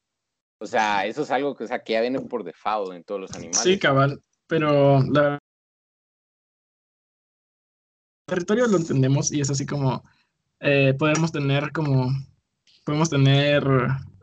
O 0.58 0.66
sea, 0.66 1.04
eso 1.04 1.22
es 1.22 1.30
algo 1.30 1.54
que, 1.54 1.64
o 1.64 1.66
sea, 1.66 1.84
que 1.84 1.92
ya 1.92 2.00
viene 2.00 2.18
por 2.20 2.42
default 2.42 2.94
en 2.94 3.04
todos 3.04 3.20
los 3.20 3.34
animales. 3.34 3.60
Sí, 3.60 3.78
cabal, 3.78 4.22
pero 4.46 5.02
la... 5.02 5.34
el 5.34 5.38
territorio 8.26 8.66
lo 8.66 8.78
entendemos 8.78 9.30
y 9.30 9.42
es 9.42 9.50
así 9.50 9.66
como 9.66 10.02
eh, 10.60 10.94
podemos 10.98 11.30
tener 11.30 11.70
como 11.72 12.08
podemos 12.84 13.10
tener 13.10 13.62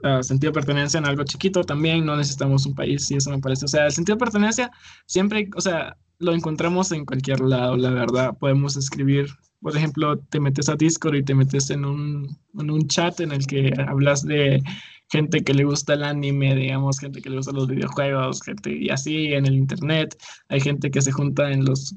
ah, 0.03 0.23
sentido 0.23 0.51
de 0.51 0.55
pertenencia 0.55 0.97
en 0.97 1.05
algo 1.05 1.23
chiquito 1.23 1.63
también, 1.63 2.05
no 2.05 2.15
necesitamos 2.15 2.65
un 2.65 2.75
país 2.75 3.09
y 3.11 3.15
eso 3.15 3.29
me 3.29 3.39
parece, 3.39 3.65
o 3.65 3.67
sea, 3.67 3.85
el 3.85 3.91
sentido 3.91 4.15
de 4.15 4.19
pertenencia 4.19 4.71
siempre, 5.05 5.49
o 5.55 5.61
sea, 5.61 5.97
lo 6.19 6.33
encontramos 6.33 6.91
en 6.91 7.05
cualquier 7.05 7.41
lado, 7.41 7.75
la 7.77 7.89
verdad. 7.89 8.37
Podemos 8.39 8.77
escribir, 8.77 9.27
por 9.61 9.75
ejemplo, 9.75 10.17
te 10.17 10.39
metes 10.39 10.69
a 10.69 10.75
Discord 10.75 11.15
y 11.15 11.23
te 11.23 11.35
metes 11.35 11.69
en 11.69 11.85
un, 11.85 12.37
en 12.59 12.71
un 12.71 12.87
chat 12.87 13.19
en 13.19 13.31
el 13.31 13.45
que 13.45 13.73
hablas 13.87 14.23
de 14.23 14.61
gente 15.09 15.43
que 15.43 15.53
le 15.53 15.65
gusta 15.65 15.93
el 15.93 16.03
anime, 16.03 16.55
digamos, 16.55 16.99
gente 16.99 17.21
que 17.21 17.29
le 17.29 17.37
gusta 17.37 17.51
los 17.51 17.67
videojuegos, 17.67 18.41
gente 18.41 18.75
y 18.75 18.89
así 18.89 19.33
en 19.33 19.45
el 19.45 19.55
internet. 19.55 20.15
Hay 20.49 20.59
gente 20.59 20.89
que 20.89 21.01
se 21.01 21.11
junta 21.11 21.51
en 21.51 21.65
los 21.65 21.95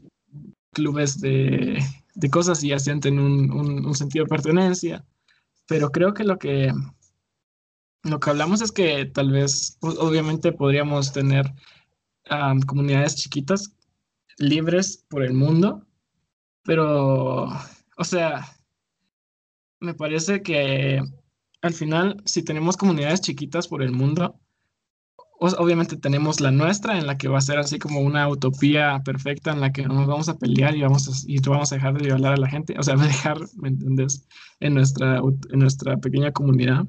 clubes 0.73 1.21
de, 1.21 1.83
de 2.15 2.31
cosas 2.31 2.63
y 2.63 2.69
ya 2.69 2.79
sienten 2.79 3.19
un, 3.19 3.51
un, 3.51 3.95
sentido 3.95 4.25
de 4.25 4.31
pertenencia. 4.31 5.05
Pero 5.67 5.91
creo 5.91 6.13
que 6.15 6.25
lo 6.25 6.39
que 6.39 6.73
lo 8.03 8.21
que 8.21 8.31
hablamos 8.31 8.63
es 8.63 8.73
que 8.73 9.05
tal 9.07 9.33
vez, 9.33 9.79
obviamente, 9.81 10.53
podríamos 10.53 11.13
tener 11.13 11.53
comunidades 12.67 13.17
chiquitas, 13.17 13.75
libres 14.39 15.05
por 15.09 15.23
el 15.23 15.33
mundo, 15.33 15.87
pero, 16.63 17.49
o 17.97 18.05
sea, 18.05 18.47
me 19.81 19.95
parece 19.95 20.43
que 20.43 21.01
al 21.63 21.75
final, 21.75 22.23
si 22.25 22.43
tenemos 22.43 22.77
comunidades 22.77 23.21
chiquitas 23.21 23.69
por 23.69 23.83
el 23.83 23.93
mundo, 23.93 24.41
obviamente 25.39 25.97
tenemos 25.97 26.41
la 26.41 26.51
nuestra 26.51 26.99
en 26.99 27.07
la 27.07 27.19
que 27.19 27.29
va 27.29 27.39
a 27.39 27.43
ser 27.43 27.59
así 27.59 27.79
como 27.79 28.01
una 28.01 28.29
utopía 28.29 29.01
perfecta 29.05 29.53
en 29.53 29.61
la 29.61 29.73
que 29.73 29.83
no 29.87 29.95
nos 29.95 30.07
vamos 30.07 30.29
a 30.29 30.39
pelear 30.39 30.77
y 30.77 30.83
vamos 30.83 31.09
a, 31.09 31.13
y 31.27 31.39
vamos 31.41 31.73
a 31.73 31.77
dejar 31.77 31.95
de 31.95 32.05
violar 32.07 32.35
a 32.35 32.37
la 32.37 32.49
gente, 32.49 32.75
o 32.79 32.83
sea, 32.83 32.97
dejar, 32.97 33.39
¿me 33.57 33.69
entiendes? 33.69 34.27
En 34.61 34.75
nuestra, 34.75 35.19
en 35.19 35.59
nuestra 35.59 35.97
pequeña 35.99 36.33
comunidad. 36.33 36.87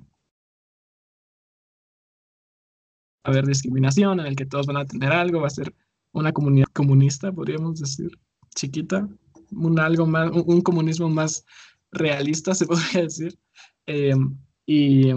Haber 3.28 3.45
discriminación, 3.45 4.19
en 4.19 4.28
el 4.28 4.36
que 4.36 4.45
todos 4.45 4.65
van 4.65 4.78
a 4.78 4.86
tener 4.86 5.11
algo, 5.11 5.41
va 5.41 5.47
a 5.47 5.51
ser 5.51 5.73
una 6.11 6.32
comunidad 6.32 6.67
comunista, 6.73 7.32
podríamos 7.32 7.80
decir, 7.80 8.09
chiquita, 8.55 9.07
un, 9.51 9.80
algo 9.80 10.05
más, 10.05 10.32
un, 10.32 10.61
comunismo 10.61 11.09
más 11.09 11.45
realista, 11.91 12.53
se 12.55 12.65
podría 12.65 13.03
decir. 13.03 13.38
Em, 13.86 14.38
y, 14.65 15.11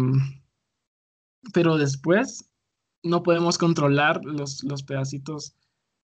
pero 1.53 1.77
después 1.77 2.45
no 3.03 3.23
podemos 3.23 3.57
controlar 3.59 4.25
los, 4.25 4.63
los 4.65 4.83
pedacitos, 4.83 5.55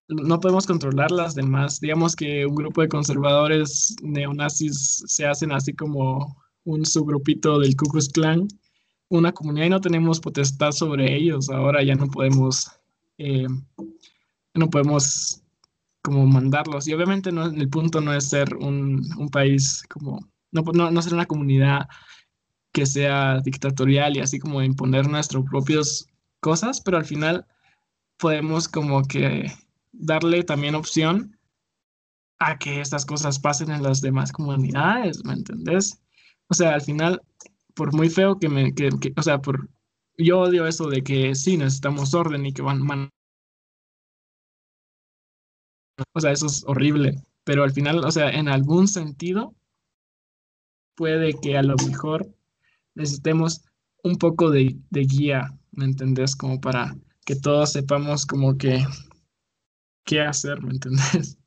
no 0.08 0.40
podemos 0.40 0.66
controlar 0.66 1.10
las 1.10 1.34
demás. 1.34 1.80
Digamos 1.80 2.16
que 2.16 2.46
un 2.46 2.54
grupo 2.54 2.80
de 2.80 2.88
conservadores 2.88 3.96
neonazis 4.02 5.02
se 5.06 5.26
hacen 5.26 5.52
así 5.52 5.72
como 5.74 6.36
un 6.64 6.84
subgrupito 6.84 7.58
del 7.58 7.76
Ku 7.76 7.86
Klux 7.86 8.08
Klan, 8.08 8.48
una 9.08 9.32
comunidad 9.32 9.66
y 9.66 9.70
no 9.70 9.80
tenemos 9.80 10.20
potestad 10.20 10.72
sobre 10.72 11.14
ellos. 11.14 11.48
Ahora 11.50 11.82
ya 11.82 11.94
no 11.94 12.08
podemos, 12.08 12.70
eh, 13.18 13.46
no 14.54 14.70
podemos 14.70 15.42
como 16.02 16.26
mandarlos. 16.26 16.86
Y 16.86 16.94
obviamente 16.94 17.32
no, 17.32 17.46
el 17.46 17.68
punto 17.68 18.00
no 18.00 18.14
es 18.14 18.28
ser 18.28 18.54
un, 18.56 19.02
un 19.18 19.28
país 19.28 19.84
como, 19.88 20.20
no, 20.52 20.62
no, 20.72 20.90
no 20.90 21.02
ser 21.02 21.14
una 21.14 21.26
comunidad 21.26 21.88
que 22.72 22.86
sea 22.86 23.40
dictatorial 23.40 24.16
y 24.16 24.20
así 24.20 24.38
como 24.38 24.62
imponer 24.62 25.08
nuestros 25.08 25.44
propios 25.46 26.08
cosas, 26.40 26.80
pero 26.80 26.98
al 26.98 27.04
final 27.04 27.46
podemos 28.18 28.68
como 28.68 29.02
que 29.02 29.50
darle 29.92 30.42
también 30.42 30.74
opción 30.74 31.38
a 32.38 32.58
que 32.58 32.80
estas 32.80 33.06
cosas 33.06 33.38
pasen 33.38 33.70
en 33.70 33.82
las 33.82 34.00
demás 34.00 34.30
comunidades, 34.30 35.24
¿me 35.24 35.32
entendés? 35.32 36.00
O 36.48 36.54
sea, 36.54 36.74
al 36.74 36.82
final, 36.82 37.22
por 37.76 37.94
muy 37.94 38.08
feo 38.08 38.38
que 38.38 38.48
me, 38.48 38.74
que, 38.74 38.90
o 39.16 39.22
sea, 39.22 39.40
por, 39.40 39.68
yo 40.18 40.40
odio 40.40 40.66
eso 40.66 40.88
de 40.88 41.02
que 41.02 41.34
sí, 41.34 41.56
necesitamos 41.56 42.14
orden 42.14 42.46
y 42.46 42.52
que 42.52 42.62
van, 42.62 43.10
o 46.14 46.20
sea, 46.20 46.32
eso 46.32 46.46
es 46.46 46.64
horrible, 46.66 47.22
pero 47.44 47.62
al 47.62 47.72
final, 47.72 47.98
o 48.04 48.10
sea, 48.10 48.30
en 48.30 48.48
algún 48.48 48.88
sentido, 48.88 49.54
puede 50.96 51.38
que 51.38 51.56
a 51.56 51.62
lo 51.62 51.76
mejor 51.86 52.26
necesitemos 52.94 53.62
un 54.02 54.16
poco 54.16 54.50
de, 54.50 54.76
de 54.90 55.00
guía 55.02 55.56
¿me 55.76 55.84
entendés? 55.84 56.34
Como 56.34 56.60
para 56.60 56.96
que 57.24 57.36
todos 57.36 57.72
sepamos 57.72 58.26
como 58.26 58.56
que 58.56 58.84
qué 60.04 60.20
hacer, 60.22 60.62
¿me 60.62 60.72
entendés? 60.72 61.38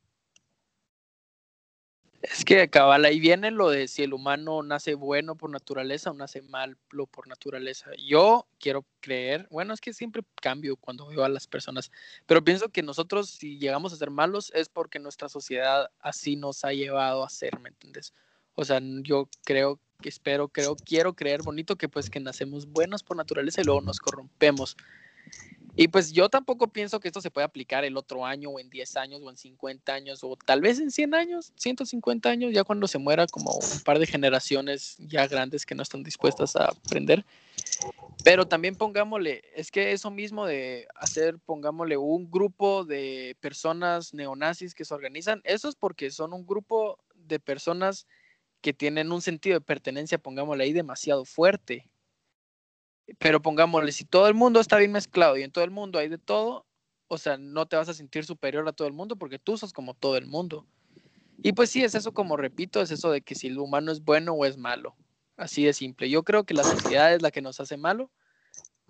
Es 2.22 2.43
que 2.43 2.70
cabal, 2.70 3.05
ahí 3.05 3.20
viene 3.20 3.49
lo 3.49 3.70
de 3.70 3.88
si 3.88 4.03
el 4.03 4.13
humano 4.13 4.61
nace 4.61 4.93
bueno 4.93 5.36
por 5.36 5.49
naturaleza 5.49 6.11
o 6.11 6.13
nace 6.13 6.41
malo 6.41 6.76
por 7.09 7.28
naturaleza. 7.28 7.91
Yo 7.97 8.45
quiero 8.59 8.86
creer, 8.99 9.47
bueno, 9.49 9.74
es 9.74 9.80
que 9.80 9.93
siempre 9.93 10.24
cambio 10.41 10.76
cuando 10.76 11.07
veo 11.07 11.24
a 11.24 11.30
las 11.30 11.47
personas, 11.47 11.91
pero 12.26 12.43
pienso 12.43 12.70
que 12.70 12.84
nosotros 12.84 13.30
si 13.30 13.57
llegamos 13.57 13.93
a 13.93 13.95
ser 13.95 14.11
malos 14.11 14.51
es 14.53 14.67
porque 14.67 14.99
nuestra 14.99 15.30
sociedad 15.30 15.89
así 15.99 16.36
nos 16.36 16.65
ha 16.65 16.74
llevado 16.74 17.24
a 17.24 17.30
ser, 17.30 17.57
¿me 17.59 17.70
entiendes? 17.70 18.13
O 18.55 18.65
sea, 18.65 18.82
yo 18.82 19.30
creo 19.45 19.80
espero, 20.03 20.47
creo, 20.47 20.76
quiero 20.76 21.13
creer 21.13 21.41
bonito 21.41 21.76
que 21.78 21.89
pues 21.89 22.09
que 22.09 22.20
nacemos 22.20 22.65
buenos 22.67 23.03
por 23.03 23.17
naturaleza 23.17 23.61
y 23.61 23.65
luego 23.65 23.82
nos 23.82 23.99
corrompemos. 23.99 24.78
Y 25.80 25.88
pues 25.88 26.12
yo 26.12 26.28
tampoco 26.28 26.68
pienso 26.68 27.00
que 27.00 27.08
esto 27.08 27.22
se 27.22 27.32
pueda 27.32 27.48
aplicar 27.48 27.86
el 27.86 27.96
otro 27.96 28.26
año 28.26 28.50
o 28.50 28.60
en 28.60 28.70
10 28.70 28.98
años 28.98 29.22
o 29.24 29.30
en 29.30 29.38
50 29.38 29.94
años 29.94 30.26
o 30.26 30.36
tal 30.36 30.60
vez 30.60 30.78
en 30.78 30.92
100 30.92 31.14
años, 31.14 31.54
150 31.56 32.30
años, 32.30 32.52
ya 32.52 32.66
cuando 32.66 32.86
se 32.86 32.98
muera 32.98 33.26
como 33.28 33.54
un 33.54 33.80
par 33.86 33.98
de 33.98 34.06
generaciones 34.06 34.98
ya 34.98 35.26
grandes 35.26 35.66
que 35.66 35.76
no 35.76 35.84
están 35.84 36.04
dispuestas 36.04 36.58
a 36.58 36.66
aprender. 36.66 37.24
Pero 38.26 38.46
también 38.46 38.76
pongámosle, 38.76 39.42
es 39.56 39.72
que 39.72 39.94
eso 39.94 40.12
mismo 40.12 40.46
de 40.46 40.86
hacer, 40.96 41.40
pongámosle 41.40 41.96
un 41.96 42.30
grupo 42.30 42.84
de 42.84 43.38
personas 43.40 44.14
neonazis 44.14 44.76
que 44.76 44.84
se 44.84 44.94
organizan, 44.94 45.40
eso 45.46 45.70
es 45.70 45.76
porque 45.76 46.12
son 46.12 46.34
un 46.34 46.46
grupo 46.46 47.00
de 47.16 47.40
personas 47.40 48.06
que 48.60 48.74
tienen 48.74 49.14
un 49.14 49.22
sentido 49.22 49.54
de 49.54 49.66
pertenencia, 49.66 50.18
pongámosle 50.18 50.66
ahí, 50.66 50.74
demasiado 50.74 51.24
fuerte. 51.24 51.86
Pero 53.18 53.41
pongámosle, 53.41 53.91
si 53.91 54.05
todo 54.05 54.28
el 54.28 54.34
mundo 54.34 54.60
está 54.60 54.78
bien 54.78 54.91
mezclado 54.91 55.38
y 55.38 55.43
en 55.43 55.51
todo 55.51 55.64
el 55.64 55.72
mundo 55.72 55.99
hay 55.99 56.10
de 56.10 56.18
todo, 56.18 56.66
o 57.07 57.18
sea, 57.18 57.38
no 57.38 57.68
te 57.68 57.76
vas 57.76 57.89
a 57.89 57.93
sentir 57.93 58.26
superior 58.26 58.68
a 58.68 58.74
todo 58.74 58.88
el 58.88 58.93
mundo 58.93 59.16
porque 59.16 59.39
tú 59.39 59.57
sos 59.57 59.74
como 59.74 59.93
todo 59.93 60.16
el 60.18 60.28
mundo. 60.28 60.68
Y 61.41 61.53
pues 61.53 61.72
sí, 61.72 61.84
es 61.84 61.95
eso 61.95 62.14
como 62.14 62.38
repito, 62.38 62.82
es 62.82 62.91
eso 62.91 63.12
de 63.12 63.22
que 63.22 63.36
si 63.36 63.47
el 63.47 63.57
humano 63.57 63.91
es 63.91 64.03
bueno 64.03 64.34
o 64.34 64.45
es 64.45 64.57
malo. 64.57 64.95
Así 65.38 65.64
de 65.64 65.74
simple. 65.74 66.10
Yo 66.10 66.24
creo 66.24 66.43
que 66.43 66.53
la 66.53 66.64
sociedad 66.64 67.14
es 67.14 67.22
la 67.22 67.32
que 67.32 67.41
nos 67.41 67.60
hace 67.60 67.78
malo 67.78 68.12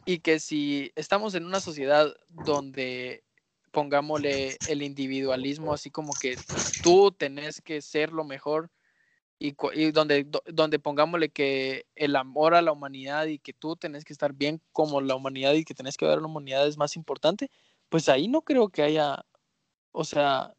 y 0.06 0.20
que 0.20 0.40
si 0.40 0.92
estamos 0.96 1.36
en 1.36 1.46
una 1.46 1.60
sociedad 1.60 2.12
donde 2.30 3.24
pongámosle 3.72 4.58
el 4.68 4.82
individualismo, 4.82 5.74
así 5.74 5.92
como 5.92 6.12
que 6.20 6.36
tú 6.82 7.12
tenés 7.12 7.62
que 7.62 7.82
ser 7.82 8.12
lo 8.12 8.24
mejor 8.24 8.72
y, 9.40 9.92
donde, 9.92 10.28
donde 10.46 10.80
pongámosle 10.80 11.30
que 11.30 11.86
el 11.96 12.18
amor 12.18 12.54
a 12.54 12.62
la 12.62 12.74
humanidad 12.74 13.26
y 13.26 13.40
que 13.40 13.54
tú 13.54 13.78
tenés 13.78 14.04
que 14.04 14.12
estar 14.12 14.34
bien 14.34 14.62
como 14.74 15.00
la 15.00 15.16
humanidad 15.16 15.54
y 15.54 15.64
que 15.64 15.74
tenés 15.74 15.96
que 15.96 16.06
ver 16.06 16.18
a 16.18 16.22
la 16.22 16.28
humanidad 16.28 16.68
es 16.68 16.78
más 16.78 16.98
importante, 16.98 17.50
pues 17.88 18.10
ahí 18.10 18.28
no 18.28 18.42
creo 18.42 18.68
que 18.68 18.84
haya, 18.84 19.26
o 19.94 20.04
sea, 20.04 20.54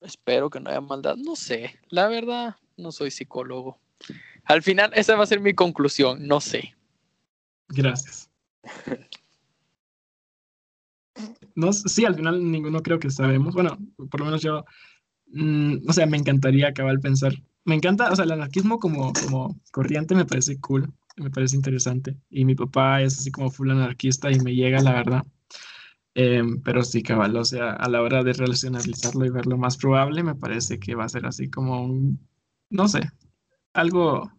espero 0.00 0.50
que 0.50 0.60
no 0.60 0.70
haya 0.70 0.80
maldad, 0.80 1.16
no 1.16 1.34
sé, 1.34 1.78
la 1.88 2.06
verdad, 2.06 2.56
no 2.76 2.92
soy 2.92 3.10
psicólogo. 3.10 3.78
Al 4.44 4.62
final, 4.62 4.92
esa 4.94 5.16
va 5.16 5.24
a 5.24 5.26
ser 5.26 5.40
mi 5.40 5.52
conclusión, 5.52 6.26
no 6.26 6.40
sé. 6.40 6.74
Gracias. 7.68 8.30
No, 11.54 11.72
sí, 11.72 12.06
al 12.06 12.14
final 12.14 12.50
ninguno 12.50 12.80
creo 12.82 12.98
que 12.98 13.10
sabemos. 13.10 13.52
Bueno, 13.52 13.76
por 14.10 14.20
lo 14.20 14.26
menos 14.26 14.40
yo 14.40 14.64
Mm, 15.32 15.88
o 15.88 15.92
sea, 15.92 16.06
me 16.06 16.16
encantaría 16.16 16.68
acabar 16.68 16.98
pensar. 17.00 17.32
Me 17.64 17.74
encanta, 17.74 18.10
o 18.10 18.16
sea, 18.16 18.24
el 18.24 18.32
anarquismo 18.32 18.78
como, 18.78 19.12
como 19.12 19.60
corriente 19.70 20.14
me 20.14 20.24
parece 20.24 20.58
cool, 20.60 20.92
me 21.16 21.30
parece 21.30 21.56
interesante. 21.56 22.16
Y 22.30 22.44
mi 22.44 22.54
papá 22.54 23.02
es 23.02 23.18
así 23.18 23.30
como 23.30 23.50
full 23.50 23.70
anarquista 23.70 24.30
y 24.30 24.40
me 24.40 24.54
llega, 24.54 24.80
la 24.80 24.92
verdad. 24.92 25.24
Em, 26.14 26.60
pero 26.62 26.82
sí, 26.82 27.02
cabal, 27.02 27.36
o 27.36 27.44
sea, 27.44 27.72
a 27.72 27.88
la 27.88 28.02
hora 28.02 28.24
de 28.24 28.32
relacionalizarlo 28.32 29.24
y 29.24 29.30
verlo 29.30 29.56
más 29.56 29.76
probable, 29.76 30.22
me 30.22 30.34
parece 30.34 30.78
que 30.80 30.94
va 30.94 31.04
a 31.04 31.08
ser 31.08 31.24
así 31.26 31.48
como 31.48 31.84
un, 31.84 32.18
no 32.68 32.88
sé, 32.88 33.00
algo 33.72 34.30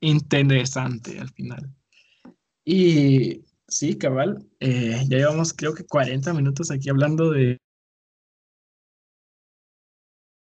interesante 0.00 1.18
al 1.18 1.30
final. 1.30 1.74
Y 2.64 3.42
sí, 3.68 3.96
cabal, 3.96 4.46
eh, 4.60 5.02
ya 5.08 5.18
llevamos 5.18 5.54
creo 5.54 5.74
que 5.74 5.86
40 5.86 6.34
minutos 6.34 6.70
aquí 6.70 6.90
hablando 6.90 7.30
de, 7.30 7.58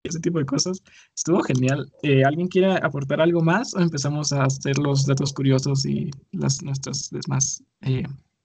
ese 0.03 0.19
tipo 0.19 0.39
de 0.39 0.45
cosas. 0.45 0.81
Estuvo 1.15 1.41
genial. 1.43 1.91
Eh, 2.03 2.23
¿Alguien 2.23 2.47
quiere 2.47 2.73
aportar 2.73 3.21
algo 3.21 3.41
más 3.41 3.73
o 3.73 3.79
empezamos 3.79 4.31
a 4.31 4.43
hacer 4.43 4.77
los 4.77 5.05
datos 5.05 5.33
curiosos 5.33 5.85
y 5.85 6.11
las 6.31 6.61
nuestras 6.63 7.09
demás 7.09 7.63
eh, 7.81 8.03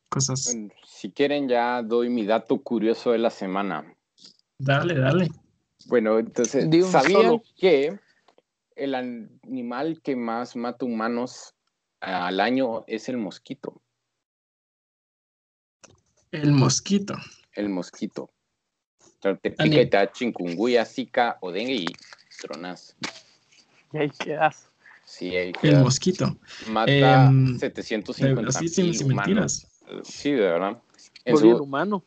cosas? 0.08 0.56
si 0.84 1.12
quieren, 1.12 1.48
ya 1.48 1.82
doy 1.82 2.08
mi 2.08 2.24
dato 2.24 2.60
curioso 2.60 3.12
de 3.12 3.18
la 3.18 3.30
semana. 3.30 3.94
Dale, 4.58 4.98
dale. 4.98 5.28
Bueno, 5.86 6.18
entonces, 6.18 6.66
¿sabían 6.90 7.42
que 7.56 7.98
el 8.76 8.94
animal 8.94 10.00
que 10.02 10.16
más 10.16 10.56
mata 10.56 10.84
humanos 10.84 11.54
al 12.00 12.40
año 12.40 12.84
es 12.86 13.08
el 13.08 13.18
mosquito? 13.18 13.82
El 16.30 16.52
mosquito. 16.52 17.14
El 17.52 17.68
mosquito 17.68 18.30
te 19.40 19.50
pica, 19.50 20.12
chingunguya, 20.12 20.84
zika 20.84 21.38
o 21.40 21.50
dengue 21.50 21.74
y 21.74 21.86
tronas. 22.40 22.96
Y 23.92 23.98
ahí 23.98 24.10
quedas. 24.10 24.68
Sí, 25.04 25.36
ahí 25.36 25.52
El 25.62 25.80
mosquito. 25.80 26.36
Mata 26.68 27.30
750 27.58 28.40
em, 28.40 28.52
Sí, 28.52 28.68
sin, 28.68 28.94
sin 28.94 29.08
mentiras. 29.08 29.66
Sí, 30.02 30.32
de 30.32 30.40
verdad. 30.40 30.82
En 31.24 31.36
su, 31.36 31.56
humano. 31.56 32.04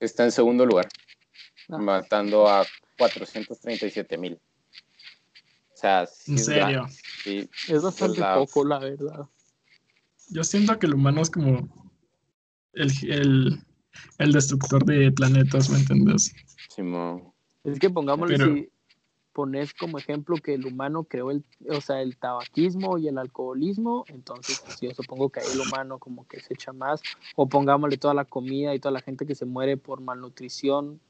Está 0.00 0.24
en 0.24 0.32
segundo 0.32 0.64
lugar, 0.64 0.88
ah. 1.70 1.78
matando 1.78 2.48
a 2.48 2.64
437 2.98 4.16
mil. 4.16 4.34
O 4.34 5.76
sea, 5.80 6.08
¿En 6.26 6.38
serio? 6.38 6.86
sí, 7.22 7.48
es 7.68 7.82
bastante 7.82 8.20
poco, 8.34 8.64
la 8.64 8.78
verdad. 8.78 9.26
Yo 10.30 10.44
siento 10.44 10.78
que 10.78 10.86
el 10.86 10.94
humano 10.94 11.22
es 11.22 11.30
como 11.30 11.68
el, 12.72 12.92
el, 13.08 13.60
el 14.18 14.32
destructor 14.32 14.84
de 14.84 15.10
planetas, 15.12 15.70
¿me 15.70 15.78
entiendes? 15.78 16.34
Sí, 16.68 16.82
Es 17.64 17.78
que 17.78 17.90
pongámosle 17.90 18.38
si 18.38 18.70
pones 19.32 19.72
como 19.74 19.98
ejemplo 19.98 20.36
que 20.36 20.54
el 20.54 20.66
humano 20.66 21.04
creó 21.04 21.30
el, 21.30 21.44
o 21.70 21.80
sea, 21.80 22.02
el 22.02 22.16
tabaquismo 22.16 22.98
y 22.98 23.06
el 23.06 23.18
alcoholismo, 23.18 24.04
entonces 24.08 24.60
pues, 24.64 24.80
yo 24.80 24.92
supongo 24.92 25.30
que 25.30 25.40
ahí 25.40 25.46
el 25.52 25.60
humano 25.60 25.98
como 25.98 26.26
que 26.26 26.40
se 26.40 26.54
echa 26.54 26.72
más, 26.72 27.02
o 27.36 27.48
pongámosle 27.48 27.98
toda 27.98 28.14
la 28.14 28.24
comida 28.24 28.74
y 28.74 28.80
toda 28.80 28.92
la 28.92 29.00
gente 29.00 29.26
que 29.26 29.36
se 29.36 29.44
muere 29.44 29.76
por 29.76 30.00
malnutrición, 30.00 31.00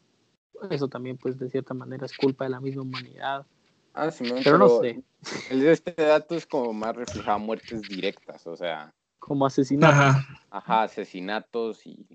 eso 0.71 0.89
también 0.89 1.17
pues 1.17 1.39
de 1.39 1.49
cierta 1.49 1.73
manera 1.73 2.05
es 2.05 2.15
culpa 2.15 2.45
de 2.45 2.51
la 2.51 2.61
misma 2.61 2.83
humanidad. 2.83 3.47
Ah, 3.95 4.11
sí, 4.11 4.25
pero, 4.45 4.59
no 4.59 4.69
sé. 4.81 5.03
El 5.51 5.61
de 5.61 5.73
este 5.73 5.93
dato 5.93 6.37
es 6.37 6.47
como 6.47 6.73
más 6.73 6.95
reflejado 6.95 7.39
muertes 7.39 7.89
directas, 7.89 8.47
o 8.47 8.57
sea. 8.57 8.95
Como 9.19 9.47
asesinatos. 9.47 10.23
Ajá, 10.51 10.83
asesinatos 10.83 11.87
y 11.87 12.07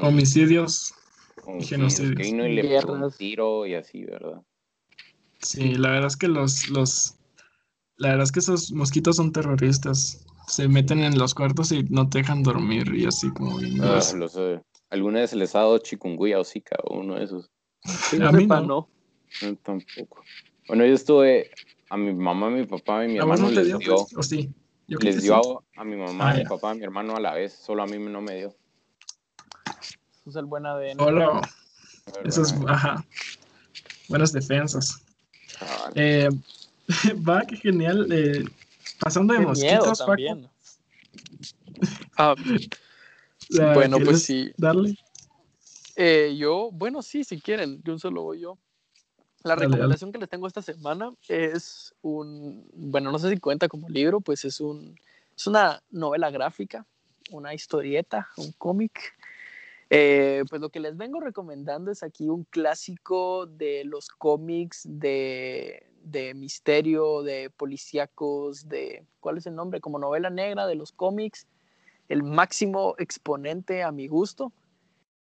homicidios, 0.00 0.94
y 1.58 1.64
genocidios. 1.64 2.16
Que 2.16 2.22
vino 2.22 2.46
y 2.46 2.54
le 2.54 2.62
pegó 2.62 2.92
un 2.92 3.10
tiro 3.12 3.66
y 3.66 3.74
así, 3.74 4.04
¿verdad? 4.04 4.42
Sí, 5.40 5.74
la 5.74 5.90
verdad 5.90 6.06
es 6.06 6.16
que 6.16 6.28
los, 6.28 6.68
los, 6.68 7.14
la 7.96 8.10
verdad 8.10 8.24
es 8.24 8.32
que 8.32 8.40
esos 8.40 8.72
mosquitos 8.72 9.16
son 9.16 9.32
terroristas. 9.32 10.24
Se 10.46 10.68
meten 10.68 11.00
en 11.00 11.18
los 11.18 11.34
cuartos 11.34 11.72
y 11.72 11.84
no 11.84 12.08
te 12.08 12.18
dejan 12.18 12.42
dormir 12.42 12.92
y 12.94 13.06
así 13.06 13.30
como 13.30 13.58
ah, 13.82 14.00
lo 14.16 14.28
sé. 14.28 14.60
¿Alguna 14.90 15.20
vez 15.20 15.32
les 15.34 15.54
ha 15.54 15.60
dado 15.60 15.78
chikungunya 15.78 16.38
o 16.38 16.44
zika 16.44 16.76
o 16.84 16.98
uno 16.98 17.14
de 17.14 17.24
esos? 17.24 17.50
a 18.20 18.32
mí 18.32 18.46
no. 18.46 18.88
tampoco. 19.62 20.22
Bueno, 20.68 20.84
yo 20.84 20.94
estuve, 20.94 21.50
a 21.90 21.96
mi 21.96 22.12
mamá, 22.12 22.48
a 22.48 22.50
mi 22.50 22.66
papá 22.66 23.04
y 23.04 23.08
mi 23.08 23.18
hermano 23.18 23.50
les 23.50 23.66
dio. 23.66 23.78
dio 23.78 23.96
¿O 24.16 24.22
sí? 24.22 24.52
les 24.86 25.22
dio 25.22 25.64
a 25.76 25.84
mi 25.84 25.96
mamá, 25.96 26.32
a 26.32 26.34
mi 26.34 26.42
ah, 26.42 26.48
papá, 26.48 26.70
a 26.70 26.74
mi 26.74 26.84
hermano 26.84 27.16
a 27.16 27.20
la 27.20 27.34
vez, 27.34 27.52
solo 27.52 27.82
a 27.82 27.86
mí 27.86 27.98
no 27.98 28.20
me 28.20 28.36
dio. 28.36 28.54
Eso 30.22 30.30
es 30.30 30.36
el 30.36 30.44
buen 30.44 30.64
ADN. 30.64 31.00
Hola. 31.00 31.40
Eso 32.24 32.42
es, 32.42 32.54
ajá. 32.68 33.04
Buenas 34.08 34.32
defensas. 34.32 35.02
Eh, 35.96 36.28
va, 37.28 37.42
qué 37.42 37.56
genial. 37.56 38.06
Eh, 38.12 38.44
pasando 39.00 39.34
de 39.34 39.40
mosquitos, 39.40 39.98
Paco. 39.98 40.22
Ah, 42.16 42.36
bueno, 43.74 43.98
pues 43.98 44.22
sí. 44.22 44.52
Darle. 44.56 44.96
Eh, 45.96 46.36
yo, 46.38 46.70
bueno, 46.72 47.02
sí, 47.02 47.24
si 47.24 47.40
quieren, 47.40 47.82
yo 47.82 47.98
solo 47.98 48.22
voy 48.22 48.40
yo. 48.40 48.58
La 49.42 49.56
recomendación 49.56 50.12
que 50.12 50.18
les 50.18 50.28
tengo 50.28 50.46
esta 50.46 50.62
semana 50.62 51.12
es 51.26 51.92
un, 52.00 52.64
bueno, 52.74 53.10
no 53.10 53.18
sé 53.18 53.28
si 53.28 53.38
cuenta 53.38 53.66
como 53.66 53.88
libro, 53.88 54.20
pues 54.20 54.44
es 54.44 54.60
un, 54.60 54.96
es 55.36 55.48
una 55.48 55.82
novela 55.90 56.30
gráfica, 56.30 56.86
una 57.32 57.52
historieta, 57.52 58.28
un 58.36 58.52
cómic 58.52 59.14
eh, 59.94 60.44
pues 60.48 60.62
lo 60.62 60.70
que 60.70 60.80
les 60.80 60.96
vengo 60.96 61.20
recomendando 61.20 61.90
es 61.90 62.02
aquí 62.02 62.30
un 62.30 62.44
clásico 62.44 63.44
de 63.44 63.84
los 63.84 64.08
cómics 64.08 64.86
de, 64.88 65.86
de 66.02 66.32
misterio, 66.32 67.22
de 67.22 67.50
policíacos, 67.50 68.70
de, 68.70 69.04
¿cuál 69.20 69.36
es 69.36 69.44
el 69.44 69.54
nombre? 69.54 69.82
Como 69.82 69.98
novela 69.98 70.30
negra 70.30 70.66
de 70.66 70.76
los 70.76 70.92
cómics, 70.92 71.46
el 72.08 72.22
máximo 72.22 72.94
exponente 72.96 73.82
a 73.82 73.92
mi 73.92 74.08
gusto. 74.08 74.50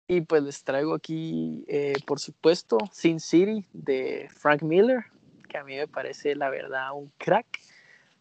Y 0.07 0.21
pues 0.21 0.43
les 0.43 0.63
traigo 0.63 0.93
aquí, 0.93 1.65
eh, 1.67 1.95
por 2.07 2.21
supuesto, 2.21 2.77
Sin 2.93 3.19
City 3.19 3.65
de 3.73 4.29
Frank 4.31 4.61
Miller, 4.61 5.07
que 5.49 5.57
a 5.57 5.65
mí 5.65 5.75
me 5.77 5.89
parece 5.89 6.35
la 6.37 6.51
verdad 6.51 6.93
un 6.95 7.11
crack, 7.17 7.47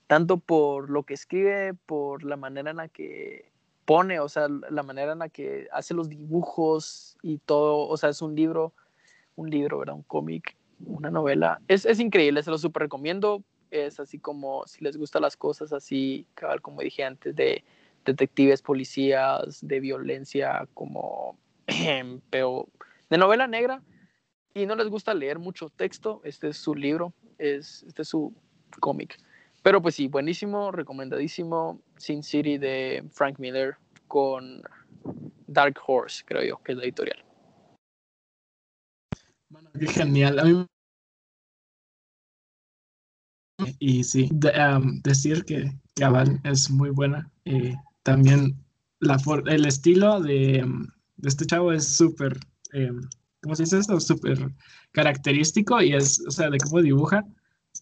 tanto 0.08 0.38
por 0.38 0.90
lo 0.90 1.04
que 1.04 1.16
escribe, 1.16 1.74
por 1.74 2.24
la 2.24 2.38
manera 2.38 2.72
en 2.72 2.78
la 2.78 2.88
que 2.88 3.49
pone, 3.90 4.20
o 4.20 4.30
sea, 4.30 4.48
la 4.70 4.84
manera 4.84 5.14
en 5.14 5.20
la 5.20 5.30
que 5.30 5.68
hace 5.72 5.96
los 5.96 6.10
dibujos 6.10 7.18
y 7.24 7.40
todo, 7.40 7.88
o 7.88 7.98
sea, 7.98 8.10
es 8.10 8.22
un 8.22 8.36
libro, 8.36 8.72
un 9.36 9.50
libro, 9.50 9.80
¿verdad? 9.80 9.96
Un 9.96 10.04
cómic, 10.04 10.56
una 10.86 11.10
novela. 11.10 11.60
Es, 11.68 11.88
es 11.88 12.00
increíble, 12.00 12.44
se 12.44 12.52
lo 12.52 12.60
súper 12.60 12.84
recomiendo. 12.84 13.42
Es 13.72 14.00
así 14.00 14.20
como, 14.20 14.68
si 14.68 14.84
les 14.84 14.96
gustan 14.96 15.24
las 15.24 15.36
cosas 15.36 15.74
así, 15.74 16.28
como 16.62 16.82
dije 16.82 17.04
antes, 17.04 17.36
de 17.36 17.64
detectives, 18.06 18.62
policías, 18.62 19.58
de 19.68 19.80
violencia, 19.80 20.68
como, 20.76 21.40
pero 22.30 22.68
de 23.10 23.18
novela 23.18 23.48
negra, 23.48 23.82
y 24.54 24.68
no 24.68 24.76
les 24.76 24.88
gusta 24.88 25.16
leer 25.16 25.40
mucho 25.40 25.72
texto, 25.72 26.22
este 26.24 26.50
es 26.50 26.58
su 26.58 26.76
libro, 26.76 27.12
es, 27.40 27.82
este 27.88 28.04
es 28.04 28.08
su 28.08 28.36
cómic. 28.80 29.18
Pero 29.70 29.84
pues 29.84 29.93
sí, 29.93 30.07
buenísimo, 30.07 30.72
recomendadísimo. 30.72 31.80
Sin 31.95 32.24
City 32.24 32.57
de 32.57 33.07
Frank 33.11 33.38
Miller 33.38 33.76
con 34.07 34.63
Dark 35.45 35.78
Horse, 35.86 36.24
creo 36.26 36.43
yo, 36.43 36.63
que 36.63 36.72
es 36.72 36.78
la 36.80 36.86
editorial. 36.86 37.24
Bueno, 39.47 39.70
qué 39.80 39.86
genial. 39.86 40.39
A 40.39 40.43
mí... 40.43 40.65
Y 43.78 44.03
sí, 44.03 44.28
decir 45.03 45.45
que 45.45 45.72
Cabal 45.93 46.41
es 46.45 46.72
muy 46.72 46.89
buena. 46.89 47.32
y 47.45 47.76
también 48.01 48.55
el 49.45 49.65
estilo 49.67 50.20
de, 50.20 50.65
este 51.22 51.45
chavo 51.45 51.74
es 51.74 51.95
súper, 51.95 52.39
eh, 52.74 52.89
¿cómo 53.43 53.55
se 53.55 53.65
dice? 53.65 53.84
Súper 53.84 54.51
característico 54.93 55.80
y 55.80 55.93
es, 55.93 56.26
o 56.28 56.32
sea, 56.32 56.49
de 56.49 56.57
cómo 56.57 56.82
dibuja 56.82 57.24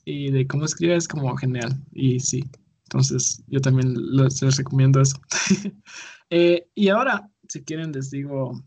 y 0.07 0.31
de 0.31 0.47
cómo 0.47 0.63
escribe 0.63 0.95
es 0.95 1.05
como 1.05 1.35
genial. 1.35 1.83
Y 1.91 2.21
sí, 2.21 2.41
entonces 2.83 3.43
yo 3.47 3.59
también 3.59 3.93
les, 3.93 4.39
recomiendo 4.57 5.01
eso. 5.01 5.19
Eh, 6.29 6.67
y 6.75 6.89
ahora, 6.89 7.31
si 7.47 7.63
quieren, 7.63 7.93
les 7.93 8.11
digo 8.11 8.61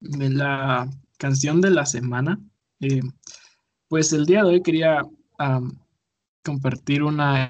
la 0.00 0.86
canción 1.16 1.62
de 1.62 1.70
la 1.70 1.86
semana. 1.86 2.38
Eh, 2.80 3.00
pues 3.88 4.12
el 4.12 4.26
día 4.26 4.44
de 4.44 4.50
hoy 4.50 4.62
quería 4.62 5.00
compartir 6.44 7.02
una 7.02 7.48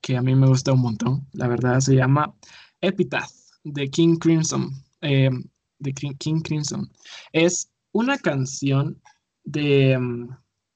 que 0.00 0.16
a 0.16 0.22
mí 0.22 0.34
me 0.34 0.46
gusta 0.46 0.72
un 0.72 0.80
montón. 0.80 1.28
La 1.32 1.46
verdad 1.46 1.78
se 1.80 1.96
llama 1.96 2.34
Epitaph 2.80 3.30
de 3.64 3.90
King 3.90 4.16
Crimson. 4.16 4.70
Eh, 5.02 5.28
de 5.78 5.92
King 5.92 6.40
Crimson. 6.40 6.90
Es 7.34 7.70
una 7.92 8.16
canción 8.16 8.98
Mm, 9.54 10.28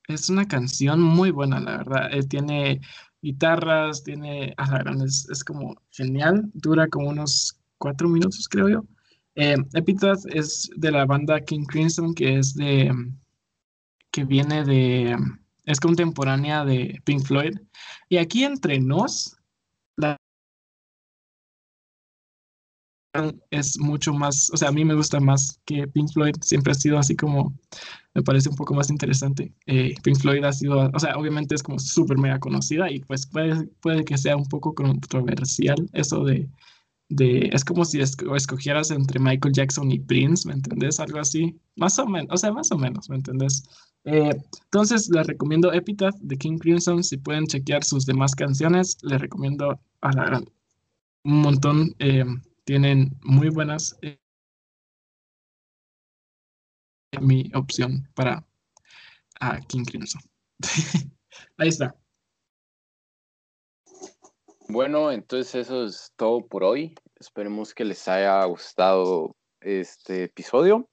es 0.09 0.29
una 0.29 0.47
canción 0.47 1.01
muy 1.01 1.31
buena, 1.31 1.61
la 1.61 1.79
verdad. 1.79 2.09
Eh, 2.13 2.23
tiene 2.25 2.81
guitarras, 3.23 4.03
tiene... 4.05 4.55
es, 5.05 5.29
es, 5.31 5.45
como 5.45 5.77
genial. 5.91 6.51
Dura 6.55 6.89
como 6.89 7.09
unos 7.09 7.59
cuatro 7.79 8.09
minutos, 8.09 8.49
creo 8.49 8.69
yo. 8.69 8.85
Eh, 9.37 9.57
Epitaph 9.73 10.21
es 10.27 10.71
de 10.77 10.93
la 10.93 11.07
banda 11.07 11.41
King 11.41 11.65
Crimson, 11.67 12.15
que 12.15 12.39
es 12.39 12.55
de... 12.55 12.93
Mm, 12.93 13.19
que 14.11 14.25
viene 14.25 14.65
de... 14.65 15.17
Mm, 15.17 15.39
es 15.67 15.81
contemporánea 15.81 16.65
de 16.65 17.01
Pink 17.05 17.25
Floyd. 17.25 17.59
Y 18.09 18.19
aquí 18.19 18.45
entre 18.45 18.79
nos, 18.79 19.37
es 23.51 23.79
mucho 23.79 24.13
más, 24.13 24.51
o 24.53 24.57
sea, 24.57 24.69
a 24.69 24.73
mí 24.73 24.85
me 24.85 24.95
gusta 24.95 25.21
más 25.21 25.61
que 25.65 25.87
Pink 25.87 26.13
Floyd, 26.13 26.35
siempre 26.41 26.73
ha 26.73 26.75
sido 26.75 26.99
así 26.99 27.15
como, 27.15 27.55
me 28.15 28.23
parece 28.23 28.49
un 28.49 28.57
poco 28.57 28.75
más 28.75 28.91
interesante. 28.91 29.53
Eh, 29.67 29.95
Pink 30.03 30.19
Floyd 30.19 30.45
ha 30.45 30.53
sido, 30.53 30.91
o 30.93 30.99
sea, 30.99 31.17
obviamente 31.17 31.55
es 31.55 31.63
como 31.63 31.79
súper 31.79 32.19
mega 32.19 32.39
conocida 32.39 32.91
y 32.91 33.01
pues 33.01 33.27
puede, 33.27 33.67
puede 33.81 34.05
que 34.05 34.19
sea 34.19 34.37
un 34.37 34.49
poco 34.49 34.75
controversial 34.75 35.89
eso 35.93 36.25
de, 36.25 36.49
de 37.09 37.51
es 37.53 37.65
como 37.65 37.85
si 37.85 38.01
escogieras 38.01 38.91
entre 38.91 39.21
Michael 39.21 39.55
Jackson 39.55 39.91
y 39.91 40.01
Prince, 40.01 40.47
¿me 40.49 40.55
entendés? 40.55 40.99
Algo 40.99 41.21
así, 41.21 41.57
más 41.77 41.99
o 41.99 42.07
menos, 42.07 42.29
o 42.33 42.37
sea, 42.37 42.53
más 42.53 42.73
o 42.73 42.79
menos, 42.79 43.09
¿me 43.09 43.17
entendés? 43.17 43.65
Eh, 44.05 44.35
entonces, 44.65 45.09
les 45.09 45.27
recomiendo 45.27 45.73
Epitaph 45.73 46.17
de 46.21 46.37
King 46.37 46.59
Crimson, 46.59 47.03
si 47.03 47.17
pueden 47.17 47.47
chequear 47.47 47.85
sus 47.85 48.05
demás 48.05 48.35
canciones, 48.35 48.99
les 49.03 49.21
recomiendo 49.21 49.79
a 50.03 50.13
la, 50.13 50.43
un 51.25 51.41
montón. 51.41 51.95
Eh, 51.99 52.25
tienen 52.65 53.11
muy 53.23 53.51
buenas 53.51 53.97
eh, 54.03 54.19
mi 57.21 57.51
opción 57.55 58.09
para 58.15 58.45
a 59.41 59.61
King 59.61 59.85
Crimson. 59.85 60.23
Ahí 61.59 61.69
está. 61.69 61.95
Bueno, 64.69 65.13
entonces 65.13 65.55
eso 65.55 65.85
es 65.85 66.13
todo 66.17 66.47
por 66.47 66.65
hoy. 66.65 66.95
Esperemos 67.21 67.75
que 67.75 67.85
les 67.85 68.09
haya 68.09 68.43
gustado 68.47 69.37
este 69.61 70.25
episodio. 70.25 70.89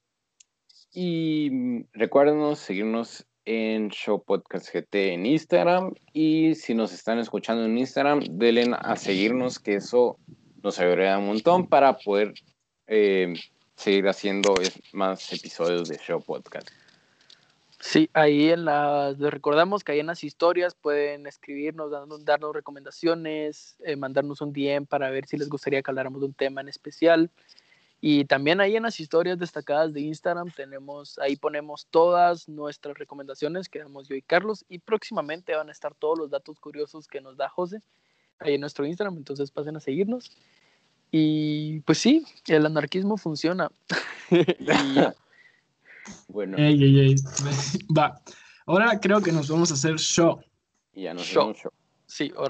Y 0.94 1.86
recuerden 1.94 2.56
seguirnos 2.56 3.26
en 3.46 3.90
Show 3.90 4.24
Podcast 4.24 4.74
GT 4.74 5.14
en 5.14 5.26
Instagram. 5.26 5.94
Y 6.12 6.56
si 6.56 6.74
nos 6.74 6.92
están 6.94 7.20
escuchando 7.20 7.64
en 7.64 7.78
Instagram, 7.78 8.20
denle 8.32 8.76
a 8.78 8.96
seguirnos, 8.98 9.58
que 9.58 9.76
eso 9.76 10.20
nos 10.64 10.80
ayudaría 10.80 11.18
un 11.18 11.28
montón 11.28 11.68
para 11.68 11.98
poder 11.98 12.34
eh, 12.88 13.34
seguir 13.76 14.08
haciendo 14.08 14.54
más 14.94 15.32
episodios 15.34 15.90
de 15.90 15.98
Show 15.98 16.22
Podcast. 16.22 16.70
Sí, 17.80 18.12
ahí 18.14 18.52
en 18.52 18.66
las, 18.66 19.18
les 19.18 19.32
recordamos 19.32 19.84
que 19.84 19.94
ahí 19.94 20.00
en 20.00 20.06
las 20.06 20.24
historias 20.24 20.76
pueden 20.76 21.26
escribirnos, 21.26 21.90
darnos, 21.90 22.24
darnos 22.24 22.54
recomendaciones, 22.54 23.76
eh, 23.84 23.96
mandarnos 23.96 24.40
un 24.42 24.54
DM 24.54 24.86
para 24.86 25.10
ver 25.10 25.26
si 25.26 25.36
les 25.36 25.50
gustaría 25.50 25.82
que 25.82 25.90
habláramos 25.90 26.22
de 26.22 26.28
un 26.28 26.34
tema 26.34 26.62
en 26.62 26.70
especial. 26.70 27.32
Y 28.00 28.26
también 28.26 28.62
ahí 28.62 28.76
en 28.76 28.84
las 28.84 29.00
historias 29.00 29.40
destacadas 29.40 29.94
de 29.94 30.02
Instagram 30.02 30.52
tenemos, 30.52 31.18
ahí 31.18 31.36
ponemos 31.36 31.88
todas 31.90 32.48
nuestras 32.48 32.98
recomendaciones 32.98 33.68
que 33.68 33.80
damos 33.80 34.08
yo 34.08 34.16
y 34.16 34.22
Carlos. 34.22 34.64
Y 34.70 34.78
próximamente 34.78 35.56
van 35.56 35.70
a 35.70 35.72
estar 35.72 35.96
todos 35.96 36.20
los 36.20 36.30
datos 36.30 36.60
curiosos 36.60 37.08
que 37.08 37.22
nos 37.22 37.36
da 37.36 37.50
José 37.50 37.82
ahí 38.42 38.56
en 38.56 38.62
nuestro 38.62 38.86
Instagram. 38.86 39.18
Entonces 39.18 39.52
pasen 39.52 39.76
a 39.78 39.80
seguirnos. 39.80 40.32
Y 41.12 41.82
pues 41.82 41.98
sí, 41.98 42.26
el 42.48 42.66
anarquismo 42.66 43.18
funciona. 43.18 43.70
Bueno. 46.28 46.58
Ey, 46.58 46.84
ey, 46.84 47.00
ey. 47.00 47.16
Va. 47.96 48.20
Ahora 48.66 49.00
creo 49.00 49.22
que 49.22 49.32
nos 49.32 49.50
vamos 49.50 49.70
a 49.70 49.76
hacer 49.76 50.00
show. 50.00 50.42
Ya 50.94 51.14
nos 51.14 51.24
show. 51.24 51.54
show. 51.54 51.72
Sí, 52.08 52.32
ahora. 52.36 52.50